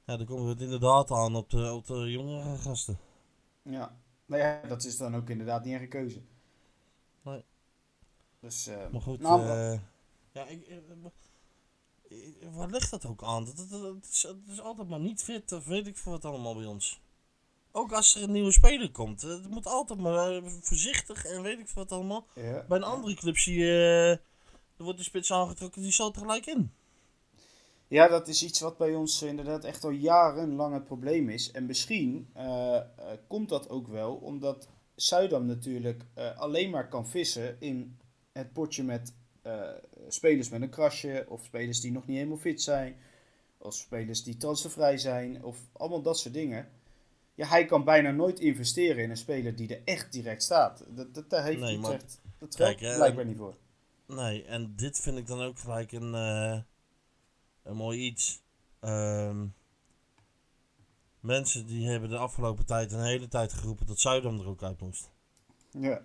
ja, 0.06 0.18
dan 0.18 0.26
komen 0.26 0.44
we 0.44 0.50
het 0.50 0.62
inderdaad 0.62 1.12
aan 1.12 1.36
op 1.36 1.50
de, 1.50 1.74
op 1.74 1.86
de 1.86 2.12
jongere 2.12 2.58
gasten. 2.58 2.98
Ja. 3.62 3.98
Nou 4.26 4.42
ja, 4.42 4.62
dat 4.68 4.84
is 4.84 4.98
dan 4.98 5.16
ook 5.16 5.30
inderdaad 5.30 5.64
niet 5.64 5.82
een 5.82 5.90
keuze. 5.90 6.22
Nee. 7.22 7.44
Dus, 8.40 8.70
Maar 8.92 9.02
goed, 9.02 9.20
nou, 9.20 9.80
ja, 10.32 10.46
ik, 10.46 10.68
waar 12.54 12.70
ligt 12.70 12.92
dat 12.92 13.06
ook 13.06 13.24
aan? 13.24 13.46
Dat, 13.46 13.58
dat, 13.58 13.70
dat- 13.70 13.96
het, 13.96 14.38
is, 14.52 14.62
altijd 14.62 14.88
maar 14.90 15.00
niet 15.00 15.24
fit, 15.24 15.52
of 15.52 15.66
weet 15.66 15.88
ik 15.88 15.98
veel 15.98 16.12
wat 16.12 16.26
allemaal 16.26 16.56
bij 16.56 16.66
ons. 16.66 17.02
Ook 17.72 17.92
als 17.92 18.16
er 18.16 18.24
een 18.24 18.32
nieuwe 18.32 18.52
speler 18.52 18.92
komt. 18.92 19.24
eh, 19.24 19.30
Het 19.30 19.50
moet 19.50 19.66
altijd 19.66 20.00
maar 20.00 20.36
eh, 20.36 20.44
voorzichtig 20.62 21.26
en 21.26 21.42
weet 21.42 21.60
ik 21.60 21.68
veel 21.68 21.82
wat 21.84 21.92
allemaal. 21.92 22.28
ja. 22.36 22.66
Bij 22.68 22.78
een 22.78 22.84
andere 22.84 23.16
club 23.16 23.38
zie 23.38 23.58
je, 23.58 23.72
eh, 23.72 24.10
er 24.78 24.84
wordt 24.84 24.98
de 24.98 25.04
spits 25.04 25.32
aangetrokken, 25.32 25.82
die 25.82 26.04
er 26.04 26.12
gelijk 26.20 26.46
in. 26.46 26.72
Ja, 27.88 28.08
dat 28.08 28.28
is 28.28 28.44
iets 28.44 28.60
wat 28.60 28.78
bij 28.78 28.96
ons 28.96 29.22
eh, 29.22 29.30
inderdaad 29.30 29.64
echt 29.64 29.84
al 29.84 29.90
jarenlang 29.90 30.74
het 30.74 30.86
probleem 30.86 31.30
is. 31.30 31.52
En 31.52 31.66
misschien 31.66 32.30
eh, 32.34 32.76
eh, 32.76 32.84
komt 33.28 33.50
dat 33.50 33.70
ook 33.70 33.88
wel 33.88 34.14
omdat 34.16 34.68
Zuidam 34.96 35.46
natuurlijk 35.46 36.06
eh, 36.14 36.38
alleen 36.40 36.70
maar 36.70 36.90
kan 36.90 37.08
vissen 37.08 37.62
in 37.62 37.98
het 38.32 38.54
potje 38.54 38.84
met 38.84 39.14
eh, 39.46 39.70
spelers 40.08 40.50
met 40.50 40.62
een 40.62 40.70
krasje. 40.70 41.26
Of 41.30 41.44
spelers 41.44 41.82
die 41.82 41.92
nog 41.92 42.06
niet 42.08 42.18
helemaal 42.18 42.38
fit 42.38 42.62
zijn. 42.62 42.96
Of 43.58 43.74
spelers 43.74 44.24
die 44.24 44.38
transfervrij 44.38 44.98
zijn. 44.98 45.44
Of 45.44 45.58
allemaal 45.72 46.02
dat 46.02 46.20
soort 46.20 46.34
dingen. 46.34 46.70
Ja, 47.36 47.48
hij 47.48 47.66
kan 47.66 47.84
bijna 47.84 48.12
nooit 48.12 48.40
investeren 48.40 49.04
in 49.04 49.10
een 49.10 49.18
speler 49.18 49.56
die 49.56 49.76
er 49.76 49.82
echt 49.86 50.12
direct 50.12 50.44
staat. 50.44 50.84
Dat, 50.88 51.14
dat, 51.14 51.30
daar 51.30 51.44
heeft 51.44 51.60
Nee, 51.60 51.78
maar- 51.78 52.00
dat 52.40 52.56
Kijk, 52.56 52.80
hè, 52.80 52.96
blijkbaar 52.96 53.26
niet 53.26 53.38
voor. 53.38 53.56
Nee, 54.06 54.44
en 54.44 54.74
dit 54.76 55.00
vind 55.00 55.18
ik 55.18 55.28
dan 55.28 55.42
ook 55.42 55.60
gelijk 55.60 55.92
een, 55.92 56.16
eh, 56.16 56.60
een 57.64 57.76
mooi 57.76 58.00
iets. 58.00 58.42
Ehm, 58.80 59.46
mensen 61.20 61.66
die 61.66 61.88
hebben 61.88 62.10
de 62.10 62.18
afgelopen 62.18 62.66
tijd 62.66 62.92
een 62.92 63.04
hele 63.04 63.28
tijd 63.28 63.54
geroepen 63.54 63.86
dat 63.86 64.00
Zuidam 64.00 64.40
er 64.40 64.48
ook 64.48 64.64
uit 64.64 64.82
moest. 64.82 65.12
Ja. 65.72 66.02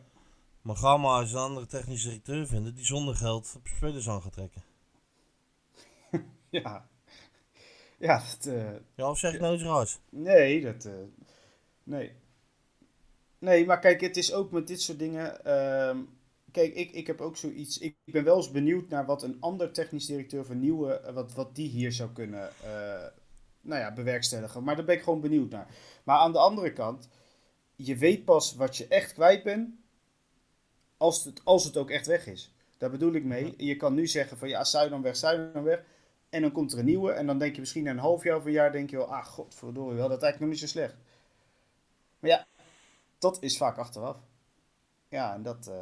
Maar 0.62 0.76
ga 0.76 0.96
maar 0.96 1.20
eens 1.20 1.32
een 1.32 1.38
andere 1.38 1.66
technische 1.66 2.08
directeur 2.08 2.46
vinden 2.46 2.74
die 2.74 2.84
zonder 2.84 3.16
geld 3.16 3.56
spelers 3.64 4.08
aan 4.08 4.22
gaat 4.22 4.32
trekken. 4.32 4.62
Ja. 6.50 6.88
Ja, 7.98 8.18
dat, 8.18 8.46
eh, 8.54 8.70
Ja, 8.94 9.10
of 9.10 9.18
zeg 9.18 9.34
ik 9.34 9.40
nou 9.40 9.54
iets 9.54 9.62
raars? 9.62 9.98
Nee, 10.08 10.60
dat. 10.60 10.84
eh, 10.84 10.92
nee. 11.84 12.12
Nee, 13.38 13.66
maar 13.66 13.78
kijk, 13.78 14.00
het 14.00 14.16
is 14.16 14.32
ook 14.32 14.50
met 14.50 14.66
dit 14.66 14.80
soort 14.82 14.98
dingen. 14.98 15.44
ehm, 15.44 15.98
kijk, 16.50 16.74
ik, 16.74 16.90
ik 16.92 17.06
heb 17.06 17.20
ook 17.20 17.36
zoiets. 17.36 17.78
Ik 17.78 17.96
ben 18.04 18.24
wel 18.24 18.36
eens 18.36 18.50
benieuwd 18.50 18.88
naar 18.88 19.06
wat 19.06 19.22
een 19.22 19.36
ander 19.40 19.72
technisch 19.72 20.06
directeur 20.06 20.44
van 20.44 20.58
Nieuwe. 20.60 20.92
eh, 21.00 21.14
wat, 21.14 21.32
wat 21.32 21.54
die 21.54 21.68
hier 21.68 21.92
zou 21.92 22.10
kunnen. 22.12 22.50
nou 23.62 23.80
ja, 23.80 23.92
bewerkstelligen. 23.92 24.64
Maar 24.64 24.76
daar 24.76 24.84
ben 24.84 24.96
ik 24.96 25.02
gewoon 25.02 25.20
benieuwd 25.20 25.50
naar. 25.50 25.68
Maar 26.04 26.18
aan 26.18 26.32
de 26.32 26.38
andere 26.38 26.72
kant. 26.72 27.08
Je 27.76 27.96
weet 27.96 28.24
pas 28.24 28.54
wat 28.54 28.76
je 28.76 28.86
echt 28.88 29.12
kwijt 29.12 29.42
bent. 29.42 29.68
Als 31.00 31.24
het, 31.24 31.40
als 31.44 31.64
het 31.64 31.76
ook 31.76 31.90
echt 31.90 32.06
weg 32.06 32.26
is. 32.26 32.54
Daar 32.78 32.90
bedoel 32.90 33.12
ik 33.12 33.24
mee. 33.24 33.54
Je 33.56 33.76
kan 33.76 33.94
nu 33.94 34.06
zeggen 34.06 34.38
van 34.38 34.48
ja, 34.48 34.64
Zuidam 34.64 35.02
weg, 35.02 35.16
Zuidam 35.16 35.62
weg. 35.62 35.82
En 36.30 36.42
dan 36.42 36.52
komt 36.52 36.72
er 36.72 36.78
een 36.78 36.84
nieuwe. 36.84 37.12
En 37.12 37.26
dan 37.26 37.38
denk 37.38 37.54
je 37.54 37.60
misschien 37.60 37.84
na 37.84 37.90
een 37.90 37.98
half 37.98 38.22
jaar 38.22 38.36
of 38.36 38.44
een 38.44 38.52
jaar. 38.52 38.72
Denk 38.72 38.90
je 38.90 38.96
wel, 38.96 39.06
ah, 39.14 39.24
godverdorie 39.24 39.96
wel. 39.96 40.08
Dat 40.08 40.16
is 40.16 40.22
eigenlijk 40.22 40.40
nog 40.40 40.48
niet 40.48 40.58
zo 40.58 40.66
slecht. 40.78 40.94
Maar 42.18 42.30
ja, 42.30 42.46
dat 43.18 43.42
is 43.42 43.56
vaak 43.56 43.78
achteraf. 43.78 44.16
Ja, 45.08 45.34
en 45.34 45.42
dat. 45.42 45.66
eh, 45.66 45.74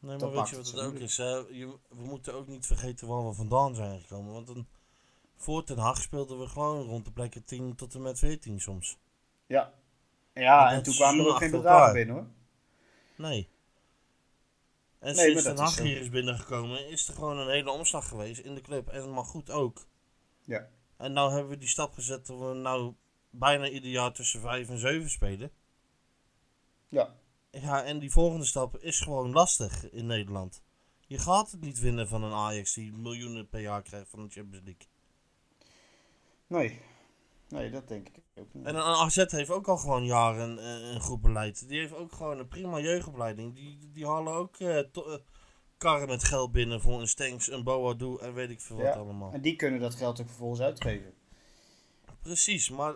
Nee, 0.00 0.16
Dat 0.16 0.32
maar 0.32 0.38
weet 0.40 0.48
je 0.50 0.56
wat 0.56 0.66
het 0.66 0.80
ook 0.80 0.94
is? 0.94 1.16
Je, 1.16 1.76
we 1.88 2.02
moeten 2.04 2.34
ook 2.34 2.46
niet 2.48 2.66
vergeten 2.66 3.08
waar 3.08 3.26
we 3.28 3.32
vandaan 3.34 3.74
zijn 3.74 4.00
gekomen. 4.00 4.32
Want 4.32 4.48
een, 4.48 4.66
voor 5.36 5.64
Ten 5.64 5.78
Hag 5.78 6.02
speelden 6.02 6.38
we 6.38 6.46
gewoon 6.46 6.86
rond 6.86 7.04
de 7.04 7.12
plekken 7.12 7.44
10 7.44 7.74
tot 7.74 7.94
en 7.94 8.02
met 8.02 8.18
14 8.18 8.60
soms. 8.60 8.98
ja. 9.46 9.72
Ja, 10.34 10.72
en 10.72 10.82
toen 10.82 10.94
kwamen 10.94 11.24
er 11.24 11.30
ook 11.30 11.36
geen 11.36 11.50
bedragen 11.50 11.92
binnen 11.92 12.14
hoor. 12.14 12.26
Nee. 13.16 13.48
En 15.02 15.14
Nee, 15.14 15.38
sinds 15.38 15.74
zo. 15.74 15.82
hier 15.82 16.00
is 16.00 16.08
binnengekomen, 16.08 16.88
is 16.88 17.08
er 17.08 17.14
gewoon 17.14 17.38
een 17.38 17.50
hele 17.50 17.70
omslag 17.70 18.08
geweest 18.08 18.40
in 18.40 18.54
de 18.54 18.60
club. 18.60 18.88
En 18.88 19.12
maar 19.12 19.24
goed 19.24 19.50
ook. 19.50 19.86
Ja. 20.44 20.68
En 20.96 21.12
nou 21.12 21.32
hebben 21.32 21.50
we 21.50 21.58
die 21.58 21.68
stap 21.68 21.92
gezet 21.92 22.26
dat 22.26 22.38
we 22.38 22.54
nou 22.54 22.94
bijna 23.30 23.68
ieder 23.68 23.90
jaar 23.90 24.12
tussen 24.12 24.40
5 24.40 24.68
en 24.68 24.78
7 24.78 25.10
spelen. 25.10 25.50
Ja. 26.88 27.14
Ja, 27.50 27.84
en 27.84 27.98
die 27.98 28.10
volgende 28.10 28.44
stap 28.44 28.76
is 28.78 29.00
gewoon 29.00 29.32
lastig 29.32 29.90
in 29.90 30.06
Nederland. 30.06 30.62
Je 31.06 31.18
gaat 31.18 31.50
het 31.50 31.60
niet 31.60 31.80
winnen 31.80 32.08
van 32.08 32.22
een 32.22 32.32
Ajax 32.32 32.74
die 32.74 32.92
miljoenen 32.92 33.48
per 33.48 33.60
jaar 33.60 33.82
krijgt 33.82 34.10
van 34.10 34.22
de 34.22 34.30
Champions 34.30 34.64
League. 34.64 34.86
Nee. 36.46 36.80
Nee, 37.48 37.70
dat 37.70 37.88
denk 37.88 38.08
ik. 38.08 38.21
En 38.34 38.74
een 38.74 38.76
AZ 38.76 39.16
heeft 39.26 39.50
ook 39.50 39.68
al 39.68 39.76
gewoon 39.76 40.04
jaren 40.04 40.50
een, 40.50 40.64
een, 40.66 40.94
een 40.94 41.00
goed 41.00 41.20
beleid. 41.20 41.68
Die 41.68 41.78
heeft 41.80 41.94
ook 41.94 42.12
gewoon 42.12 42.38
een 42.38 42.48
prima 42.48 42.78
jeugdopleiding. 42.80 43.54
Die, 43.54 43.78
die 43.92 44.06
halen 44.06 44.32
ook 44.32 44.56
eh, 44.56 44.78
to- 44.78 45.10
eh, 45.12 45.18
karren 45.76 46.08
met 46.08 46.24
geld 46.24 46.52
binnen 46.52 46.80
voor 46.80 47.00
een 47.00 47.08
Stenks, 47.08 47.50
een 47.50 47.64
Boadu 47.64 48.16
en 48.20 48.34
weet 48.34 48.50
ik 48.50 48.60
veel 48.60 48.76
wat 48.76 48.84
allemaal. 48.96 49.32
En 49.32 49.40
die 49.40 49.56
kunnen 49.56 49.80
dat 49.80 49.94
geld 49.94 50.20
ook 50.20 50.26
vervolgens 50.26 50.60
uitgeven. 50.60 51.14
Precies, 52.22 52.70
maar 52.70 52.94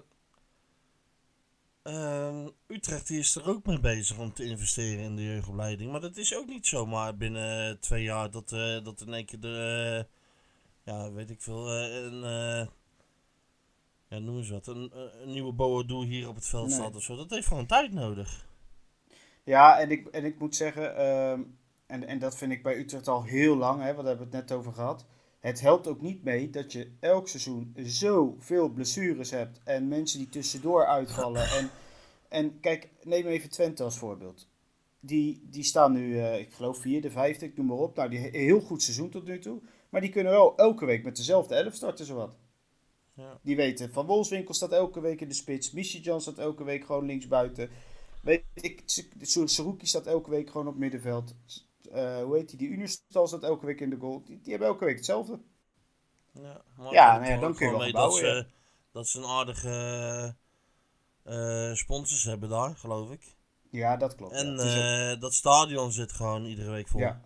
ehm, 1.82 2.48
Utrecht 2.66 3.06
die 3.06 3.18
is 3.18 3.34
er 3.36 3.48
ook 3.48 3.66
mee 3.66 3.80
bezig 3.80 4.18
om 4.18 4.32
te 4.32 4.44
investeren 4.44 5.04
in 5.04 5.16
de 5.16 5.22
jeugdopleiding. 5.24 5.90
Maar 5.90 6.00
dat 6.00 6.16
is 6.16 6.34
ook 6.36 6.46
niet 6.46 6.66
zomaar 6.66 7.16
binnen 7.16 7.80
twee 7.80 8.02
jaar 8.02 8.30
dat, 8.30 8.52
eh, 8.52 8.84
dat 8.84 9.00
in 9.00 9.14
één 9.14 9.24
keer 9.26 9.40
de, 9.40 10.06
eh, 10.84 10.92
ja, 10.94 11.12
weet 11.12 11.30
ik 11.30 11.42
veel, 11.42 11.70
eh, 11.70 11.94
een, 12.04 12.24
eh, 12.24 12.66
ja, 14.08 14.18
noem 14.18 14.36
eens 14.36 14.50
wat, 14.50 14.66
een, 14.66 14.90
een- 14.94 15.22
een 15.22 15.32
nieuwe 15.32 15.52
Boadu 15.52 16.04
hier 16.04 16.28
op 16.28 16.34
het 16.34 16.46
veld 16.46 16.66
Nee. 16.66 16.74
staat 16.74 16.96
of 16.96 17.02
zo. 17.02 17.16
Dat 17.16 17.30
heeft 17.30 17.46
gewoon 17.46 17.66
tijd 17.66 17.92
nodig. 17.92 18.46
Ja, 19.44 19.78
en 19.78 19.90
ik, 19.90 20.06
en 20.06 20.24
ik 20.24 20.38
moet 20.38 20.56
zeggen, 20.56 20.96
ehm, 20.96 21.40
en, 21.86 22.06
en 22.06 22.18
dat 22.18 22.36
vind 22.36 22.52
ik 22.52 22.62
bij 22.62 22.76
Utrecht 22.78 23.08
al 23.08 23.22
heel 23.24 23.56
lang, 23.56 23.80
hè, 23.80 23.86
want 23.86 23.96
daar 23.96 24.06
hebben 24.06 24.30
we 24.30 24.36
het 24.36 24.48
net 24.48 24.58
over 24.58 24.72
gehad. 24.72 25.06
Het 25.40 25.60
helpt 25.60 25.86
ook 25.86 26.00
niet 26.00 26.22
mee 26.24 26.50
dat 26.50 26.72
je 26.72 26.90
elk 27.00 27.28
seizoen 27.28 27.74
zoveel 27.82 28.68
blessures 28.68 29.30
hebt 29.30 29.60
en 29.64 29.88
mensen 29.88 30.18
die 30.18 30.28
tussendoor 30.28 30.86
uitvallen. 30.86 31.48
En, 31.58 31.70
en 32.28 32.60
kijk, 32.60 32.88
neem 33.02 33.26
even 33.26 33.50
Twente 33.50 33.82
als 33.82 33.98
voorbeeld. 33.98 34.48
Die, 35.00 35.46
die 35.50 35.62
staan 35.64 35.92
nu, 35.92 36.18
eh, 36.20 36.38
ik 36.38 36.52
geloof 36.52 36.78
vierde, 36.78 37.10
vijfde, 37.10 37.46
ik 37.46 37.56
noem 37.56 37.66
maar 37.66 37.76
op. 37.76 37.96
Nou, 37.96 38.08
die 38.10 38.18
he- 38.18 38.38
heel 38.38 38.60
goed 38.60 38.82
seizoen 38.82 39.10
tot 39.10 39.24
nu 39.24 39.38
toe. 39.38 39.60
Maar 39.88 40.00
die 40.00 40.10
kunnen 40.10 40.32
wel 40.32 40.56
elke 40.56 40.84
week 40.84 41.04
met 41.04 41.16
dezelfde 41.16 41.54
elf 41.54 41.74
starten, 41.74 42.06
zowat. 42.06 42.34
Ja. 43.16 43.38
Die 43.42 43.56
weten, 43.56 43.92
Van 43.92 44.06
Wolfswinkel 44.06 44.54
staat 44.54 44.72
elke 44.72 45.00
week 45.00 45.20
in 45.20 45.28
de 45.28 45.34
spits. 45.34 45.70
Michijan 45.70 46.20
staat 46.20 46.38
elke 46.38 46.64
week 46.64 46.84
gewoon 46.84 47.06
linksbuiten. 47.06 47.70
Weet 48.22 48.44
ik, 48.54 48.82
Saruki 49.44 49.86
staat 49.86 50.06
elke 50.06 50.30
week 50.30 50.50
gewoon 50.50 50.68
op 50.68 50.76
middenveld. 50.76 51.34
Eh, 51.92 52.22
hoe 52.22 52.36
heet 52.36 52.48
die? 52.48 52.58
Die 52.58 52.68
Unistal 52.68 53.26
staat 53.26 53.42
elke 53.42 53.66
week 53.66 53.80
in 53.80 53.90
de 53.90 53.96
goal. 53.96 54.22
Die, 54.24 54.40
die 54.40 54.50
hebben 54.50 54.68
elke 54.68 54.84
week 54.84 54.96
hetzelfde. 54.96 55.38
Ja, 56.32 56.62
maar 56.76 56.92
Ja, 56.92 57.18
nou 57.18 57.40
dan 57.40 57.54
kun 57.54 57.66
je 57.66 57.78
wel 57.78 57.92
dat 57.92 58.14
ze, 58.14 58.46
dat 58.92 59.08
ze 59.08 59.18
een 59.18 59.24
aardige 59.24 60.34
eh, 61.24 61.72
sponsors 61.72 62.24
hebben 62.24 62.48
daar, 62.48 62.76
geloof 62.76 63.10
ik. 63.10 63.36
Ja, 63.70 63.96
dat 63.96 64.14
klopt. 64.14 64.32
En 64.32 64.46
ja. 64.46 64.52
Ook- 65.10 65.14
eh, 65.14 65.20
dat 65.20 65.34
stadion 65.34 65.92
zit 65.92 66.12
gewoon 66.12 66.44
iedere 66.44 66.70
week 66.70 66.88
vol. 66.88 67.00
ja. 67.00 67.20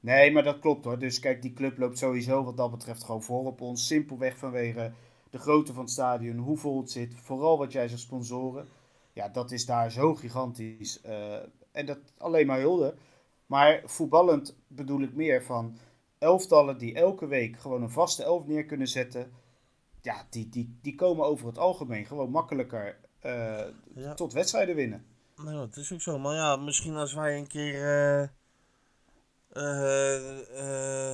Nee, 0.00 0.32
maar 0.32 0.42
dat 0.42 0.58
klopt 0.58 0.84
hoor. 0.84 0.98
Dus 0.98 1.18
kijk, 1.18 1.42
die 1.42 1.52
club 1.52 1.78
loopt 1.78 1.98
sowieso 1.98 2.44
wat 2.44 2.56
dat 2.56 2.70
betreft 2.70 3.04
gewoon 3.04 3.22
voor 3.22 3.46
op 3.46 3.60
ons. 3.60 3.86
Simpelweg 3.86 4.36
vanwege 4.36 4.92
de 5.30 5.38
grootte 5.38 5.72
van 5.72 5.82
het 5.82 5.92
stadion, 5.92 6.36
hoe 6.38 6.56
vol 6.56 6.80
het 6.80 6.90
zit. 6.90 7.14
Vooral 7.14 7.58
wat 7.58 7.72
jij 7.72 7.88
zegt, 7.88 8.00
sponsoren. 8.00 8.66
Ja, 9.12 9.28
dat 9.28 9.50
is 9.50 9.66
daar 9.66 9.90
zo 9.90 10.14
gigantisch. 10.14 11.00
Eh, 11.00 11.34
en 11.72 11.86
dat 11.86 11.98
alleen 12.18 12.46
maar 12.46 12.60
hulde. 12.60 12.94
Maar 13.46 13.82
voetballend 13.84 14.56
bedoel 14.66 15.00
ik 15.00 15.14
meer 15.14 15.44
van 15.44 15.76
elftallen 16.18 16.78
die 16.78 16.94
elke 16.94 17.26
week 17.26 17.58
gewoon 17.58 17.82
een 17.82 17.90
vaste 17.90 18.22
elf 18.22 18.46
neer 18.46 18.64
kunnen 18.64 18.86
zetten. 18.88 19.32
Ja, 20.02 20.26
die, 20.30 20.48
die, 20.48 20.78
die 20.82 20.94
komen 20.94 21.24
over 21.24 21.46
het 21.46 21.58
algemeen 21.58 22.06
gewoon 22.06 22.30
makkelijker 22.30 23.00
eh, 23.20 23.60
Ja. 23.94 24.14
tot 24.14 24.32
wedstrijden 24.32 24.74
winnen. 24.74 25.04
Nee, 25.44 25.54
dat 25.54 25.76
is 25.76 25.92
ook 25.92 26.00
zo. 26.00 26.18
Maar 26.18 26.34
ja, 26.34 26.56
misschien 26.56 26.96
als 26.96 27.14
wij 27.14 27.38
een 27.38 27.46
keer 27.46 28.30
eh, 29.48 31.12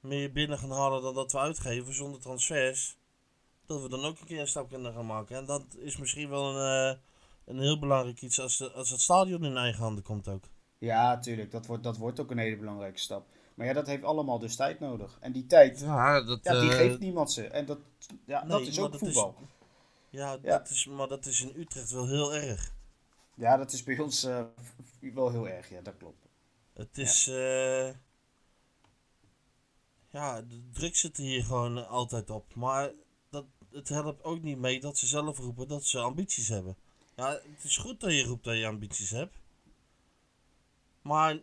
meer 0.00 0.32
binnen 0.32 0.58
gaan 0.58 0.70
halen 0.70 1.02
dan 1.02 1.14
dat 1.14 1.32
we 1.32 1.38
uitgeven 1.38 1.94
zonder 1.94 2.20
transfers. 2.20 2.98
Dat 3.66 3.82
we 3.82 3.88
dan 3.88 4.04
ook 4.04 4.18
een 4.20 4.26
keer 4.26 4.40
een 4.40 4.48
stap 4.48 4.68
kunnen 4.68 4.92
gaan 4.92 5.06
maken. 5.06 5.36
En 5.36 5.44
dat 5.46 5.64
is 5.78 5.96
misschien 5.96 6.28
wel 6.28 6.56
een, 6.56 6.92
eh, 6.92 6.98
een 7.44 7.58
heel 7.60 7.78
belangrijk 7.78 8.22
iets 8.22 8.40
als, 8.40 8.56
de, 8.56 8.70
als 8.72 8.90
het 8.90 9.00
stadion 9.00 9.44
in 9.44 9.56
eigen 9.56 9.82
handen 9.82 10.04
komt 10.04 10.28
ook. 10.28 10.44
Ja, 10.78 11.18
tuurlijk. 11.18 11.50
Dat 11.50 11.66
wordt, 11.66 11.82
dat 11.82 11.96
wordt 11.96 12.20
ook 12.20 12.30
een 12.30 12.38
hele 12.38 12.56
belangrijke 12.56 12.98
stap. 12.98 13.26
Maar 13.54 13.66
ja, 13.66 13.72
dat 13.72 13.86
heeft 13.86 14.04
allemaal 14.04 14.38
dus 14.38 14.56
tijd 14.56 14.80
nodig. 14.80 15.18
En 15.20 15.32
die 15.32 15.46
tijd, 15.46 15.80
Ja, 15.80 16.22
dat, 16.22 16.40
ja, 16.42 16.60
die 16.60 16.70
eh, 16.70 16.76
geeft 16.76 16.98
niemand 16.98 17.32
ze. 17.32 17.46
En 17.46 17.66
dat, 17.66 17.78
ja, 18.26 18.44
dat 18.44 18.60
is 18.60 18.78
ook 18.78 18.90
dat 18.92 19.00
voetbal. 19.00 19.34
Ja, 20.10 20.38
Ja. 20.42 20.58
Dat 20.58 20.70
is, 20.70 20.86
maar 20.86 21.08
dat 21.08 21.26
is 21.26 21.42
in 21.42 21.52
Utrecht 21.60 21.90
wel 21.90 22.08
heel 22.08 22.34
erg. 22.34 22.72
Ja, 23.34 23.56
dat 23.56 23.72
is 23.72 23.82
bij 23.82 23.98
ons 23.98 24.24
eh, 24.24 24.44
wel 25.00 25.30
heel 25.30 25.48
erg. 25.48 25.68
Ja, 25.70 25.80
dat 25.80 25.96
klopt. 25.98 26.26
Het 26.72 26.98
is. 26.98 27.28
eh 27.28 27.88
ja, 30.08 30.42
de 30.42 30.62
druk 30.72 30.96
zit 30.96 31.16
er 31.16 31.22
hier 31.22 31.44
gewoon 31.44 31.88
altijd 31.88 32.30
op. 32.30 32.54
Maar 32.54 32.90
het 33.74 33.88
helpt 33.88 34.24
ook 34.24 34.42
niet 34.42 34.58
mee 34.58 34.80
dat 34.80 34.98
ze 34.98 35.06
zelf 35.06 35.38
roepen 35.38 35.68
dat 35.68 35.84
ze 35.84 35.98
ambities 35.98 36.48
hebben. 36.48 36.76
Ja, 37.16 37.28
het 37.30 37.64
is 37.64 37.76
goed 37.76 38.00
dat 38.00 38.12
je 38.12 38.24
roept 38.24 38.44
dat 38.44 38.56
je 38.56 38.66
ambities 38.66 39.10
hebt. 39.10 39.34
Maar 41.02 41.38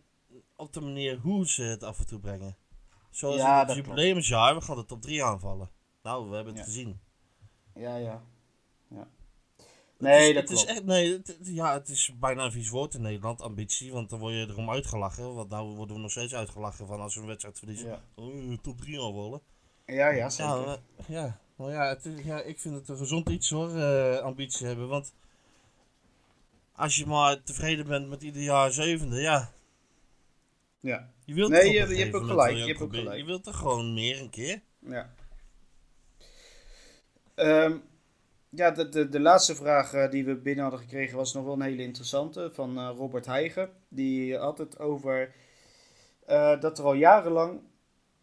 op 0.56 0.72
de 0.72 0.80
manier 0.80 1.18
hoe 1.18 1.48
ze 1.48 1.62
het 1.62 1.82
af 1.82 1.98
en 1.98 2.06
toe 2.06 2.20
brengen. 2.20 2.56
Zoals 3.10 3.36
Ja, 3.36 3.52
in 3.52 3.66
het 3.66 3.72
klopt. 3.72 3.86
jubileumsjaar, 3.88 4.54
we 4.54 4.60
gaan 4.60 4.76
de 4.76 4.84
top 4.84 5.02
3 5.02 5.24
aanvallen. 5.24 5.70
Nou, 6.02 6.28
we 6.28 6.34
hebben 6.34 6.54
het 6.54 6.62
Ja. 6.66 6.68
gezien. 6.72 7.00
Ja, 7.74 7.96
ja. 7.96 8.22
ja. 8.88 9.08
Nee, 9.98 10.28
is, 10.28 10.34
dat 10.34 10.48
het 10.48 10.58
is 10.58 10.64
echt, 10.64 10.84
nee, 10.84 11.12
het, 11.12 11.38
ja, 11.42 11.72
het 11.72 11.88
is 11.88 12.10
bijna 12.20 12.44
een 12.44 12.52
vies 12.52 12.68
woord 12.68 12.94
in 12.94 13.02
Nederland, 13.02 13.40
ambitie. 13.40 13.92
Want 13.92 14.10
dan 14.10 14.18
word 14.18 14.34
je 14.34 14.46
erom 14.48 14.70
uitgelachen. 14.70 15.34
Want 15.34 15.48
nou 15.48 15.76
worden 15.76 15.96
we 15.96 16.02
nog 16.02 16.10
steeds 16.10 16.34
uitgelachen 16.34 16.86
van 16.86 17.00
als 17.00 17.14
we 17.14 17.20
een 17.20 17.26
wedstrijd 17.26 17.58
verliezen. 17.58 17.88
Ja, 17.88 18.02
Oh, 18.14 18.58
top 18.62 18.80
3 18.80 19.00
aanvallen. 19.02 19.40
ja, 19.86 20.08
ja 20.08 20.30
zeker. 20.30 20.80
Ja, 21.08 21.40
maar 21.62 21.70
ja, 21.72 21.88
het 21.88 22.08
ja, 22.24 22.40
ik 22.42 22.60
vind 22.60 22.74
het 22.74 22.88
een 22.88 22.96
gezond 22.96 23.28
iets 23.28 23.50
hoor, 23.50 23.76
eh, 23.76 24.18
ambitie 24.18 24.66
hebben. 24.66 24.88
Want 24.88 25.12
als 26.72 26.96
je 26.96 27.06
maar 27.06 27.42
tevreden 27.42 27.86
bent 27.86 28.08
met 28.08 28.22
ieder 28.22 28.42
jaar 28.42 28.72
zevende, 28.72 29.20
ja. 29.20 29.52
ja. 30.80 31.10
Je 31.24 31.34
wilt 31.34 31.50
Nee, 31.50 31.70
je- 31.72 31.78
hebt 31.96 32.14
ook 32.14 32.26
gelijk, 32.26 32.56
je 32.56 32.66
hebt 32.66 32.80
ook 32.80 32.94
gelijk. 32.94 33.18
Je 33.18 33.24
wilt 33.24 33.46
er 33.46 33.54
gewoon 33.54 33.94
meer 33.94 34.20
een 34.20 34.30
keer. 34.30 34.60
Ja. 34.78 35.14
Ehm, 37.34 37.76
ja, 38.48 38.70
de, 38.70 38.88
de, 38.88 39.08
de 39.08 39.20
laatste 39.20 39.54
vraag 39.54 39.92
eh, 39.92 40.10
die 40.10 40.24
we 40.24 40.34
binnen 40.36 40.62
hadden 40.62 40.80
gekregen 40.80 41.16
was 41.16 41.32
nog 41.32 41.44
wel 41.44 41.52
een 41.54 41.60
hele 41.62 41.82
interessante 41.82 42.50
van 42.52 42.78
eh, 42.78 42.90
Robert 42.96 43.26
Heijgen. 43.26 43.70
Die 43.88 44.36
had 44.36 44.58
het 44.58 44.78
over 44.78 45.34
dat 46.60 46.78
er 46.78 46.84
al 46.84 46.94
jarenlang 46.94 47.60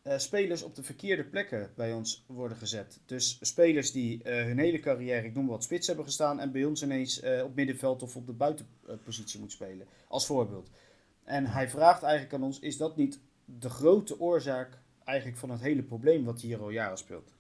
eh, 0.10 0.18
spelers 0.18 0.64
op 0.64 0.76
de 0.76 0.84
verkeerde 0.84 1.24
plekken 1.24 1.72
bij 1.76 1.93
ons 1.93 2.24
worden 2.28 2.57
gezet. 2.57 2.99
Dus 3.05 3.38
spelers 3.41 3.91
die 3.91 4.24
eh, 4.24 4.43
hun 4.43 4.60
hele 4.60 4.80
carrière, 4.80 5.28
ik 5.28 5.34
noem 5.34 5.47
wat, 5.47 5.64
spits 5.64 5.88
hebben 5.88 6.05
gestaan 6.05 6.39
en 6.39 6.51
bij 6.51 6.66
ons 6.66 6.84
ineens 6.84 7.20
eh, 7.20 7.43
op 7.43 7.55
middenveld 7.55 8.03
of 8.03 8.16
op 8.16 8.26
de 8.26 8.34
buitenpositie 8.34 9.39
moet 9.39 9.51
spelen. 9.51 9.88
Als 10.07 10.26
voorbeeld. 10.26 10.70
En 11.24 11.45
hij 11.45 11.70
vraagt 11.70 12.03
eigenlijk 12.03 12.34
aan 12.34 12.43
ons, 12.43 12.60
is 12.60 12.78
dat 12.78 12.95
niet 12.95 13.20
de 13.45 13.70
grote 13.70 14.20
oorzaak 14.20 14.82
eigenlijk 15.03 15.38
van 15.38 15.49
het 15.49 15.62
hele 15.62 15.84
probleem 15.84 16.26
wat 16.26 16.41
hier 16.41 16.62
al 16.62 16.70
jaren 16.70 16.97
speelt? 16.97 17.34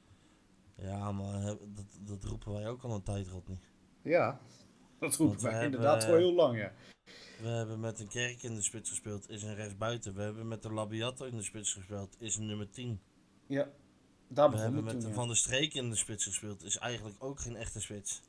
Ja, 0.75 1.11
maar 1.11 1.41
dat, 1.43 1.99
dat 1.99 2.23
roepen 2.23 2.53
wij 2.53 2.67
ook 2.67 2.83
al 2.83 2.95
een 2.95 3.03
tijd, 3.03 3.27
Rodney. 3.27 3.57
Ja, 4.01 4.39
dat 4.99 5.15
roepen 5.15 5.43
wij 5.43 5.65
inderdaad 5.65 6.05
al 6.05 6.15
heel 6.15 6.33
lang, 6.33 6.57
ja. 6.57 6.71
We 7.41 7.47
hebben 7.47 7.79
met 7.79 7.99
een 7.99 8.07
kerk 8.07 8.43
in 8.43 8.55
de 8.55 8.61
spits 8.61 8.89
gespeeld, 8.89 9.29
is 9.29 9.43
een 9.43 9.55
rechtsbuiten. 9.55 10.15
We 10.15 10.21
hebben 10.21 10.47
met 10.47 10.61
de 10.63 10.71
Labiato 10.73 11.25
in 11.25 11.35
de 11.37 11.43
spits 11.43 11.73
gespeeld, 11.73 12.15
is 12.19 12.35
een 12.35 12.45
nummer 12.45 12.69
10. 12.69 13.01
Ja, 13.47 13.69
daar 14.27 14.51
We 14.51 14.57
hebben 14.57 14.83
met 14.83 14.99
toen, 14.99 15.09
ja. 15.09 15.15
Van 15.15 15.27
der 15.27 15.37
Streek 15.37 15.73
in 15.73 15.89
de 15.89 15.95
spits 15.95 16.23
gespeeld, 16.23 16.63
is 16.63 16.77
eigenlijk 16.77 17.23
ook 17.23 17.39
geen 17.39 17.55
echte 17.55 17.81
spits. 17.81 18.21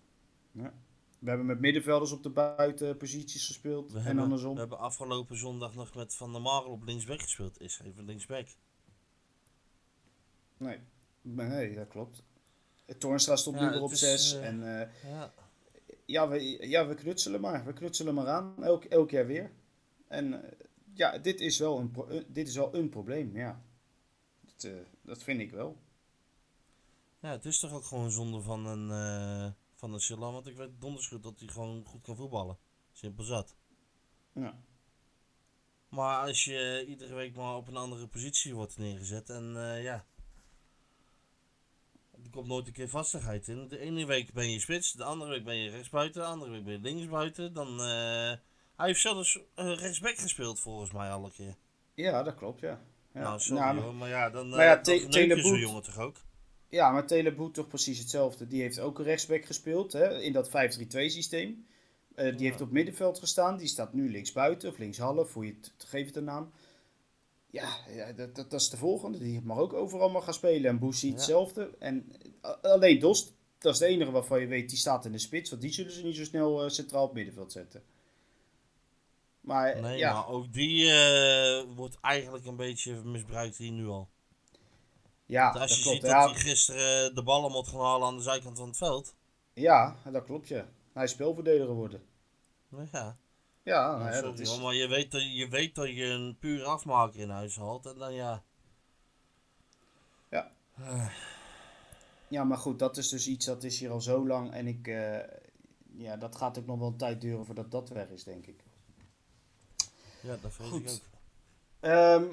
We 0.53 1.29
hebben 1.29 1.47
met 1.47 1.61
middenvelders 1.61 2.13
op 2.13 2.23
de 2.23 2.31
buitenposities 2.31 3.47
gespeeld 3.47 3.93
We 3.93 3.99
en 3.99 4.05
hebben, 4.05 4.25
andersom. 4.25 4.55
we 4.55 4.61
hebben 4.61 4.79
afgelopen 4.79 5.37
zondag 5.37 5.75
nog 5.75 5.95
met 5.95 6.15
Van 6.15 6.33
der 6.33 6.43
Marel 6.43 6.71
op 6.71 6.85
linksback 6.85 7.21
gespeeld, 7.23 7.61
is 7.61 7.81
even 7.85 8.05
linksback. 8.05 8.47
Nee. 10.57 10.79
nee, 11.23 11.75
dat 11.75 11.89
klopt. 11.89 12.23
Toornstra 12.99 13.37
stond 13.37 13.57
Ja, 13.59 13.65
nu 13.65 13.71
weer 13.71 13.83
op 13.83 13.91
is, 13.91 13.99
6. 13.99 14.33
eh, 14.35 14.47
en 14.47 14.81
eh, 14.81 15.11
Ja. 15.11 15.33
Ja, 16.11 16.29
we, 16.29 16.69
ja, 16.69 16.87
we 16.87 16.95
knutselen 16.95 17.41
maar. 17.41 17.65
We 17.65 17.73
knutselen 17.73 18.15
maar 18.15 18.29
aan. 18.29 18.65
Elk, 18.65 18.85
elk 18.85 19.11
jaar 19.11 19.27
weer. 19.27 19.53
En 20.09 20.45
eh, 20.45 20.67
ja, 20.95 21.19
dit 21.19 21.41
is 21.41 21.59
wel 21.59 21.79
een, 21.79 21.95
eh, 22.09 22.23
dit 22.29 22.49
is 22.49 22.57
wel 22.57 22.75
een 22.75 22.89
probleem, 22.89 23.37
ja. 23.37 23.63
Dat, 24.41 24.65
eh, 24.65 24.81
dat 25.03 25.23
vind 25.23 25.41
ik 25.41 25.51
wel. 25.51 25.77
ja, 27.21 27.31
het 27.31 27.45
is 27.45 27.59
toch 27.59 27.73
ook 27.73 27.85
gewoon 27.85 28.11
zonde 28.11 28.41
van 28.41 28.67
een, 28.67 28.91
eh 28.91 29.53
van 29.75 29.93
een 29.93 30.01
Silan, 30.01 30.33
want 30.33 30.47
ik 30.47 30.57
weet 30.57 30.81
donders 30.81 31.07
goed 31.07 31.23
dat 31.23 31.39
hij 31.39 31.49
gewoon 31.49 31.85
goed 31.85 32.03
kan 32.03 32.17
voetballen. 32.17 32.59
Simpel 32.93 33.25
zat. 33.25 33.57
Ja. 34.33 34.61
Maar 35.89 36.27
als 36.27 36.45
je 36.45 36.85
iedere 36.89 37.15
week 37.15 37.37
maar 37.37 37.57
op 37.57 37.69
een 37.69 37.77
andere 37.77 38.07
positie 38.07 38.55
wordt 38.55 38.79
neergezet 38.79 39.31
en 39.31 39.53
ja. 39.83 40.07
Er 42.25 42.31
komt 42.31 42.47
nooit 42.47 42.67
een 42.67 42.73
keer 42.73 42.89
vastigheid 42.89 43.49
in. 43.49 43.69
De 43.69 43.79
ene 43.79 44.07
week 44.07 44.33
ben 44.33 44.51
je 44.51 44.61
spits, 44.61 44.93
de 44.93 45.05
andere 45.05 45.31
week 45.31 45.45
ben 45.45 45.57
je 45.57 45.71
rechtsbuiten, 45.71 46.21
de 46.23 46.27
andere 46.27 46.51
week 46.51 46.65
ben 46.65 46.73
je 46.73 46.79
linksbuiten. 46.81 47.53
Dan, 47.53 47.69
eh, 47.81 48.33
hij 48.77 48.87
heeft 48.87 49.01
zelfs 49.01 49.39
eh, 49.55 49.75
rechtsback 49.79 50.19
gespeeld 50.19 50.61
volgens 50.61 50.93
mij 50.93 51.11
alle 51.11 51.31
keer. 51.31 51.55
ja, 51.95 52.23
dat 52.23 52.35
klopt, 52.35 52.61
ja. 52.61 52.81
ja. 53.15 53.21
nou, 53.21 53.41
sorry 53.41 53.63
Nou, 53.63 53.75
maar- 53.75 53.85
hoor, 53.85 53.95
maar 53.95 54.09
ja, 54.09 54.31
dan, 54.31 54.49
maar 54.49 54.65
ja, 54.65 54.77
uh, 54.77 54.83
Te- 54.83 55.07
Teleboet- 55.09 55.59
jongen 55.61 55.83
toch 55.83 55.99
ook? 55.99 56.17
Ja, 56.69 56.91
maar 56.91 57.07
Teleboet 57.07 57.55
toch 57.55 57.69
precies 57.69 57.99
hetzelfde. 57.99 58.47
Die 58.47 58.61
heeft 58.63 58.81
ook 58.81 58.99
een 58.99 59.05
rechtsback 59.05 59.45
gespeeld 59.45 59.93
hè, 59.93 60.21
in 60.21 60.33
dat 60.33 60.49
5-3-2 60.49 61.09
systeem. 61.11 61.67
Eh, 62.15 62.25
die 62.31 62.39
Ja. 62.39 62.49
heeft 62.51 62.61
op 62.61 62.71
middenveld 62.71 63.19
gestaan. 63.19 63.57
Die 63.57 63.67
staat 63.67 63.93
nu 63.93 64.11
linksbuiten 64.11 64.69
of 64.71 64.79
linkshalf, 64.79 65.33
hoe 65.35 65.47
je 65.47 65.55
het 65.61 65.73
geeft 65.89 66.17
een 66.17 66.25
naam. 66.25 66.51
Ja, 67.51 67.77
ja 67.89 68.13
dat, 68.13 68.35
dat, 68.37 68.51
dat 68.51 68.61
is 68.61 68.69
de 68.69 68.77
volgende. 68.77 69.19
Die 69.19 69.41
mag 69.43 69.59
ook 69.59 69.73
overal 69.73 70.11
maar 70.11 70.23
gaan 70.23 70.35
spelen. 70.35 70.71
En 70.71 70.79
Boesie 70.79 71.09
Ja. 71.11 71.15
hetzelfde. 71.17 71.71
En 71.79 72.13
eh, 72.43 72.51
alleen 72.63 72.99
Dost, 72.99 73.33
dat 73.59 73.73
is 73.73 73.79
de 73.79 73.87
enige 73.87 74.11
waarvan 74.11 74.41
je 74.41 74.47
weet, 74.47 74.69
die 74.69 74.79
staat 74.79 75.05
in 75.05 75.13
de 75.13 75.19
spits. 75.19 75.51
Want 75.51 75.63
die 75.63 75.73
zullen 75.73 75.93
ze 75.93 76.03
niet 76.03 76.17
zo 76.17 76.25
snel 76.25 76.65
eh, 76.65 76.71
centraal 76.71 77.05
op 77.05 77.13
middenveld 77.15 77.53
zetten. 77.53 77.83
Maar 79.41 79.81
Nee, 79.81 79.99
ja, 79.99 80.13
maar 80.13 80.29
ook 80.29 80.53
die 80.53 80.93
eh, 80.93 81.63
wordt 81.77 81.99
eigenlijk 82.01 82.47
een 82.47 82.57
beetje 82.57 82.95
misbruikt 83.05 83.57
hier 83.57 83.73
nu 83.73 83.87
al. 83.89 84.09
ja 85.27 85.43
Want 85.43 85.53
dat 85.53 85.63
als 85.63 85.77
je 85.77 85.83
klopt. 85.83 85.97
ziet 85.97 86.07
dat 86.07 86.11
Ja, 86.21 86.31
hij 86.31 86.41
gisteren 86.41 87.15
de 87.15 87.23
ballen 87.23 87.51
moet 87.51 87.69
gaan 87.69 87.81
halen 87.81 88.07
aan 88.09 88.17
de 88.17 88.23
zijkant 88.23 88.59
van 88.59 88.69
het 88.69 88.77
veld. 88.77 89.15
ja, 89.55 89.97
dat 90.13 90.25
klopt 90.25 90.49
ja. 90.49 90.69
Hij 90.93 91.05
is 91.05 91.11
speelverdediger 91.11 91.67
geworden. 91.67 92.03
Ja, 92.93 93.17
Ja, 93.63 93.97
nou, 93.97 94.23
dat 94.23 94.39
is... 94.39 94.61
maar 94.61 94.75
je 94.75 94.89
weet, 94.89 95.11
dat, 95.11 95.35
je 95.37 95.49
weet 95.49 95.75
dat 95.75 95.89
je 95.89 96.05
een 96.05 96.37
puur 96.39 96.65
afmaker 96.65 97.21
in 97.21 97.31
huis 97.31 97.57
haalt. 97.57 97.87
En 97.87 97.99
dan 97.99 98.15
ja. 98.15 98.43
Ja. 100.31 100.53
Eh, 100.77 101.11
Ja, 102.29 102.45
maar 102.45 102.59
goed, 102.59 102.79
dat 102.79 102.97
is 102.97 103.09
dus 103.09 103.27
iets 103.27 103.47
dat 103.47 103.65
is 103.65 103.81
hier 103.81 103.91
al 103.91 104.01
zo 104.01 104.27
lang. 104.27 104.53
En 104.53 104.67
ik, 104.67 104.87
eh, 104.89 105.19
ja, 105.97 106.17
dat 106.17 106.37
gaat 106.37 106.59
ook 106.59 106.67
nog 106.67 106.79
wel 106.79 106.89
een 106.89 106.97
tijd 106.97 107.21
duren 107.21 107.47
voordat 107.47 107.71
dat 107.71 107.89
weg 107.89 108.09
is, 108.09 108.25
denk 108.25 108.47
ik. 108.47 108.65
ja, 110.23 110.37
dat 110.43 110.53
vind 110.53 110.75
ik 110.75 110.91
ook. 110.91 110.99
Ehm, 111.81 112.25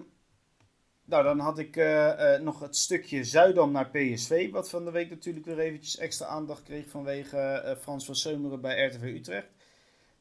nou, 1.05 1.23
dan 1.23 1.39
had 1.39 1.59
ik 1.59 1.77
eh, 1.77 2.39
nog 2.39 2.59
het 2.59 2.75
stukje 2.75 3.23
Zuidam 3.23 3.71
naar 3.71 3.89
PSV. 3.89 4.51
Wat 4.51 4.69
van 4.69 4.85
de 4.85 4.91
week 4.91 5.09
natuurlijk 5.09 5.45
weer 5.45 5.59
eventjes 5.59 5.97
extra 5.97 6.25
aandacht 6.25 6.63
kreeg 6.63 6.89
vanwege 6.89 7.77
Frans 7.81 8.05
van 8.05 8.15
Seumeren 8.15 8.61
bij 8.61 8.85
RTV 8.85 9.03
Utrecht. 9.03 9.56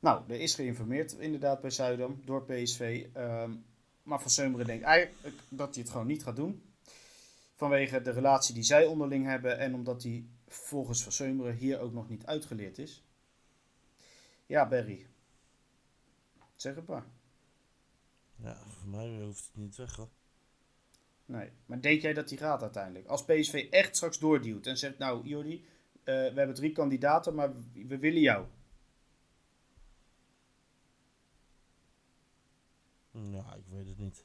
Nou, 0.07 0.23
er 0.29 0.41
is 0.41 0.55
geïnformeerd 0.55 1.13
inderdaad 1.13 1.61
bij 1.61 1.71
Zuidam 1.71 2.23
door 2.25 2.45
PSV. 2.45 3.07
ehm, 3.13 3.55
maar 4.03 4.21
Van 4.21 4.31
Seumeren 4.31 4.67
denkt 4.67 4.85
eigenlijk 4.85 5.35
dat 5.49 5.75
hij 5.75 5.83
het 5.83 5.93
gewoon 5.93 6.07
niet 6.07 6.23
gaat 6.23 6.37
doen. 6.37 6.63
Vanwege 7.55 8.03
de 8.03 8.11
relatie 8.11 8.55
die 8.55 8.63
zij 8.63 8.87
onderling 8.87 9.27
hebben 9.27 9.59
en 9.59 9.75
omdat 9.75 10.03
hij 10.03 10.27
volgens 10.49 11.03
Van 11.03 11.13
Seumeren 11.13 11.55
hier 11.55 11.81
ook 11.81 11.93
nog 11.93 12.09
niet 12.09 12.27
uitgeleerd 12.27 12.79
is. 12.79 13.05
Ja, 14.47 14.69
Barry. 14.69 15.07
Zeg 16.57 16.75
het 16.75 16.87
maar. 16.87 17.05
Ja, 18.37 18.57
voor 18.69 18.89
mij 18.89 19.21
hoeft 19.23 19.47
het 19.47 19.57
niet 19.57 19.77
weg 19.77 19.97
hoor. 19.97 20.09
Nee, 21.25 21.51
maar 21.67 21.81
denk 21.81 22.01
jij 22.01 22.13
dat 22.13 22.29
die 22.29 22.39
gaat 22.39 22.63
uiteindelijk? 22.63 23.07
Als 23.07 23.25
PSV 23.25 23.67
echt 23.71 23.97
straks 23.97 24.19
doorduwt 24.19 24.67
en 24.67 24.77
zegt, 24.77 24.99
nou 24.99 25.29
Jordi, 25.29 25.65
eh, 26.05 26.15
we 26.15 26.33
hebben 26.35 26.55
drie 26.55 26.73
kandidaten, 26.73 27.35
maar 27.35 27.53
we 27.73 27.99
willen 27.99 28.21
jou. 28.21 28.47
Ja, 33.25 33.55
ik 33.55 33.67
weet 33.69 33.87
het 33.87 33.99
niet. 33.99 34.25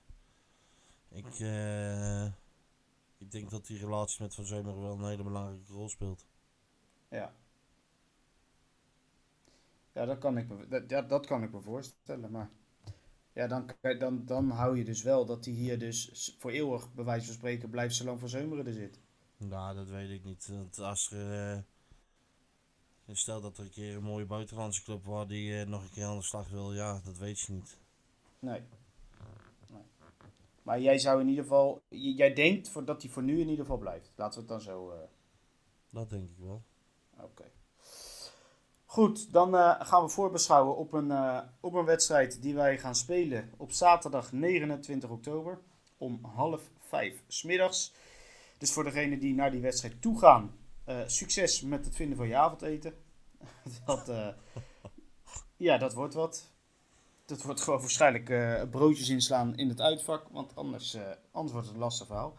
Ik, 1.10 1.40
eh, 1.40 2.26
ik 3.18 3.32
denk 3.32 3.50
dat 3.50 3.66
die 3.66 3.80
relatie 3.80 4.24
met 4.24 4.36
Van 4.36 4.46
Zomeren 4.46 4.82
wel 4.82 4.94
een 4.94 5.10
hele 5.10 5.24
belangrijke 5.24 5.74
rol 5.74 5.90
speelt. 5.90 6.26
Ja. 7.10 7.34
Ja, 9.94 10.06
dat 10.06 10.18
kan 10.18 10.38
ik 10.38 10.48
me, 10.48 10.68
dat, 10.68 10.90
ja, 10.90 11.02
dat 11.02 11.26
kan 11.26 11.44
ik 11.44 11.52
me 11.52 11.62
voorstellen, 11.62 12.32
maar... 12.32 12.50
Ja, 13.34 13.48
dan, 13.48 13.72
dan, 14.00 14.26
dan 14.26 14.50
hou 14.50 14.78
je 14.78 14.84
dus 14.84 15.04
wel 15.04 15.26
dat 15.26 15.46
hij 15.46 15.54
hier 15.54 15.80
dus 15.80 16.36
voor 16.40 16.52
eeuwig, 16.52 16.94
bij 16.94 17.06
wijze 17.06 17.26
van 17.26 17.34
spreken, 17.34 17.70
blijft 17.70 17.96
zolang 17.96 18.20
Van 18.20 18.30
Zeumeren 18.30 18.68
er 18.68 18.74
zit. 18.74 19.00
Nou, 19.38 19.76
dat 19.76 19.90
weet 19.90 20.10
ik 20.10 20.24
niet. 20.24 20.48
Want 20.48 20.80
als 20.80 21.12
er, 21.12 21.56
eh, 23.06 23.16
stel 23.16 23.42
dat 23.42 23.58
er 23.58 23.64
een 23.64 23.70
keer 23.70 23.96
een 23.96 24.04
mooie 24.04 24.26
buitenlandse 24.26 24.84
club 24.84 25.06
was 25.06 25.28
die 25.28 25.60
eh, 25.60 25.68
nog 25.68 25.84
een 25.84 25.92
keer 25.92 26.06
aan 26.06 26.18
de 26.18 26.24
slag 26.24 26.50
wil, 26.50 26.74
ja, 26.74 27.02
dat 27.04 27.18
weet 27.18 27.40
je 27.40 27.54
niet. 27.54 27.78
Nee. 28.40 28.62
Maar 30.64 30.80
jij 30.82 31.00
zou 31.00 31.22
in 31.22 31.28
ieder 31.28 31.44
geval, 31.44 31.82
jij 31.90 32.34
denkt 32.34 32.70
voor, 32.70 32.86
dat 32.86 33.02
hij 33.02 33.12
voor 33.12 33.24
nu 33.24 33.34
in 33.40 33.50
ieder 33.50 33.66
geval 33.66 33.78
blijft. 33.78 34.12
Laten 34.16 34.34
we 34.34 34.40
het 34.40 34.48
dan 34.50 34.62
zo. 34.62 34.92
eh, 34.92 34.98
Dat 35.90 36.10
denk 36.10 36.30
ik 36.30 36.38
wel. 36.38 36.64
Oké. 37.20 37.52
Goed, 38.86 39.32
dan 39.34 39.56
eh, 39.56 39.76
gaan 39.80 40.04
we 40.04 40.10
voorbeschouwen 40.10 40.76
op 40.78 40.94
een, 40.94 41.12
eh, 41.12 41.42
op 41.60 41.74
een 41.74 41.86
wedstrijd 41.86 42.42
die 42.42 42.56
wij 42.56 42.80
gaan 42.80 42.96
spelen 42.96 43.52
op 43.58 43.72
zaterdag 43.72 44.32
29 44.32 45.10
oktober 45.10 45.62
om 45.98 46.26
half 46.26 46.70
vijf 46.78 47.24
smiddags. 47.28 47.94
Dus 48.58 48.72
voor 48.72 48.84
degenen 48.84 49.20
die 49.20 49.34
naar 49.34 49.52
die 49.52 49.62
wedstrijd 49.62 50.02
toe 50.02 50.20
gaan, 50.20 50.56
succes 51.06 51.62
met 51.62 51.86
het 51.86 51.96
vinden 51.96 52.18
van 52.18 52.28
je 52.28 52.36
avondeten. 52.36 52.94
dat, 53.86 54.12
ja, 55.58 55.78
dat 55.78 55.94
wordt 55.94 56.14
wat. 56.14 56.51
Dat 57.32 57.42
wordt 57.42 57.62
gewoon 57.62 57.80
waarschijnlijk 57.80 58.30
eh, 58.30 58.62
broodjes 58.70 59.10
inslaan 59.10 59.58
in 59.58 59.70
het 59.70 59.82
uitvak, 59.82 60.28
want 60.32 60.56
anders, 60.56 60.98
anders 61.32 61.54
wordt 61.54 61.68
het 61.68 61.76
een 61.76 61.82
lastig 61.84 62.08
verhaal. 62.08 62.36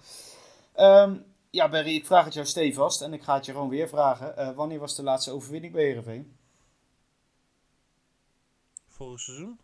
Ehm, 0.72 1.16
ja, 1.50 1.68
Barry, 1.68 1.94
ik 1.94 2.06
vraag 2.06 2.24
het 2.24 2.34
jou 2.34 2.46
stevast 2.46 3.02
en 3.02 3.12
ik 3.12 3.22
ga 3.22 3.34
het 3.34 3.44
je 3.46 3.52
gewoon 3.52 3.68
weer 3.68 3.88
vragen. 3.88 4.36
Eh, 4.36 4.50
wanneer 4.54 4.78
was 4.78 4.96
de 4.96 5.02
laatste 5.02 5.30
overwinning 5.30 5.72
bij 5.72 5.82
Heerenveen? 5.84 6.36
Vorig 8.88 9.20
seizoen? 9.20 9.58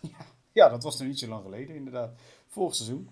Ja, 0.52 0.68
dat 0.68 0.82
was 0.82 0.98
nog 0.98 1.08
niet 1.08 1.18
zo 1.18 1.28
lang 1.28 1.42
geleden, 1.42 1.76
inderdaad. 1.76 2.10
Vorig 2.46 2.74
seizoen. 2.74 3.10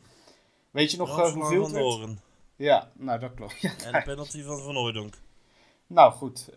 Weet 0.71 0.91
je 0.91 0.97
nog 0.97 1.33
hoeveel 1.33 1.69
van. 1.99 2.19
Ja, 2.57 2.91
nou 2.95 3.19
dat 3.19 3.35
klopt. 3.35 3.61
Ja, 3.61 3.75
En 3.85 3.93
de 3.93 4.03
penalty 4.03 4.43
van 4.43 4.63
Van 4.63 4.75
Hooijdonk. 4.75 5.15
nou 5.87 6.13
goed, 6.13 6.49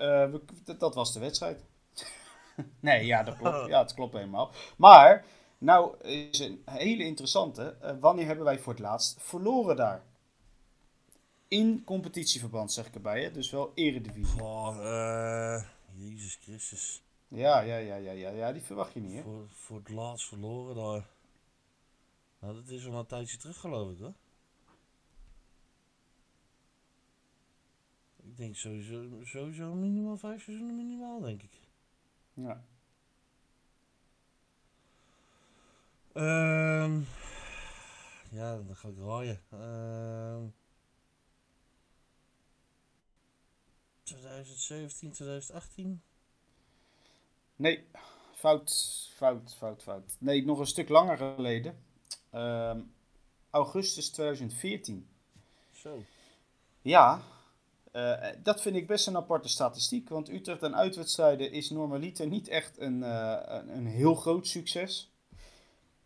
dat 0.79 0.95
was 0.95 1.13
de 1.13 1.19
wedstrijd. 1.19 1.63
nee, 2.79 3.05
ja, 3.05 3.23
dat 3.23 3.37
klopt. 3.37 3.67
Ja, 3.67 3.81
het 3.81 3.93
klopt 3.93 4.13
helemaal. 4.13 4.51
Maar, 4.77 5.25
nou 5.57 6.03
is 6.03 6.39
een 6.39 6.61
hele 6.65 7.03
interessante. 7.03 7.77
Eh, 7.81 7.95
wanneer 7.99 8.25
hebben 8.25 8.45
wij 8.45 8.59
voor 8.59 8.73
het 8.73 8.81
laatst 8.81 9.21
verloren 9.21 9.75
daar? 9.75 10.03
In 11.47 11.83
competitieverband, 11.83 12.71
zeg 12.71 12.87
ik 12.87 12.95
erbij. 12.95 13.23
Hè? 13.23 13.31
Dus 13.31 13.49
wel 13.49 13.71
eredivisie. 13.75 14.43
Oh, 14.43 14.77
eh, 14.77 15.63
Jezus 15.93 16.35
Christus. 16.41 17.03
Ja, 17.27 17.59
ja, 17.59 17.77
ja, 17.77 17.95
ja, 17.95 18.11
ja, 18.11 18.29
ja, 18.29 18.51
die 18.51 18.61
verwacht 18.61 18.93
je 18.93 18.99
niet, 18.99 19.13
hè? 19.13 19.21
Voor, 19.21 19.49
voor 19.49 19.77
het 19.77 19.89
laatst 19.89 20.27
verloren 20.27 20.75
daar. 20.75 21.07
Nou, 22.39 22.55
dat 22.55 22.67
is 22.67 22.87
al 22.87 22.93
een 22.93 23.05
tijdje 23.05 23.37
terug 23.37 23.57
geloof 23.57 23.91
ik 23.91 23.99
hoor. 23.99 24.13
Ik 28.23 28.37
denk 28.37 28.55
sowieso, 28.55 29.23
sowieso 29.23 29.73
minimaal 29.73 30.17
vijf 30.17 30.43
seizoenen 30.43 30.75
minimaal 30.75 31.19
denk 31.19 31.43
ik. 31.43 31.68
Ja. 32.43 32.63
Ehm 36.13 37.01
ja, 38.31 38.55
dan 38.55 38.75
ga 38.75 38.87
ik 38.87 38.97
raaien. 38.97 39.41
Ehm 39.49 40.47
2017, 44.03 45.11
2018? 45.11 46.01
Nee, 47.55 47.87
fout, 48.33 49.09
fout, 49.15 49.55
fout, 49.55 49.83
fout. 49.83 50.15
Nee, 50.19 50.45
nog 50.45 50.59
een 50.59 50.67
stuk 50.67 50.89
langer 50.89 51.17
geleden. 51.17 51.83
Ehm, 52.29 52.81
augustus 53.49 54.09
2014. 54.09 55.09
Zo. 55.71 56.03
Ja, 56.81 57.21
eh, 58.03 58.35
dat 58.43 58.61
vind 58.61 58.75
ik 58.75 58.87
best 58.87 59.07
een 59.07 59.17
aparte 59.17 59.49
statistiek. 59.49 60.09
Want 60.09 60.29
Utrecht 60.29 60.63
en 60.63 60.75
uitwedstrijden 60.75 61.51
is 61.51 61.69
normaliter 61.69 62.27
niet 62.27 62.47
echt 62.47 62.79
een, 62.79 63.03
eh, 63.03 63.37
een, 63.45 63.77
een 63.77 63.85
heel 63.85 64.15
groot 64.15 64.47
succes. 64.47 65.11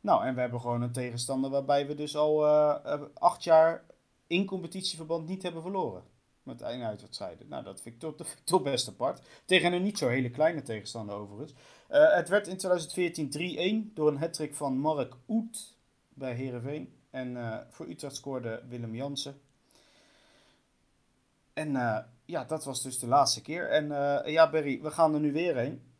Nou, 0.03 0.25
en 0.25 0.33
we 0.35 0.41
hebben 0.41 0.61
gewoon 0.61 0.81
een 0.81 0.91
tegenstander 0.91 1.49
waarbij 1.49 1.87
we 1.87 1.95
dus 1.95 2.15
al 2.15 2.45
eh, 2.45 2.93
eh, 2.93 3.01
acht 3.13 3.43
jaar 3.43 3.85
in 4.27 4.45
competitieverband 4.45 5.27
niet 5.27 5.43
hebben 5.43 5.61
verloren. 5.61 6.03
Met 6.43 6.61
één 6.61 6.83
uitwedstrijden. 6.83 7.47
Nou, 7.47 7.63
dat 7.63 7.81
vind 7.81 8.03
ik 8.03 8.15
toch, 8.43 8.61
best 8.61 8.87
apart. 8.87 9.21
Tegen 9.45 9.73
een 9.73 9.83
niet 9.83 9.97
zo 9.97 10.07
hele 10.07 10.29
kleine 10.29 10.61
tegenstander 10.61 11.15
overigens. 11.15 11.53
Eh, 11.87 12.13
het 12.13 12.29
werd 12.29 12.47
in 12.47 12.57
2014 12.57 13.29
3-1 13.29 13.93
door 13.93 14.07
een 14.07 14.17
hattrick 14.17 14.55
van 14.55 14.77
Mark 14.77 15.15
Oet 15.27 15.77
bij 16.09 16.33
Herenveen. 16.33 16.93
En 17.09 17.37
eh, 17.37 17.57
voor 17.69 17.89
Utrecht 17.89 18.15
scoorde 18.15 18.63
Willem 18.67 18.95
Jansen. 18.95 19.41
En 21.53 21.75
eh, 21.75 21.97
ja, 22.25 22.43
dat 22.43 22.63
was 22.63 22.81
dus 22.81 22.99
de 22.99 23.07
laatste 23.07 23.41
keer. 23.41 23.69
En 23.69 23.91
eh, 23.91 24.31
ja, 24.31 24.49
Barry, 24.49 24.81
we 24.81 24.91
gaan 24.91 25.13
er 25.13 25.19
nu 25.19 25.31
weer 25.31 25.55
heen. 25.55 25.91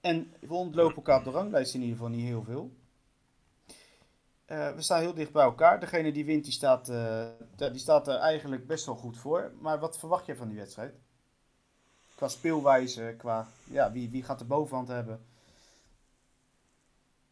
En 0.00 0.34
we 0.40 0.54
ontlopen 0.54 0.96
elkaar 0.96 1.18
op 1.18 1.24
de 1.24 1.30
ranglijst 1.30 1.74
in 1.74 1.80
ieder 1.80 1.96
geval 1.96 2.10
niet 2.10 2.26
heel 2.26 2.42
veel. 2.42 2.72
Eh, 4.44 4.74
we 4.74 4.82
staan 4.82 5.00
heel 5.00 5.14
dicht 5.14 5.32
bij 5.32 5.44
elkaar. 5.44 5.80
Degene 5.80 6.12
die 6.12 6.24
wint, 6.24 6.44
die 6.44 6.52
staat, 6.52 6.86
die 7.56 7.78
staat 7.78 8.08
er 8.08 8.16
eigenlijk 8.16 8.66
best 8.66 8.86
wel 8.86 8.94
goed 8.94 9.18
voor. 9.18 9.52
Maar 9.60 9.78
wat 9.78 9.98
verwacht 9.98 10.26
jij 10.26 10.36
van 10.36 10.48
die 10.48 10.56
wedstrijd? 10.56 10.94
Qua 12.14 12.28
speelwijze, 12.28 13.14
qua 13.18 13.48
ja, 13.64 13.92
wie, 13.92 14.10
wie 14.10 14.22
gaat 14.22 14.38
de 14.38 14.44
bovenhand 14.44 14.88
hebben? 14.88 15.24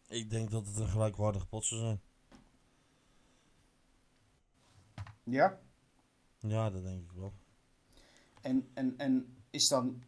Ik 0.09 0.31
denk 0.31 0.51
dat 0.51 0.67
het 0.67 0.77
een 0.77 0.89
gelijkwaardige 0.89 1.47
pot 1.47 1.65
zou 1.65 1.81
zijn. 1.81 2.01
Ja? 5.25 5.59
Ja, 6.39 6.71
dat 6.71 6.83
denk 6.83 7.03
ik 7.03 7.13
wel. 7.13 7.33
En, 8.49 8.69
en, 8.75 8.95
en 8.97 9.37
is 9.51 9.69
dan, 9.69 10.03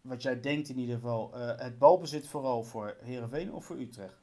wat 0.00 0.22
jij 0.22 0.40
denkt 0.40 0.68
in 0.68 0.78
ieder 0.78 0.94
geval, 0.94 1.34
eh, 1.34 1.58
het 1.58 1.78
balbezit 1.78 2.28
vooral 2.28 2.64
voor 2.64 2.96
Heerenveen 3.00 3.52
of 3.52 3.64
voor 3.64 3.78
Utrecht? 3.78 4.20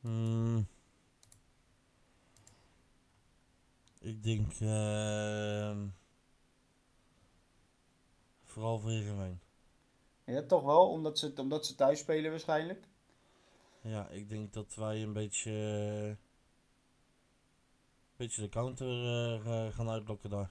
Hmm. 0.00 0.66
Ik 4.00 4.22
denk 4.22 4.52
ehm 4.60 5.86
vooral 8.44 8.78
voor 8.78 8.90
Heerenveen. 8.90 9.40
Ja, 10.24 10.42
toch 10.42 10.62
wel, 10.62 10.90
omdat 10.90 11.18
ze, 11.18 11.32
omdat 11.36 11.66
ze 11.66 11.74
thuis 11.74 11.98
spelen 11.98 12.30
waarschijnlijk. 12.30 12.88
Ja, 13.80 14.08
ik 14.08 14.28
denk 14.28 14.52
dat 14.52 14.74
wij 14.74 15.02
een 15.02 15.12
beetje, 15.12 16.16
beetje 18.24 18.42
de 18.42 18.48
counter 18.48 18.88
eh, 18.88 19.44
ga- 19.44 19.70
gaan 19.70 19.88
uitlokken 19.90 20.30
daar. 20.30 20.50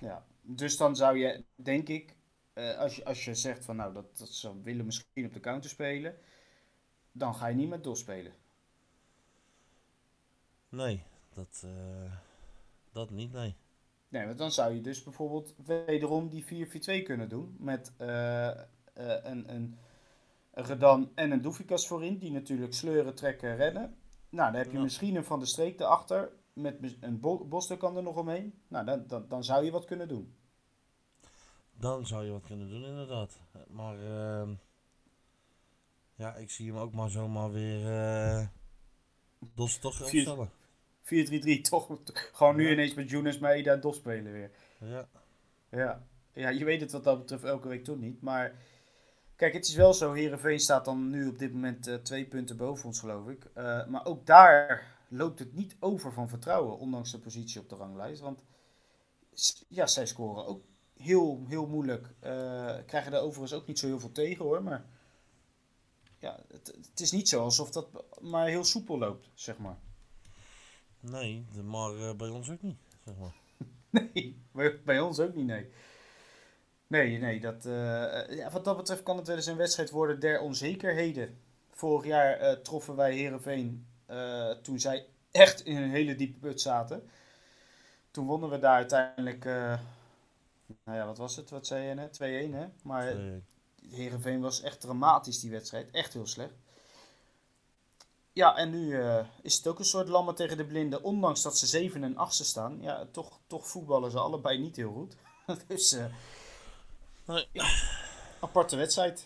Ja, 0.00 0.26
dus 0.42 0.76
dan 0.76 0.96
zou 0.96 1.18
je, 1.18 1.44
denk 1.54 1.88
ik, 1.88 2.16
eh, 2.52 2.78
als, 2.78 2.96
je, 2.96 3.04
als 3.04 3.24
je 3.24 3.34
zegt 3.34 3.64
van 3.64 3.76
nou, 3.76 3.92
dat, 3.94 4.18
dat 4.18 4.28
ze 4.28 4.62
willen 4.62 4.84
misschien 4.84 5.26
op 5.26 5.32
de 5.32 5.40
counter 5.40 5.70
spelen, 5.70 6.16
dan 7.12 7.34
ga 7.34 7.46
je 7.46 7.54
niet 7.56 7.68
met 7.68 7.84
DOS 7.84 7.98
spelen. 8.00 8.32
Nee, 10.68 11.02
dat, 11.34 11.62
eh, 11.64 12.12
dat 12.92 13.10
niet, 13.10 13.32
nee. 13.32 13.56
Nee, 14.08 14.26
want 14.26 14.38
dan 14.38 14.52
zou 14.52 14.74
je 14.74 14.80
dus 14.80 15.02
bijvoorbeeld 15.02 15.54
wederom 15.64 16.28
die 16.28 16.44
4-4-2 16.44 17.02
kunnen 17.02 17.28
doen. 17.28 17.56
Met 17.58 17.92
eh, 17.96 18.48
eh, 18.48 18.56
een, 18.94 19.54
een, 19.54 19.78
een 20.52 20.64
Redan 20.64 21.10
en 21.14 21.30
een 21.30 21.40
Doefikas 21.42 21.86
voorin. 21.86 22.18
Die 22.18 22.30
natuurlijk 22.30 22.74
sleuren, 22.74 23.14
trekken, 23.14 23.56
rennen. 23.56 23.96
Nou, 24.28 24.50
dan 24.52 24.60
heb 24.60 24.70
je 24.70 24.76
Ja. 24.76 24.82
misschien 24.82 25.16
een 25.16 25.24
Van 25.24 25.38
de 25.40 25.46
Streek 25.46 25.80
erachter. 25.80 26.32
Met 26.58 26.96
een 27.00 27.20
Bo 27.20 27.44
Boston 27.44 27.76
kan 27.76 27.96
er 27.96 28.02
nog 28.02 28.16
omheen. 28.16 28.54
Nou, 28.68 28.84
dan, 28.84 29.04
dan, 29.06 29.24
dan 29.28 29.44
zou 29.44 29.64
je 29.64 29.70
wat 29.70 29.84
kunnen 29.84 30.08
doen. 30.08 30.34
Dan 31.72 32.06
zou 32.06 32.24
je 32.24 32.30
wat 32.30 32.46
kunnen 32.46 32.68
doen, 32.68 32.84
inderdaad. 32.84 33.40
Maar 33.68 33.98
ehm, 33.98 34.54
ja, 36.14 36.34
ik 36.34 36.50
zie 36.50 36.66
hem 36.72 36.76
ook 36.80 36.92
maar 36.92 37.10
zomaar 37.10 37.52
weer 37.52 37.92
eh 37.92 38.46
Dos 39.54 39.78
toch 39.78 40.02
opstellen. 40.02 40.50
4-3-3, 41.02 41.60
toch? 41.60 42.00
Gewoon 42.32 42.56
nu 42.56 42.66
Ja. 42.66 42.72
ineens 42.72 42.94
met 42.94 43.40
Maeda 43.40 43.72
en 43.72 43.80
DOS 43.80 43.96
spelen 43.96 44.32
weer. 44.32 44.50
Ja, 44.80 45.08
Ja. 45.70 46.02
ja, 46.32 46.48
je 46.48 46.64
weet 46.64 46.80
het 46.80 46.92
wat 46.92 47.04
dat 47.04 47.18
betreft 47.18 47.44
elke 47.44 47.68
week 47.68 47.84
toch 47.84 47.98
niet. 47.98 48.22
Maar 48.22 48.54
kijk, 49.36 49.52
het 49.52 49.66
is 49.66 49.74
wel 49.74 49.94
zo. 49.94 50.12
Herenveen 50.12 50.58
staat 50.60 50.84
dan 50.84 51.10
nu 51.10 51.28
op 51.28 51.38
dit 51.38 51.52
moment 51.52 51.86
eh, 51.86 51.94
twee 51.94 52.24
punten 52.26 52.56
boven 52.56 52.84
ons, 52.86 53.00
geloof 53.00 53.28
ik. 53.28 53.44
Eh, 53.54 53.86
maar 53.86 54.06
ook 54.06 54.26
daar 54.26 54.96
loopt 55.08 55.38
het 55.38 55.54
niet 55.54 55.76
over 55.80 56.12
van 56.12 56.28
vertrouwen, 56.28 56.78
ondanks 56.78 57.10
de 57.10 57.18
positie 57.18 57.60
op 57.60 57.68
de 57.68 57.74
ranglijst. 57.74 58.20
Want 58.20 58.42
ja, 59.68 59.86
zij 59.86 60.06
scoren 60.06 60.46
ook 60.46 60.62
heel, 60.98 61.44
heel 61.48 61.66
moeilijk. 61.66 62.14
Eh, 62.20 62.76
krijgen 62.86 63.12
er 63.12 63.20
overigens 63.20 63.60
ook 63.60 63.66
niet 63.66 63.78
zo 63.78 63.86
heel 63.86 64.00
veel 64.00 64.12
tegen 64.12 64.44
hoor. 64.44 64.62
Maar 64.62 64.84
ja, 66.18 66.40
het, 66.48 66.66
het 66.90 67.00
is 67.00 67.12
niet 67.12 67.28
zo 67.28 67.42
alsof 67.42 67.70
dat 67.70 67.88
maar 68.20 68.46
heel 68.46 68.64
soepel 68.64 68.98
loopt, 68.98 69.30
zeg 69.34 69.58
maar. 69.58 69.78
nee, 71.00 71.46
maar 71.64 71.94
eh, 71.94 72.14
bij 72.14 72.28
ons 72.28 72.50
ook 72.50 72.62
niet, 72.62 72.78
zeg 73.04 73.14
maar. 73.16 73.34
Nee, 73.90 74.42
bij, 74.52 74.80
bij 74.82 75.00
ons 75.00 75.20
ook 75.20 75.34
niet, 75.34 75.46
nee. 75.46 75.70
Nee, 76.86 77.18
nee, 77.18 77.40
dat, 77.40 77.66
eh, 77.66 78.36
ja, 78.36 78.50
wat 78.50 78.64
dat 78.64 78.76
betreft 78.76 79.02
kan 79.02 79.16
het 79.16 79.26
wel 79.26 79.36
eens 79.36 79.46
een 79.46 79.56
wedstrijd 79.56 79.90
worden 79.90 80.20
der 80.20 80.40
onzekerheden. 80.40 81.38
Vorig 81.70 82.06
jaar 82.06 82.62
troffen 82.62 82.96
wij 82.96 83.14
Herenveen 83.14 83.86
toen 84.62 84.78
zij 84.78 85.06
echt 85.30 85.64
in 85.64 85.76
een 85.76 85.90
hele 85.90 86.14
diepe 86.14 86.38
put 86.38 86.60
zaten. 86.60 87.10
Toen 88.10 88.26
wonnen 88.26 88.50
we 88.50 88.58
daar 88.58 88.74
uiteindelijk, 88.74 89.44
eh, 89.44 89.78
nou 90.84 90.98
ja, 90.98 91.06
wat 91.06 91.18
was 91.18 91.36
het? 91.36 91.50
Wat 91.50 91.66
zei 91.66 91.86
je 91.86 91.94
net? 91.94 92.12
2-1 92.12 92.54
hè? 92.54 92.66
Maar 92.82 93.06
Eh, 93.08 93.32
Herenveen 93.90 94.40
was 94.40 94.60
echt 94.62 94.80
dramatisch 94.80 95.40
die 95.40 95.50
wedstrijd. 95.50 95.90
Echt 95.90 96.12
heel 96.12 96.26
slecht. 96.26 96.52
Ja, 98.32 98.56
en 98.56 98.70
nu 98.70 99.00
eh, 99.00 99.24
is 99.42 99.56
het 99.56 99.66
ook 99.66 99.78
een 99.78 99.84
soort 99.84 100.08
lammen 100.08 100.34
tegen 100.34 100.56
de 100.56 100.64
blinden. 100.66 101.02
Ondanks 101.02 101.42
dat 101.42 101.58
ze 101.58 101.66
7 101.66 102.04
en 102.04 102.16
8 102.16 102.44
staan. 102.44 102.78
Ja, 102.80 103.06
toch, 103.12 103.38
toch 103.46 103.68
voetballen 103.68 104.10
ze 104.10 104.18
allebei 104.18 104.58
niet 104.58 104.76
heel 104.76 104.92
goed. 104.92 105.16
dus 105.68 105.92
eh, 105.92 106.04
nee. 107.24 107.48
aparte 108.40 108.76
wedstrijd. 108.76 109.24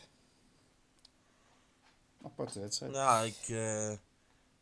Aparte 2.25 2.61
wedstrijd. 2.61 2.93
Nou, 2.93 3.27
ik, 3.27 3.49
eh, 3.49 3.93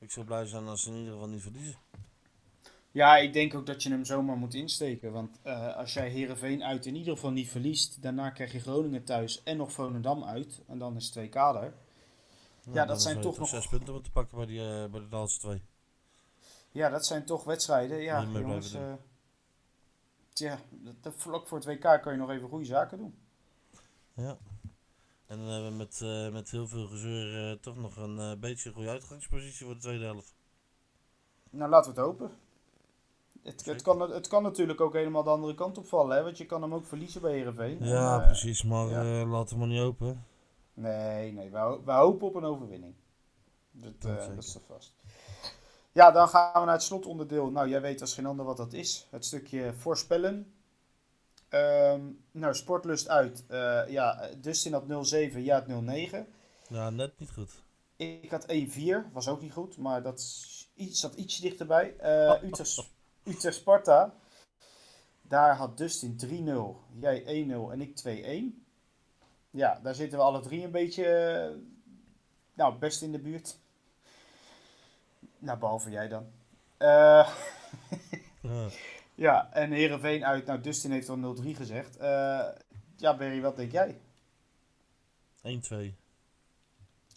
ik 0.01 0.11
zou 0.11 0.27
blij 0.27 0.47
zijn 0.47 0.67
als 0.69 0.83
ze 0.83 0.91
in 0.91 0.97
ieder 0.97 1.13
geval 1.13 1.29
niet 1.29 1.43
verliezen. 1.43 1.75
Ja, 2.93 3.17
ik 3.17 3.33
denk 3.33 3.55
ook 3.55 3.67
dat 3.67 3.83
je 3.83 3.91
hem 3.91 4.05
zomaar 4.05 4.37
moet 4.37 4.55
insteken. 4.55 5.13
Want 5.13 5.39
eh, 5.43 5.77
als 5.77 5.93
jij 5.93 6.09
Herenveen 6.11 6.65
uit 6.65 6.87
in 6.87 6.95
ieder 6.97 7.15
geval 7.15 7.31
niet 7.31 7.49
verliest. 7.49 8.03
Daarna 8.03 8.31
krijg 8.31 8.53
je 8.53 8.61
Groningen 8.61 9.05
thuis 9.05 9.43
en 9.43 9.57
nog 9.57 9.73
Volendam 9.73 10.25
uit. 10.25 10.61
En 10.67 10.79
dan 10.79 10.97
is 10.97 11.03
het 11.05 11.13
twee 11.13 11.29
kader. 11.29 11.75
Nou, 12.65 12.77
dat 12.77 12.87
dan 12.89 13.01
zijn 13.01 13.21
toch 13.21 13.39
nog- 13.39 13.49
zes 13.49 13.69
punten 13.69 13.93
moeten 13.93 14.13
pakken 14.13 14.37
bij, 14.37 14.47
die, 14.47 14.61
eh, 14.61 14.91
bij 14.91 15.01
de 15.01 15.07
laatste 15.11 15.41
twee. 15.41 15.63
Ja, 16.73 16.89
dat 16.89 17.07
zijn 17.07 17.25
toch 17.25 17.45
wedstrijden. 17.45 17.99
Ja, 18.03 18.23
jongens. 18.41 18.75
eh, 18.75 18.93
tja, 20.33 20.59
dat, 20.71 20.95
dat- 21.03 21.15
vlak 21.17 21.47
voor 21.49 21.59
het 21.59 21.67
WK 21.67 22.03
kan 22.03 22.13
je 22.13 22.19
nog 22.19 22.31
even 22.31 22.49
goede 22.49 22.65
zaken 22.65 22.99
doen. 22.99 23.15
Ja. 24.15 24.37
En 25.31 25.39
dan 25.39 25.47
hebben 25.47 25.71
we 25.71 25.77
met, 25.77 26.01
eh, 26.03 26.33
met 26.33 26.51
heel 26.51 26.69
veel 26.69 26.87
gezeur 26.87 27.51
eh, 27.51 27.57
toch 27.61 27.77
nog 27.77 27.97
een 27.97 28.19
eh, 28.19 28.33
beetje 28.39 28.69
een 28.69 28.75
goede 28.75 28.91
uitgangspositie 28.91 29.67
voor 29.67 29.75
de 29.75 29.81
tweede 29.81 30.05
helft. 30.05 30.35
Nou, 31.51 31.71
laten 31.71 31.95
we 31.95 32.01
het 32.01 32.09
hopen. 32.09 32.31
Het, 33.43 33.65
het, 33.65 33.83
kan, 33.83 34.01
het 34.01 34.29
kan 34.29 34.43
natuurlijk 34.43 34.81
ook 34.81 34.93
helemaal 34.93 35.23
de 35.23 35.31
andere 35.31 35.55
kant 35.55 35.79
opvallen, 35.79 36.17
hè? 36.17 36.23
want 36.23 36.39
je 36.39 36.47
kan 36.47 36.63
hem 36.63 36.75
ook 36.75 36.87
verliezen 36.87 37.21
bij 37.21 37.33
Herenveen. 37.33 37.79
Ja, 37.85 38.19
precies. 38.19 38.63
Maar 38.63 38.89
ja. 38.89 39.27
laten 39.27 39.55
we 39.55 39.59
maar 39.59 39.69
niet 39.69 39.81
open. 39.81 40.25
Nee, 40.75 41.33
nee, 41.33 41.51
we, 41.51 41.59
ho- 41.59 41.83
we 41.85 41.93
hopen 41.93 42.27
op 42.27 42.35
een 42.35 42.45
overwinning. 42.45 42.95
Dat, 43.71 43.93
Ja, 43.99 44.27
dat 44.35 44.45
is 44.45 44.53
toch 44.53 44.63
vast. 44.67 44.95
Ja, 45.93 46.11
dan 46.11 46.29
gaan 46.29 46.61
we 46.61 46.67
naar 46.67 46.75
het 46.75 46.83
slotonderdeel. 46.83 47.51
Nou, 47.51 47.69
jij 47.69 47.81
weet 47.81 48.01
als 48.01 48.15
geen 48.15 48.27
ander 48.27 48.45
wat 48.45 48.57
dat 48.57 48.73
is. 48.73 49.07
Het 49.11 49.25
stukje 49.25 49.75
voorspellen. 49.75 50.53
Ehm, 51.51 52.01
nou, 52.31 52.55
sportlust 52.55 53.09
uit. 53.09 53.45
Eh, 53.49 53.83
ja, 53.89 54.29
Dustin 54.41 54.73
had 54.73 54.87
0,7, 54.87 55.43
ja, 55.43 55.55
het 55.55 55.67
0,9. 55.67 56.27
Ja, 56.69 56.91
net 56.91 57.19
niet 57.19 57.31
goed. 57.31 57.63
Ik 57.97 58.31
had 58.31 58.47
1-4, 58.49 59.11
was 59.13 59.29
ook 59.29 59.41
niet 59.41 59.53
goed, 59.53 59.77
maar 59.77 60.03
dat 60.03 60.19
is 60.19 60.71
iets, 60.75 61.01
zat 61.01 61.15
ietsje 61.15 61.41
dichterbij. 61.41 61.97
Eh 61.97 62.43
Utrecht, 62.45 62.91
Utrecht 63.25 63.57
Sparta. 63.57 64.15
Daar 65.23 65.57
had 65.57 65.79
Dustin 65.79 66.17
3-0, 66.17 67.01
jij 67.01 67.47
1-0 67.47 67.73
en 67.73 67.81
ik 67.81 67.97
2-1. 68.55 68.65
Ja, 69.51 69.81
daar 69.83 69.95
zitten 69.95 70.19
we 70.19 70.25
alle 70.25 70.41
drie 70.41 70.65
een 70.65 70.71
beetje, 70.71 71.05
eh, 71.05 71.57
nou, 72.55 72.79
best 72.79 73.03
in 73.03 73.13
de 73.13 73.19
buurt. 73.19 73.59
Nou, 75.39 75.59
behalve 75.59 75.91
jij 75.91 76.09
dan. 76.09 76.27
Ja. 78.43 78.69
Ja, 79.21 79.53
en 79.53 79.73
Heerenveen 79.73 80.25
uit. 80.25 80.47
Nou, 80.47 80.61
Dustin 80.61 80.91
heeft 80.91 81.09
al 81.09 81.37
0-3 81.43 81.57
gezegd. 81.57 81.97
Eh, 81.97 82.49
ja, 82.97 83.17
Berry, 83.17 83.41
wat 83.41 83.57
denk 83.57 83.73
jij? 83.73 84.01
1-2. 85.43 85.95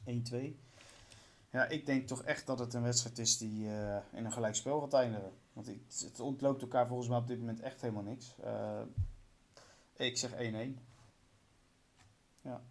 1-2. 0.05 0.55
Ja, 1.49 1.65
ik 1.65 1.85
denk 1.85 2.07
toch 2.07 2.23
echt 2.23 2.45
dat 2.45 2.59
het 2.59 2.73
een 2.73 2.81
wedstrijd 2.81 3.17
is 3.17 3.37
die 3.37 3.67
eh, 3.69 3.97
in 4.11 4.25
een 4.25 4.31
gelijkspel 4.31 4.79
gaat 4.79 4.93
eindigen. 4.93 5.31
Want 5.53 5.67
ik, 5.67 5.81
het 5.99 6.19
ontloopt 6.19 6.61
elkaar 6.61 6.87
volgens 6.87 7.09
mij 7.09 7.17
op 7.17 7.27
dit 7.27 7.39
moment 7.39 7.59
echt 7.59 7.81
helemaal 7.81 8.03
niks. 8.03 8.35
Eh, 8.43 8.81
ik 9.93 10.17
zeg 10.17 10.31
1-1. 10.31 10.79
Ja. 12.41 12.61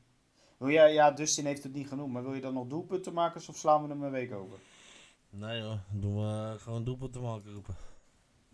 Wil 0.56 0.70
jij, 0.70 0.92
ja, 0.92 1.10
Dustin 1.10 1.46
heeft 1.46 1.62
het 1.62 1.72
niet 1.72 1.88
genoemd, 1.88 2.12
maar 2.12 2.22
wil 2.22 2.34
je 2.34 2.40
dan 2.40 2.54
nog 2.54 2.66
doelpunten 2.66 3.12
maken 3.12 3.48
of 3.48 3.56
slaan 3.56 3.82
we 3.82 3.88
hem 3.88 4.02
een 4.02 4.10
week 4.10 4.32
over? 4.32 4.58
Nee 5.30 5.62
hoor, 5.62 5.78
doen 5.90 6.16
we 6.16 6.58
gewoon 6.58 6.84
doelpunt 6.84 7.12
te 7.12 7.20
maken 7.20 7.52
roepen. 7.52 7.91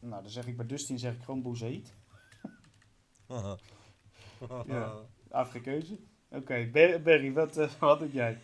Nou, 0.00 0.22
dan 0.22 0.30
zeg 0.30 0.46
ik 0.46 0.56
bij 0.56 0.66
Dustin 0.66 0.98
zeg 0.98 1.14
ik 1.14 1.22
gewoon 1.22 1.42
Bouzait. 1.42 1.92
Ja. 4.66 4.94
Afrika 5.30 5.70
keuze. 5.70 5.98
Oké, 6.28 6.68
Ber- 6.72 7.02
Berry, 7.02 7.32
wat, 7.32 7.56
eh, 7.56 7.70
wat 7.80 7.98
denk 7.98 8.12
jij? 8.12 8.40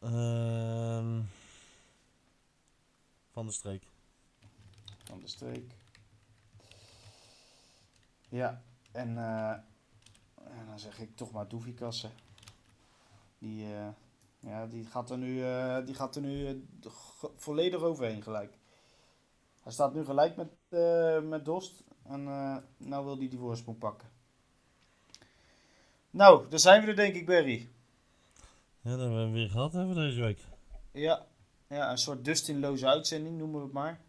Ehm, 0.00 1.20
van 3.32 3.46
de 3.46 3.52
streek. 3.52 3.82
Van 5.04 5.20
de 5.20 5.28
streek. 5.28 5.72
Ja, 8.28 8.62
en, 8.92 9.18
eh, 9.18 9.50
en 10.34 10.66
dan 10.66 10.78
zeg 10.78 10.98
ik 11.00 11.16
toch 11.16 11.32
maar 11.32 11.48
Doefikassen. 11.48 12.10
Die, 13.38 13.74
eh, 13.74 13.88
ja, 14.40 14.66
die 14.66 14.86
gaat 14.86 15.10
er 15.10 15.18
nu, 15.18 15.34
die 15.84 15.94
gaat 15.94 16.16
er 16.16 16.22
nu 16.22 16.64
volledig 17.36 17.80
overheen 17.80 18.22
gelijk. 18.22 18.57
Hij 19.68 19.76
staat 19.76 19.94
nu 19.94 20.04
gelijk 20.04 20.36
met, 20.36 20.48
eh, 20.68 21.20
met 21.20 21.44
Dost. 21.44 21.84
En 22.04 22.28
eh 22.28 22.56
nou 22.76 23.04
wil 23.04 23.18
hij 23.18 23.28
die 23.28 23.38
voorsprong 23.38 23.78
pakken. 23.78 24.08
Nou, 26.10 26.48
daar 26.48 26.58
zijn 26.58 26.82
we 26.82 26.88
er 26.88 26.96
denk 26.96 27.14
ik, 27.14 27.26
Berry. 27.26 27.68
Ja, 28.80 28.90
dat 28.90 29.00
hebben 29.00 29.26
we 29.26 29.32
weer 29.32 29.48
gehad 29.48 29.72
hebben 29.72 29.94
deze 29.94 30.20
week. 30.20 30.40
Ja, 30.92 31.26
ja 31.66 31.90
een 31.90 31.98
soort 31.98 32.24
Dustinloze 32.24 32.86
uitzending 32.86 33.38
noemen 33.38 33.58
we 33.58 33.64
het 33.64 33.72
maar. 33.72 34.00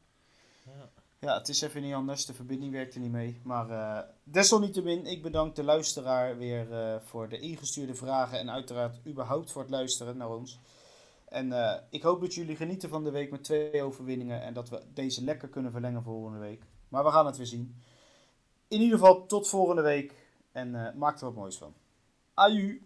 Ja. 0.66 0.90
Ja, 1.20 1.38
het 1.38 1.50
is 1.50 1.62
even 1.62 1.82
niet 1.82 1.94
anders. 1.94 2.26
De 2.26 2.34
verbinding 2.34 2.72
werkte 2.72 3.00
niet 3.00 3.12
mee. 3.12 3.40
Maar 3.44 3.70
eh, 3.70 4.10
desalniettemin, 4.24 5.06
ik 5.06 5.22
bedank 5.22 5.56
de 5.56 5.64
luisteraar 5.64 6.38
weer 6.38 6.68
voor 7.04 7.30
de 7.30 7.40
ingestuurde 7.40 7.96
vragen. 7.96 8.40
En 8.40 8.52
uiteraard 8.52 9.00
überhaupt 9.08 9.52
voor 9.52 9.62
het 9.62 9.72
luisteren 9.72 10.18
naar 10.18 10.30
ons. 10.30 10.60
En 11.30 11.52
eh, 11.52 11.82
ik 11.90 12.04
hoop 12.04 12.22
dat 12.22 12.34
jullie 12.34 12.56
genieten 12.56 12.90
van 12.90 13.04
de 13.04 13.12
week 13.12 13.32
met 13.32 13.44
twee 13.44 13.84
overwinningen. 13.84 14.42
En 14.42 14.54
dat 14.54 14.70
we 14.70 14.84
deze 14.94 15.24
lekker 15.24 15.50
kunnen 15.50 15.72
verlengen 15.72 16.04
volgende 16.04 16.40
week. 16.40 16.64
Maar 16.88 17.04
we 17.04 17.12
gaan 17.12 17.26
het 17.26 17.38
weer 17.38 17.46
zien. 17.46 17.76
In 18.68 18.82
ieder 18.82 18.98
geval 18.98 19.26
tot 19.26 19.50
volgende 19.50 19.82
week. 19.82 20.28
En 20.52 20.88
eh, 20.88 20.94
maak 20.96 21.20
er 21.20 21.26
wat 21.26 21.36
moois 21.36 21.58
van. 21.58 21.74
Aju! 22.34 22.82